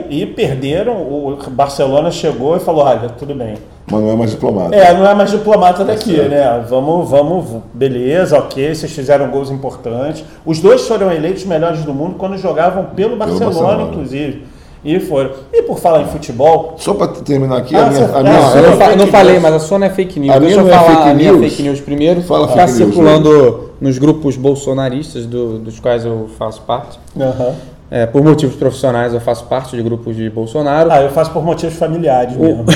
E, 0.10 0.22
e 0.22 0.26
perderam, 0.26 0.94
o 0.94 1.38
Barcelona 1.52 2.10
chegou 2.10 2.56
e 2.56 2.60
falou, 2.60 2.84
olha, 2.86 3.10
tudo 3.10 3.36
bem. 3.36 3.56
Mas 3.92 4.02
não 4.02 4.10
é 4.12 4.16
mais 4.16 4.32
diplomata. 4.32 4.76
É, 4.76 4.94
não 4.94 5.06
é 5.06 5.14
mais 5.14 5.30
diplomata 5.32 5.84
daqui, 5.84 6.16
certo. 6.16 6.30
né? 6.30 6.66
Vamos, 6.70 7.10
vamos, 7.10 7.46
beleza, 7.74 8.38
ok, 8.38 8.74
vocês 8.74 8.92
fizeram 8.92 9.30
gols 9.30 9.52
importantes. 9.52 10.24
Os 10.46 10.60
dois 10.60 10.88
foram 10.88 11.12
eleitos 11.12 11.44
melhores 11.46 11.84
do 11.84 11.94
mundo 11.94 12.16
quando 12.18 12.38
jogavam 12.38 12.86
pelo 12.96 13.18
Barcelona, 13.18 13.46
Barcelona. 13.46 13.84
inclusive. 13.92 14.46
E 14.86 15.00
foram. 15.00 15.32
E 15.54 15.62
por 15.64 15.80
falar 15.80 16.02
em 16.02 16.08
futebol, 16.08 16.74
Só 16.78 16.94
para 16.94 17.08
terminar 17.08 17.58
aqui, 17.58 17.74
Ah, 17.74 17.86
a 17.86 17.90
minha, 17.90 18.06
a 18.06 18.22
minha 18.22 18.34
não, 18.34 18.56
eu 18.58 18.70
não, 18.72 18.78
fa- 18.78 18.96
não 18.98 19.08
falei, 19.08 19.40
mas 19.40 19.54
a 19.54 19.60
sua 19.60 19.80
não 19.80 19.88
é 19.88 19.90
fake 19.90 20.20
news. 20.20 20.36
A 20.36 20.40
Deixa 20.40 20.62
minha 20.62 20.62
eu 20.62 20.68
não 20.68 20.74
é 20.74 20.86
falar 20.86 20.96
fake 20.98 21.10
a 21.10 21.14
minha 21.14 21.32
news? 21.32 21.50
fake 21.52 21.64
news 21.64 21.80
primeiro. 21.80 22.22
Fala 22.24 22.48
tá 22.48 22.54
fake 22.54 22.80
news, 22.80 22.94
circulando 22.94 23.70
nos 23.80 23.98
grupos 23.98 24.36
bolsonaristas 24.36 25.26
do- 25.26 25.58
dos 25.60 25.80
quais 25.80 26.04
eu 26.06 26.28
faço 26.38 26.62
parte. 26.64 27.00
Aham. 27.18 27.54
É, 27.96 28.08
por 28.08 28.24
motivos 28.24 28.56
profissionais, 28.56 29.14
eu 29.14 29.20
faço 29.20 29.46
parte 29.46 29.76
de 29.76 29.84
grupos 29.84 30.16
de 30.16 30.28
Bolsonaro. 30.28 30.92
ah, 30.92 31.04
eu 31.04 31.12
faço 31.12 31.30
por 31.30 31.44
motivos 31.44 31.76
familiares 31.76 32.36
mesmo. 32.36 32.66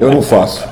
Eu 0.00 0.10
não 0.10 0.22
faço. 0.22 0.66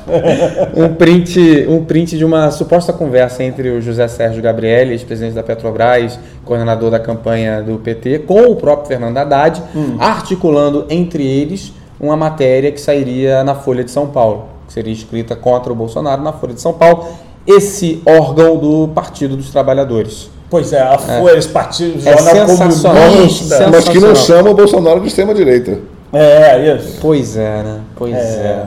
um 0.74 0.95
print, 0.95 1.66
um 1.68 1.85
print 1.85 2.16
de 2.16 2.24
uma 2.24 2.51
suposta 2.51 2.93
conversa 2.93 3.45
entre 3.45 3.68
o 3.70 3.81
José 3.83 4.09
Sérgio 4.09 4.43
Gabriel, 4.43 4.91
ex-presidente 4.93 5.35
da 5.35 5.43
Petrobras, 5.43 6.18
coordenador 6.45 6.91
da 6.91 6.99
campanha 6.99 7.62
do 7.62 7.78
PT, 7.78 8.20
com 8.20 8.43
o 8.51 8.57
próprio 8.57 8.89
Fernando 8.89 9.16
Haddad, 9.18 9.62
articulando 9.99 10.87
entre 10.89 11.26
eles 11.26 11.72
uma 12.01 12.16
matéria 12.16 12.72
que 12.72 12.81
sairia 12.81 13.45
na 13.45 13.55
Folha 13.55 13.85
de 13.85 13.91
São 13.91 14.07
Paulo, 14.07 14.47
que 14.66 14.72
seria 14.72 14.93
escrita 14.93 15.37
contra 15.37 15.72
o 15.72 15.76
Bolsonaro 15.76 16.22
na 16.22 16.33
Folha 16.33 16.55
de 16.55 16.61
São 16.61 16.72
Paulo, 16.72 17.07
esse 17.47 18.03
órgão 18.07 18.57
do 18.57 18.89
Partido 18.89 19.37
dos 19.37 19.51
Trabalhadores. 19.51 20.31
Pois 20.51 20.72
é, 20.72 20.80
a 20.80 20.98
Folha, 20.98 21.38
esse 21.38 21.48
partido, 21.48 21.96
É 22.07 22.12
jornal 22.18 22.48
sensacional. 22.48 23.03
comunista. 23.05 23.44
Sensacional. 23.44 23.70
Mas 23.72 23.88
que 23.88 24.01
não 24.01 24.14
chama 24.16 24.51
o 24.51 24.55
Bolsonaro 24.55 25.01
de 25.01 25.07
extrema-direita. 25.07 25.78
É, 26.12 26.74
isso. 26.74 26.98
Pois 27.01 27.36
é, 27.36 27.62
né? 27.62 27.80
Pois 27.94 28.14
é. 28.14 28.64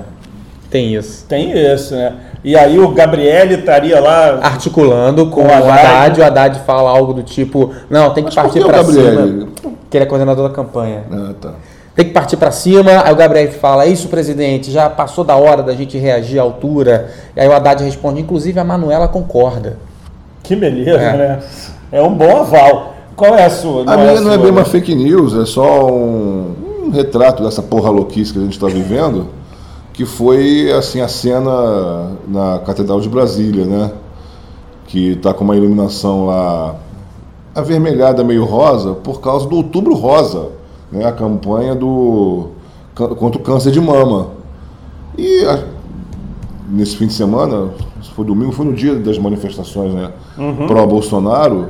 Tem 0.70 0.96
isso. 0.96 1.26
Tem 1.28 1.52
isso, 1.52 1.94
né? 1.94 2.14
E 2.44 2.56
aí 2.58 2.80
o 2.80 2.90
Gabriel 2.94 3.52
estaria 3.52 4.00
lá. 4.00 4.40
Articulando 4.42 5.28
com 5.28 5.42
Com 5.42 5.48
o 5.48 5.52
Haddad. 5.52 5.70
Haddad, 5.70 6.22
o 6.22 6.24
Haddad 6.26 6.60
fala 6.66 6.90
algo 6.90 7.14
do 7.14 7.22
tipo: 7.22 7.72
não, 7.90 8.12
tem 8.14 8.24
que 8.24 8.34
Mas 8.34 8.36
partir 8.36 8.66
Gabriel? 8.66 9.16
cima. 9.16 9.48
Que 9.90 9.98
ele 9.98 10.04
é 10.04 10.08
coordenador 10.08 10.48
da 10.50 10.54
campanha. 10.56 11.04
Ah, 11.12 11.34
tá. 11.40 11.52
Tem 11.96 12.06
que 12.06 12.12
partir 12.12 12.38
pra 12.38 12.50
cima. 12.50 13.04
Aí 13.06 13.14
o 13.14 13.16
Gabriel 13.16 13.52
fala: 13.52 13.86
é 13.86 13.88
isso, 13.90 14.08
presidente, 14.08 14.72
já 14.72 14.90
passou 14.90 15.24
da 15.24 15.36
hora 15.36 15.62
da 15.62 15.74
gente 15.74 15.98
reagir 15.98 16.40
à 16.40 16.42
altura. 16.42 17.10
E 17.36 17.40
aí 17.42 17.48
o 17.48 17.54
Haddad 17.54 17.84
responde: 17.84 18.20
inclusive 18.22 18.60
a 18.60 18.64
Manuela 18.64 19.08
concorda. 19.08 19.78
Que 20.44 20.56
beleza, 20.56 21.00
É. 21.00 21.18
né? 21.18 21.40
É 21.92 22.02
um 22.02 22.14
bom 22.14 22.38
aval. 22.38 22.94
Qual 23.16 23.34
é 23.36 23.46
a 23.46 23.50
sua? 23.50 23.84
A 23.84 23.98
minha 23.98 24.12
a 24.18 24.22
não 24.22 24.32
é 24.32 24.36
sua, 24.36 24.38
bem 24.40 24.52
uma 24.52 24.62
né? 24.62 24.66
fake 24.66 24.94
news, 24.96 25.36
é 25.36 25.46
só 25.46 25.88
um, 25.88 26.54
um 26.86 26.90
retrato 26.92 27.44
dessa 27.44 27.62
porra 27.62 27.90
louquice 27.90 28.34
que 28.34 28.40
a 28.40 28.42
gente 28.42 28.54
está 28.54 28.68
vivendo, 28.68 29.28
que 29.94 30.06
foi 30.06 30.72
assim 30.72 31.00
a 31.02 31.08
cena 31.08 32.12
na 32.28 32.60
Catedral 32.66 33.00
de 33.00 33.08
Brasília, 33.08 33.66
né? 33.66 33.92
Que 34.88 35.12
está 35.12 35.34
com 35.34 35.44
uma 35.44 35.56
iluminação 35.56 36.26
lá 36.26 36.76
avermelhada, 37.56 38.24
meio 38.24 38.44
rosa, 38.44 38.94
por 38.96 39.22
causa 39.22 39.48
do 39.48 39.56
Outubro 39.58 39.94
Rosa, 39.94 40.50
né? 40.92 41.06
A 41.06 41.12
campanha 41.12 41.76
do 41.76 42.48
contra 42.96 43.40
o 43.40 43.44
câncer 43.44 43.72
de 43.72 43.80
mama. 43.80 44.30
E 45.18 45.46
nesse 46.74 46.98
fim 46.98 47.06
de 47.06 47.14
semana, 47.14 47.70
se 48.02 48.10
foi 48.12 48.26
domingo, 48.26 48.52
foi 48.52 48.66
no 48.66 48.74
dia 48.74 48.96
das 48.96 49.20
manifestações, 49.20 49.94
né? 49.94 50.12
Pró-Bolsonaro, 50.68 51.68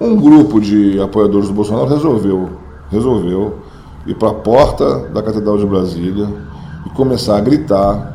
um 0.00 0.14
grupo 0.16 0.60
de 0.60 1.00
apoiadores 1.00 1.48
do 1.48 1.54
Bolsonaro 1.54 1.88
resolveu, 1.88 2.50
resolveu 2.90 3.56
ir 4.06 4.14
para 4.14 4.30
a 4.30 4.34
porta 4.34 5.00
da 5.12 5.20
Catedral 5.20 5.58
de 5.58 5.66
Brasília 5.66 6.28
e 6.86 6.90
começar 6.90 7.36
a 7.36 7.40
gritar 7.40 8.14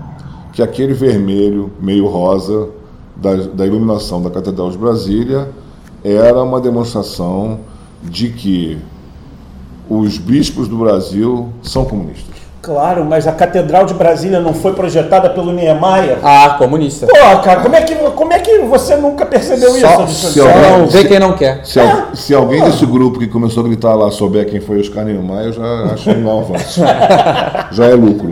que 0.53 0.61
aquele 0.61 0.93
vermelho 0.93 1.69
meio 1.81 2.07
rosa 2.07 2.69
da, 3.15 3.35
da 3.35 3.67
iluminação 3.67 4.21
da 4.21 4.29
Catedral 4.29 4.71
de 4.71 4.77
Brasília 4.77 5.49
era 6.03 6.41
uma 6.41 6.61
demonstração 6.61 7.59
de 8.01 8.29
que 8.29 8.77
os 9.89 10.17
bispos 10.17 10.69
do 10.69 10.77
Brasil 10.77 11.49
são 11.61 11.83
comunistas. 11.83 12.40
Claro, 12.61 13.03
mas 13.03 13.27
a 13.27 13.31
Catedral 13.31 13.85
de 13.85 13.93
Brasília 13.95 14.39
não 14.39 14.53
foi 14.53 14.73
projetada 14.73 15.31
pelo 15.31 15.51
Niemeyer? 15.51 16.19
Ah, 16.23 16.55
comunista. 16.59 17.07
Pô, 17.07 17.39
cara, 17.41 17.61
como 17.61 17.75
é 17.75 17.81
que, 17.81 17.95
como 17.95 18.31
é 18.33 18.39
que 18.39 18.59
você 18.59 18.95
nunca 18.95 19.25
percebeu 19.25 19.71
Só- 19.71 20.03
isso? 20.05 20.31
se 20.31 20.39
alguém- 20.39 20.85
vê 20.87 21.05
quem 21.05 21.19
não 21.19 21.33
quer. 21.33 21.65
Se, 21.65 21.79
al- 21.79 22.15
se 22.15 22.35
alguém 22.35 22.61
desse 22.63 22.85
grupo 22.85 23.17
que 23.17 23.25
começou 23.25 23.63
a 23.63 23.67
gritar 23.67 23.95
lá 23.95 24.11
souber 24.11 24.45
quem 24.47 24.59
foi 24.61 24.79
Oscar 24.79 25.03
Niemeyer, 25.05 25.45
eu 25.47 25.53
já 25.53 25.85
acho 25.93 26.11
um 26.11 26.39
avanço. 26.39 26.81
já 27.71 27.85
é 27.85 27.95
lucro. 27.95 28.29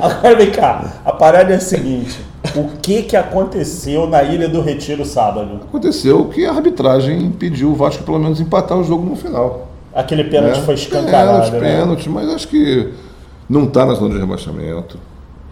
Agora 0.00 0.36
vem 0.36 0.50
cá, 0.50 0.94
a 1.04 1.12
parada 1.12 1.52
é 1.52 1.56
a 1.56 1.60
seguinte: 1.60 2.18
o 2.54 2.64
que, 2.80 3.02
que 3.02 3.14
aconteceu 3.16 4.06
na 4.06 4.22
Ilha 4.22 4.48
do 4.48 4.62
Retiro 4.62 5.04
sábado? 5.04 5.60
Aconteceu 5.68 6.24
que 6.26 6.46
a 6.46 6.50
arbitragem 6.50 7.18
impediu 7.22 7.68
o 7.72 7.74
Vasco 7.74 8.02
pelo 8.04 8.18
menos 8.18 8.40
empatar 8.40 8.78
o 8.78 8.84
jogo 8.84 9.04
no 9.04 9.16
final. 9.16 9.66
Aquele 9.94 10.24
pênalti 10.24 10.58
né? 10.58 10.62
foi 10.64 10.74
escancarado. 10.74 11.50
Pênalti, 11.50 11.52
né? 11.52 11.60
pênalti, 11.80 12.08
mas 12.10 12.28
acho 12.30 12.48
que 12.48 12.92
não 13.48 13.64
está 13.64 13.84
na 13.86 13.94
zona 13.94 14.14
de 14.14 14.20
rebaixamento. 14.20 14.98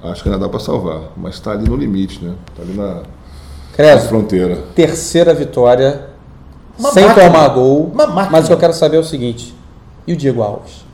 Acho 0.03 0.22
que 0.22 0.28
ainda 0.28 0.38
dá 0.40 0.49
para 0.49 0.61
salvar, 0.61 1.01
mas 1.16 1.34
está 1.34 1.53
ali 1.53 1.68
no 1.68 1.76
limite, 1.76 2.22
né? 2.22 2.34
Está 2.51 2.62
ali 2.62 2.74
na, 2.74 2.95
na 2.97 3.03
Creso, 3.72 4.09
fronteira. 4.09 4.59
terceira 4.74 5.32
vitória, 5.32 6.09
Uma 6.78 6.90
sem 6.92 7.07
máquina. 7.07 7.26
tomar 7.30 7.49
gol. 7.49 7.92
Mas 8.30 8.45
o 8.45 8.49
que 8.49 8.53
eu 8.53 8.59
quero 8.59 8.72
saber 8.74 8.97
é 8.97 9.01
o 9.01 9.05
seguinte: 9.05 9.55
e 10.07 10.12
o 10.12 10.16
Diego 10.16 10.42
Alves? 10.42 10.84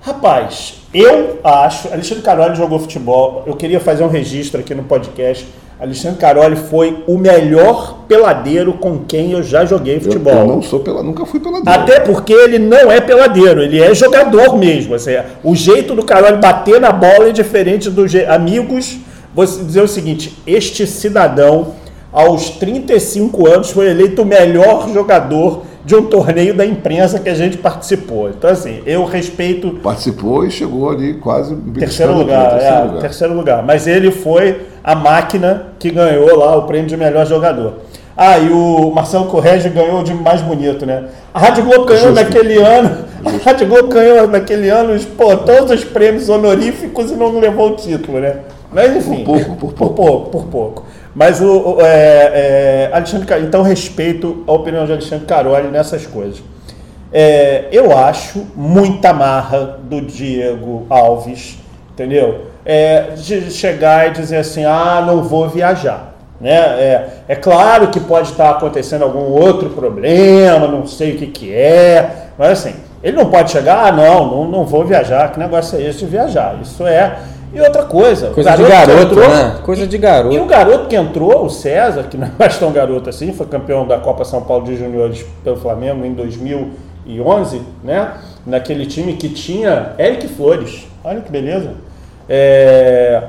Rapaz, 0.00 0.82
eu 0.94 1.40
acho. 1.42 1.88
Alexandre 1.92 2.22
Caroli 2.22 2.54
jogou 2.56 2.78
futebol. 2.78 3.42
Eu 3.46 3.56
queria 3.56 3.80
fazer 3.80 4.04
um 4.04 4.08
registro 4.08 4.60
aqui 4.60 4.74
no 4.74 4.84
podcast. 4.84 5.46
Alexandre 5.80 6.18
Caroli 6.18 6.56
foi 6.56 7.04
o 7.06 7.16
melhor 7.16 8.00
peladeiro 8.08 8.72
com 8.72 8.98
quem 8.98 9.30
eu 9.32 9.44
já 9.44 9.64
joguei 9.64 9.96
Eu, 9.96 10.00
futebol. 10.00 10.32
eu 10.34 10.46
não 10.46 10.60
sou 10.60 10.80
pela, 10.80 11.04
nunca 11.04 11.24
fui 11.24 11.38
pela 11.38 11.60
Até 11.64 12.00
porque 12.00 12.32
ele 12.32 12.58
não 12.58 12.90
é 12.90 13.00
peladeiro, 13.00 13.62
ele 13.62 13.80
é 13.80 13.94
jogador 13.94 14.58
mesmo. 14.58 14.94
Assim, 14.94 15.12
o 15.44 15.54
jeito 15.54 15.94
do 15.94 16.04
Caroli 16.04 16.38
bater 16.38 16.80
na 16.80 16.90
bola 16.90 17.28
é 17.28 17.32
diferente 17.32 17.88
dos 17.90 18.12
amigos. 18.14 18.98
Vou 19.32 19.44
dizer 19.44 19.82
o 19.82 19.86
seguinte: 19.86 20.36
este 20.44 20.84
cidadão, 20.84 21.74
aos 22.12 22.50
35 22.50 23.46
anos, 23.46 23.70
foi 23.70 23.88
eleito 23.88 24.22
o 24.22 24.26
melhor 24.26 24.88
jogador 24.92 25.62
de 25.88 25.96
um 25.96 26.02
torneio 26.02 26.52
da 26.52 26.66
imprensa 26.66 27.18
que 27.18 27.30
a 27.30 27.34
gente 27.34 27.56
participou. 27.56 28.28
Então, 28.28 28.50
assim, 28.50 28.82
eu 28.84 29.06
respeito. 29.06 29.70
Participou 29.82 30.44
e 30.44 30.50
chegou 30.50 30.90
ali 30.90 31.14
quase 31.14 31.56
terceiro 31.56 32.12
lugar, 32.12 32.50
terceiro, 32.50 32.74
é, 32.74 32.82
lugar. 32.82 33.00
terceiro 33.00 33.34
lugar. 33.34 33.62
Mas 33.62 33.86
ele 33.86 34.10
foi 34.10 34.66
a 34.84 34.94
máquina 34.94 35.68
que 35.78 35.90
ganhou 35.90 36.36
lá 36.36 36.58
o 36.58 36.64
prêmio 36.64 36.86
de 36.86 36.94
melhor 36.94 37.24
jogador. 37.24 37.76
Ah, 38.14 38.38
e 38.38 38.50
o 38.50 38.90
Marcelo 38.90 39.28
Correge 39.28 39.70
ganhou 39.70 40.02
de 40.02 40.12
mais 40.12 40.42
bonito, 40.42 40.84
né? 40.84 41.04
A 41.32 41.38
Rádio 41.38 41.64
Globo 41.64 41.86
ganhou 41.86 42.12
naquele 42.12 42.60
ano. 42.60 42.88
Justo. 43.24 43.40
A 43.40 43.50
Rádio 43.50 43.66
Globo 43.68 43.88
ganhou 43.88 44.28
naquele 44.28 44.68
ano 44.68 45.00
pô, 45.16 45.34
todos 45.38 45.70
os 45.70 45.84
prêmios 45.84 46.28
honoríficos 46.28 47.10
e 47.10 47.14
não 47.14 47.38
levou 47.40 47.70
o 47.70 47.76
título, 47.76 48.20
né? 48.20 48.40
Mas 48.70 48.94
enfim. 48.94 49.24
Por 49.24 49.42
pouco, 49.42 49.56
por 49.56 49.72
pouco. 49.72 49.94
Por 49.94 49.94
pouco, 49.94 50.30
por 50.30 50.44
pouco. 50.44 50.84
Mas 51.18 51.40
o, 51.40 51.74
o 51.74 51.80
é, 51.80 52.86
é, 52.86 52.90
Alexandre 52.92 53.26
então 53.42 53.60
respeito 53.60 54.44
a 54.46 54.52
opinião 54.52 54.86
de 54.86 54.92
Alexandre 54.92 55.26
Caroli 55.26 55.66
nessas 55.66 56.06
coisas. 56.06 56.40
É, 57.12 57.64
eu 57.72 57.96
acho 57.98 58.46
muita 58.54 59.12
marra 59.12 59.80
do 59.82 60.00
Diego 60.00 60.86
Alves, 60.88 61.58
entendeu? 61.90 62.42
É, 62.64 63.14
de 63.16 63.50
chegar 63.50 64.06
e 64.06 64.10
dizer 64.12 64.36
assim, 64.36 64.64
ah, 64.64 65.02
não 65.04 65.24
vou 65.24 65.48
viajar. 65.48 66.14
Né? 66.40 66.52
É, 66.52 67.08
é 67.26 67.34
claro 67.34 67.88
que 67.88 67.98
pode 67.98 68.30
estar 68.30 68.50
acontecendo 68.50 69.02
algum 69.02 69.32
outro 69.32 69.70
problema, 69.70 70.68
não 70.68 70.86
sei 70.86 71.16
o 71.16 71.18
que, 71.18 71.26
que 71.26 71.52
é, 71.52 72.28
mas 72.38 72.50
assim, 72.50 72.76
ele 73.02 73.16
não 73.16 73.28
pode 73.28 73.50
chegar, 73.50 73.88
ah, 73.88 73.90
não, 73.90 74.24
não, 74.24 74.44
não 74.44 74.64
vou 74.64 74.84
viajar, 74.84 75.32
que 75.32 75.40
negócio 75.40 75.80
é 75.80 75.82
esse 75.82 75.98
de 75.98 76.06
viajar? 76.06 76.56
Isso 76.62 76.86
é. 76.86 77.18
E 77.52 77.60
outra 77.60 77.84
coisa. 77.84 78.30
Coisa 78.30 78.56
de 78.56 78.62
garoto, 78.62 79.02
entrou, 79.02 79.28
né? 79.28 79.58
Coisa 79.62 79.86
de 79.86 79.98
garoto. 79.98 80.34
E 80.34 80.38
o 80.38 80.46
garoto 80.46 80.86
que 80.86 80.96
entrou, 80.96 81.44
o 81.44 81.50
César, 81.50 82.04
que 82.04 82.16
não 82.16 82.30
é 82.38 82.48
tão 82.48 82.72
garoto 82.72 83.08
assim, 83.08 83.32
foi 83.32 83.46
campeão 83.46 83.86
da 83.86 83.98
Copa 83.98 84.24
São 84.24 84.42
Paulo 84.42 84.64
de 84.64 84.76
Juniores 84.76 85.24
pelo 85.42 85.56
Flamengo 85.56 86.04
em 86.04 86.12
2011, 86.12 87.62
né? 87.82 88.12
Naquele 88.46 88.86
time 88.86 89.14
que 89.14 89.28
tinha 89.28 89.94
Eric 89.98 90.28
Flores. 90.28 90.86
Olha 91.02 91.20
que 91.20 91.30
beleza. 91.30 91.72
É, 92.28 93.22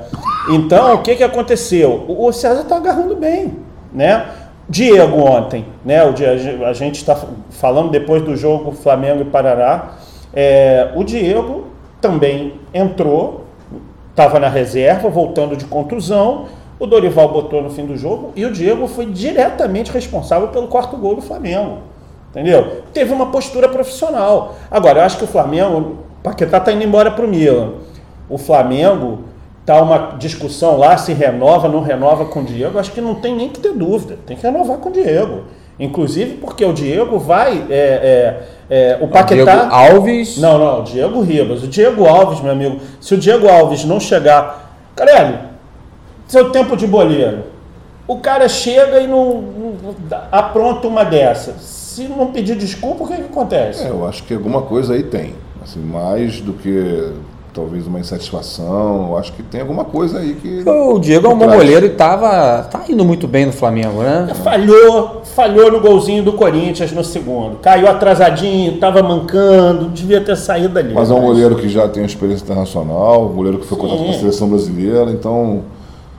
então, 0.50 0.94
o 0.94 0.98
que, 0.98 1.16
que 1.16 1.24
aconteceu? 1.24 2.04
O 2.06 2.30
César 2.32 2.62
está 2.62 2.76
agarrando 2.76 3.16
bem, 3.16 3.56
né? 3.92 4.26
Diego 4.68 5.18
ontem, 5.18 5.64
né? 5.84 6.04
O 6.04 6.12
dia, 6.12 6.30
a 6.66 6.72
gente 6.72 6.96
está 6.96 7.18
falando 7.50 7.90
depois 7.90 8.22
do 8.22 8.36
jogo 8.36 8.70
Flamengo 8.70 9.22
e 9.22 9.24
Paraná. 9.24 9.94
É, 10.32 10.90
o 10.94 11.02
Diego 11.02 11.66
também 12.00 12.54
entrou, 12.72 13.39
estava 14.10 14.38
na 14.38 14.48
reserva, 14.48 15.08
voltando 15.08 15.56
de 15.56 15.64
contusão. 15.64 16.46
O 16.78 16.86
Dorival 16.86 17.30
botou 17.30 17.62
no 17.62 17.70
fim 17.70 17.84
do 17.84 17.96
jogo 17.96 18.32
e 18.34 18.44
o 18.44 18.52
Diego 18.52 18.86
foi 18.86 19.06
diretamente 19.06 19.90
responsável 19.92 20.48
pelo 20.48 20.68
quarto 20.68 20.96
gol 20.96 21.16
do 21.16 21.22
Flamengo. 21.22 21.78
Entendeu? 22.30 22.82
Teve 22.92 23.12
uma 23.12 23.26
postura 23.26 23.68
profissional. 23.68 24.54
Agora, 24.70 25.00
eu 25.00 25.04
acho 25.04 25.18
que 25.18 25.24
o 25.24 25.28
Flamengo, 25.28 25.78
o 25.78 26.22
Paquetá 26.22 26.58
está 26.58 26.72
indo 26.72 26.84
embora 26.84 27.10
para 27.10 27.24
o 27.24 27.28
Milan 27.28 27.72
o 28.30 28.38
Flamengo 28.38 29.24
tá 29.66 29.82
uma 29.82 30.16
discussão 30.16 30.78
lá 30.78 30.96
se 30.96 31.12
renova, 31.12 31.68
não 31.68 31.82
renova 31.82 32.24
com 32.26 32.40
o 32.40 32.44
Diego. 32.44 32.78
Acho 32.78 32.92
que 32.92 33.00
não 33.00 33.16
tem 33.16 33.34
nem 33.34 33.48
que 33.48 33.58
ter 33.58 33.74
dúvida, 33.74 34.16
tem 34.24 34.36
que 34.36 34.42
renovar 34.42 34.78
com 34.78 34.88
o 34.88 34.92
Diego. 34.92 35.42
Inclusive 35.80 36.34
porque 36.34 36.62
o 36.62 36.74
Diego 36.74 37.18
vai. 37.18 37.64
É, 37.70 38.44
é, 38.68 38.92
é, 38.92 38.98
o 39.00 39.08
Paquetá. 39.08 39.56
Diego 39.56 39.74
Alves. 39.74 40.36
Não, 40.36 40.58
não, 40.58 40.80
o 40.80 40.82
Diego 40.84 41.22
Ribas. 41.22 41.62
O 41.62 41.66
Diego 41.66 42.06
Alves, 42.06 42.42
meu 42.42 42.52
amigo. 42.52 42.78
Se 43.00 43.14
o 43.14 43.18
Diego 43.18 43.48
Alves 43.48 43.84
não 43.84 43.98
chegar. 43.98 44.76
Caralho, 44.94 45.38
seu 46.28 46.50
tempo 46.50 46.76
de 46.76 46.86
boleiro. 46.86 47.44
O 48.06 48.18
cara 48.18 48.48
chega 48.48 49.00
e 49.00 49.06
não, 49.06 49.40
não 49.40 49.84
apronta 50.30 50.86
uma 50.86 51.04
dessa. 51.04 51.54
Se 51.58 52.02
não 52.04 52.26
pedir 52.30 52.56
desculpa, 52.56 53.04
o 53.04 53.06
que, 53.06 53.16
que 53.16 53.22
acontece? 53.22 53.84
É, 53.84 53.88
eu 53.88 54.06
acho 54.06 54.22
que 54.24 54.34
alguma 54.34 54.62
coisa 54.62 54.94
aí 54.94 55.02
tem. 55.02 55.34
Assim, 55.62 55.80
mais 55.80 56.40
do 56.40 56.52
que 56.52 57.12
talvez 57.52 57.86
uma 57.86 57.98
insatisfação. 57.98 59.08
Eu 59.10 59.18
acho 59.18 59.32
que 59.32 59.42
tem 59.42 59.60
alguma 59.60 59.84
coisa 59.84 60.18
aí 60.18 60.34
que. 60.34 60.62
O 60.68 60.98
Diego 60.98 61.26
é 61.26 61.30
um 61.30 61.38
bom 61.38 61.46
goleiro 61.46 61.86
e 61.86 61.90
tava, 61.90 62.62
tá 62.64 62.82
indo 62.88 63.04
muito 63.04 63.26
bem 63.26 63.46
no 63.46 63.52
Flamengo, 63.52 64.02
né? 64.02 64.32
Falhou, 64.42 65.22
falhou 65.24 65.70
no 65.70 65.80
golzinho 65.80 66.22
do 66.22 66.32
Corinthians 66.32 66.92
no 66.92 67.04
segundo. 67.04 67.56
Caiu 67.56 67.88
atrasadinho, 67.88 68.78
tava 68.78 69.02
mancando, 69.02 69.88
devia 69.88 70.20
ter 70.20 70.36
saído 70.36 70.70
dali. 70.70 70.94
Mas 70.94 71.10
é 71.10 71.14
um 71.14 71.20
goleiro 71.20 71.56
que 71.56 71.68
já 71.68 71.88
tem 71.88 72.04
experiência 72.04 72.44
internacional, 72.44 73.26
um 73.26 73.34
goleiro 73.34 73.58
que 73.58 73.66
foi 73.66 73.78
contratado 73.78 74.08
com 74.08 74.14
a 74.14 74.18
seleção 74.18 74.48
brasileira, 74.48 75.10
então. 75.10 75.62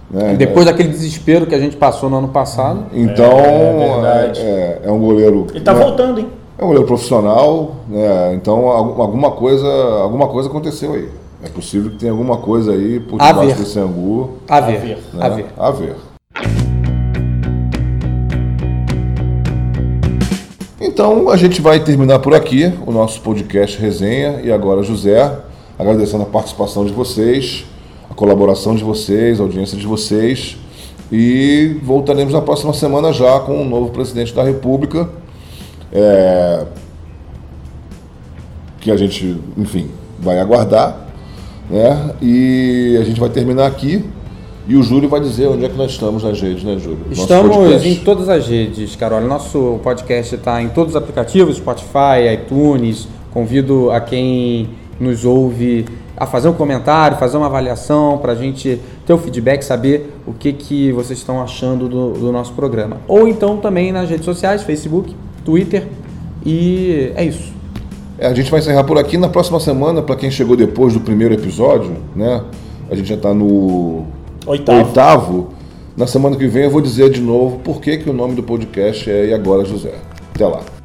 Né, 0.10 0.36
depois 0.38 0.68
é, 0.68 0.72
daquele 0.72 0.90
desespero 0.90 1.46
que 1.46 1.56
a 1.56 1.60
gente 1.60 1.78
passou 1.78 2.10
no 2.10 2.18
ano 2.18 2.28
passado. 2.28 2.88
Então, 2.92 4.06
é, 4.06 4.32
é, 4.36 4.82
é 4.84 4.92
um 4.92 5.00
goleiro. 5.00 5.48
Ele 5.52 5.64
tá 5.64 5.74
né, 5.74 5.80
voltando, 5.80 6.20
hein? 6.20 6.28
É 6.62 6.64
um 6.64 6.68
goleiro 6.68 6.86
profissional, 6.86 7.78
né? 7.90 8.36
Então 8.36 8.68
alguma 8.68 9.32
coisa, 9.32 9.68
alguma 9.68 10.28
coisa 10.28 10.48
aconteceu 10.48 10.94
aí. 10.94 11.10
É 11.44 11.50
possível 11.50 11.90
que 11.90 11.98
tenha 11.98 12.12
alguma 12.12 12.38
coisa 12.38 12.74
aí 12.74 13.00
por 13.00 13.20
debaixo 13.20 13.58
desse 13.58 13.80
angu. 13.80 14.38
A 14.48 14.62
ver. 14.62 15.00
Né? 15.12 15.26
A 15.26 15.30
ver. 15.30 15.46
A 15.58 15.72
ver. 15.72 15.96
Então 20.80 21.32
a 21.32 21.36
gente 21.36 21.60
vai 21.60 21.84
terminar 21.84 22.20
por 22.20 22.36
aqui 22.36 22.72
o 22.86 22.92
nosso 22.92 23.22
podcast 23.22 23.82
resenha 23.82 24.42
e 24.44 24.52
agora 24.52 24.84
José, 24.84 25.36
agradecendo 25.80 26.22
a 26.22 26.28
participação 26.28 26.86
de 26.86 26.94
vocês, 26.94 27.66
a 28.08 28.14
colaboração 28.14 28.76
de 28.76 28.84
vocês, 28.84 29.40
a 29.40 29.44
audiência 29.44 29.76
de 29.76 29.88
vocês 29.88 30.58
e 31.12 31.80
voltaremos 31.82 32.32
na 32.34 32.42
próxima 32.42 32.72
semana 32.72 33.12
já 33.12 33.40
com 33.40 33.60
o 33.60 33.66
novo 33.66 33.90
presidente 33.90 34.32
da 34.32 34.44
República, 34.44 35.10
é, 35.92 36.66
que 38.80 38.92
a 38.92 38.98
gente, 38.98 39.40
enfim, 39.58 39.90
vai 40.20 40.40
aguardar 40.40 41.12
né? 41.72 42.14
E 42.22 42.98
a 43.00 43.04
gente 43.06 43.20
vai 43.20 43.30
terminar 43.30 43.66
aqui. 43.66 44.04
E 44.68 44.76
o 44.76 44.84
Júlio 44.84 45.10
vai 45.10 45.20
dizer 45.20 45.48
onde 45.48 45.66
é 45.66 45.70
que 45.70 45.78
nós 45.78 45.92
estamos 45.92 46.24
nas 46.24 46.40
redes, 46.40 46.64
né, 46.64 46.78
Júlio? 46.78 47.00
Estamos 47.10 47.84
em 47.84 47.96
todas 47.96 48.30
as 48.30 48.48
redes, 48.48 48.96
Carol. 48.96 49.22
Nosso 49.22 49.80
podcast 49.82 50.36
está 50.36 50.62
em 50.62 50.70
todos 50.70 50.94
os 50.94 50.96
aplicativos, 50.96 51.58
Spotify, 51.58 52.32
iTunes. 52.34 53.08
Convido 53.34 53.90
a 53.90 54.00
quem 54.00 54.70
nos 55.00 55.26
ouve 55.26 55.86
a 56.16 56.28
fazer 56.28 56.48
um 56.48 56.54
comentário, 56.54 57.18
fazer 57.18 57.38
uma 57.38 57.48
avaliação 57.48 58.20
para 58.20 58.34
a 58.34 58.36
gente 58.36 58.80
ter 59.06 59.14
o 59.14 59.18
feedback, 59.18 59.64
saber 59.64 60.14
o 60.28 60.34
que, 60.34 60.54
que 60.54 60.92
vocês 60.92 61.18
estão 61.18 61.42
achando 61.42 61.90
do, 61.90 62.12
do 62.12 62.32
nosso 62.32 62.54
programa. 62.54 62.98
Ou 63.08 63.28
então 63.28 63.58
também 63.58 63.92
nas 63.92 64.10
redes 64.10 64.26
sociais, 64.26 64.62
Facebook, 64.62 65.16
Twitter. 65.44 65.88
E 66.46 67.12
é 67.16 67.24
isso. 67.24 67.52
É, 68.18 68.28
a 68.28 68.34
gente 68.34 68.52
vai 68.52 68.60
encerrar 68.60 68.84
por 68.84 68.98
aqui. 68.98 69.18
Na 69.18 69.30
próxima 69.30 69.60
semana, 69.60 70.02
para 70.02 70.16
quem 70.16 70.30
chegou 70.30 70.56
depois 70.56 70.94
do 70.94 71.00
primeiro 71.00 71.34
episódio, 71.34 71.96
né? 72.16 72.44
A 72.90 72.96
gente 72.96 73.08
já 73.08 73.16
está 73.16 73.34
no 73.34 74.06
oitavo. 74.46 74.78
oitavo. 74.78 75.50
Na 75.96 76.08
semana 76.08 76.36
que 76.36 76.48
vem 76.48 76.64
eu 76.64 76.70
vou 76.70 76.82
dizer 76.82 77.10
de 77.10 77.22
novo 77.22 77.60
por 77.60 77.82
que, 77.82 77.98
que 77.98 78.10
o 78.10 78.14
nome 78.14 78.36
do 78.36 78.44
podcast 78.44 79.10
é 79.10 79.28
E 79.28 79.34
Agora 79.34 79.66
José. 79.66 79.94
Até 80.34 80.46
lá. 80.46 80.81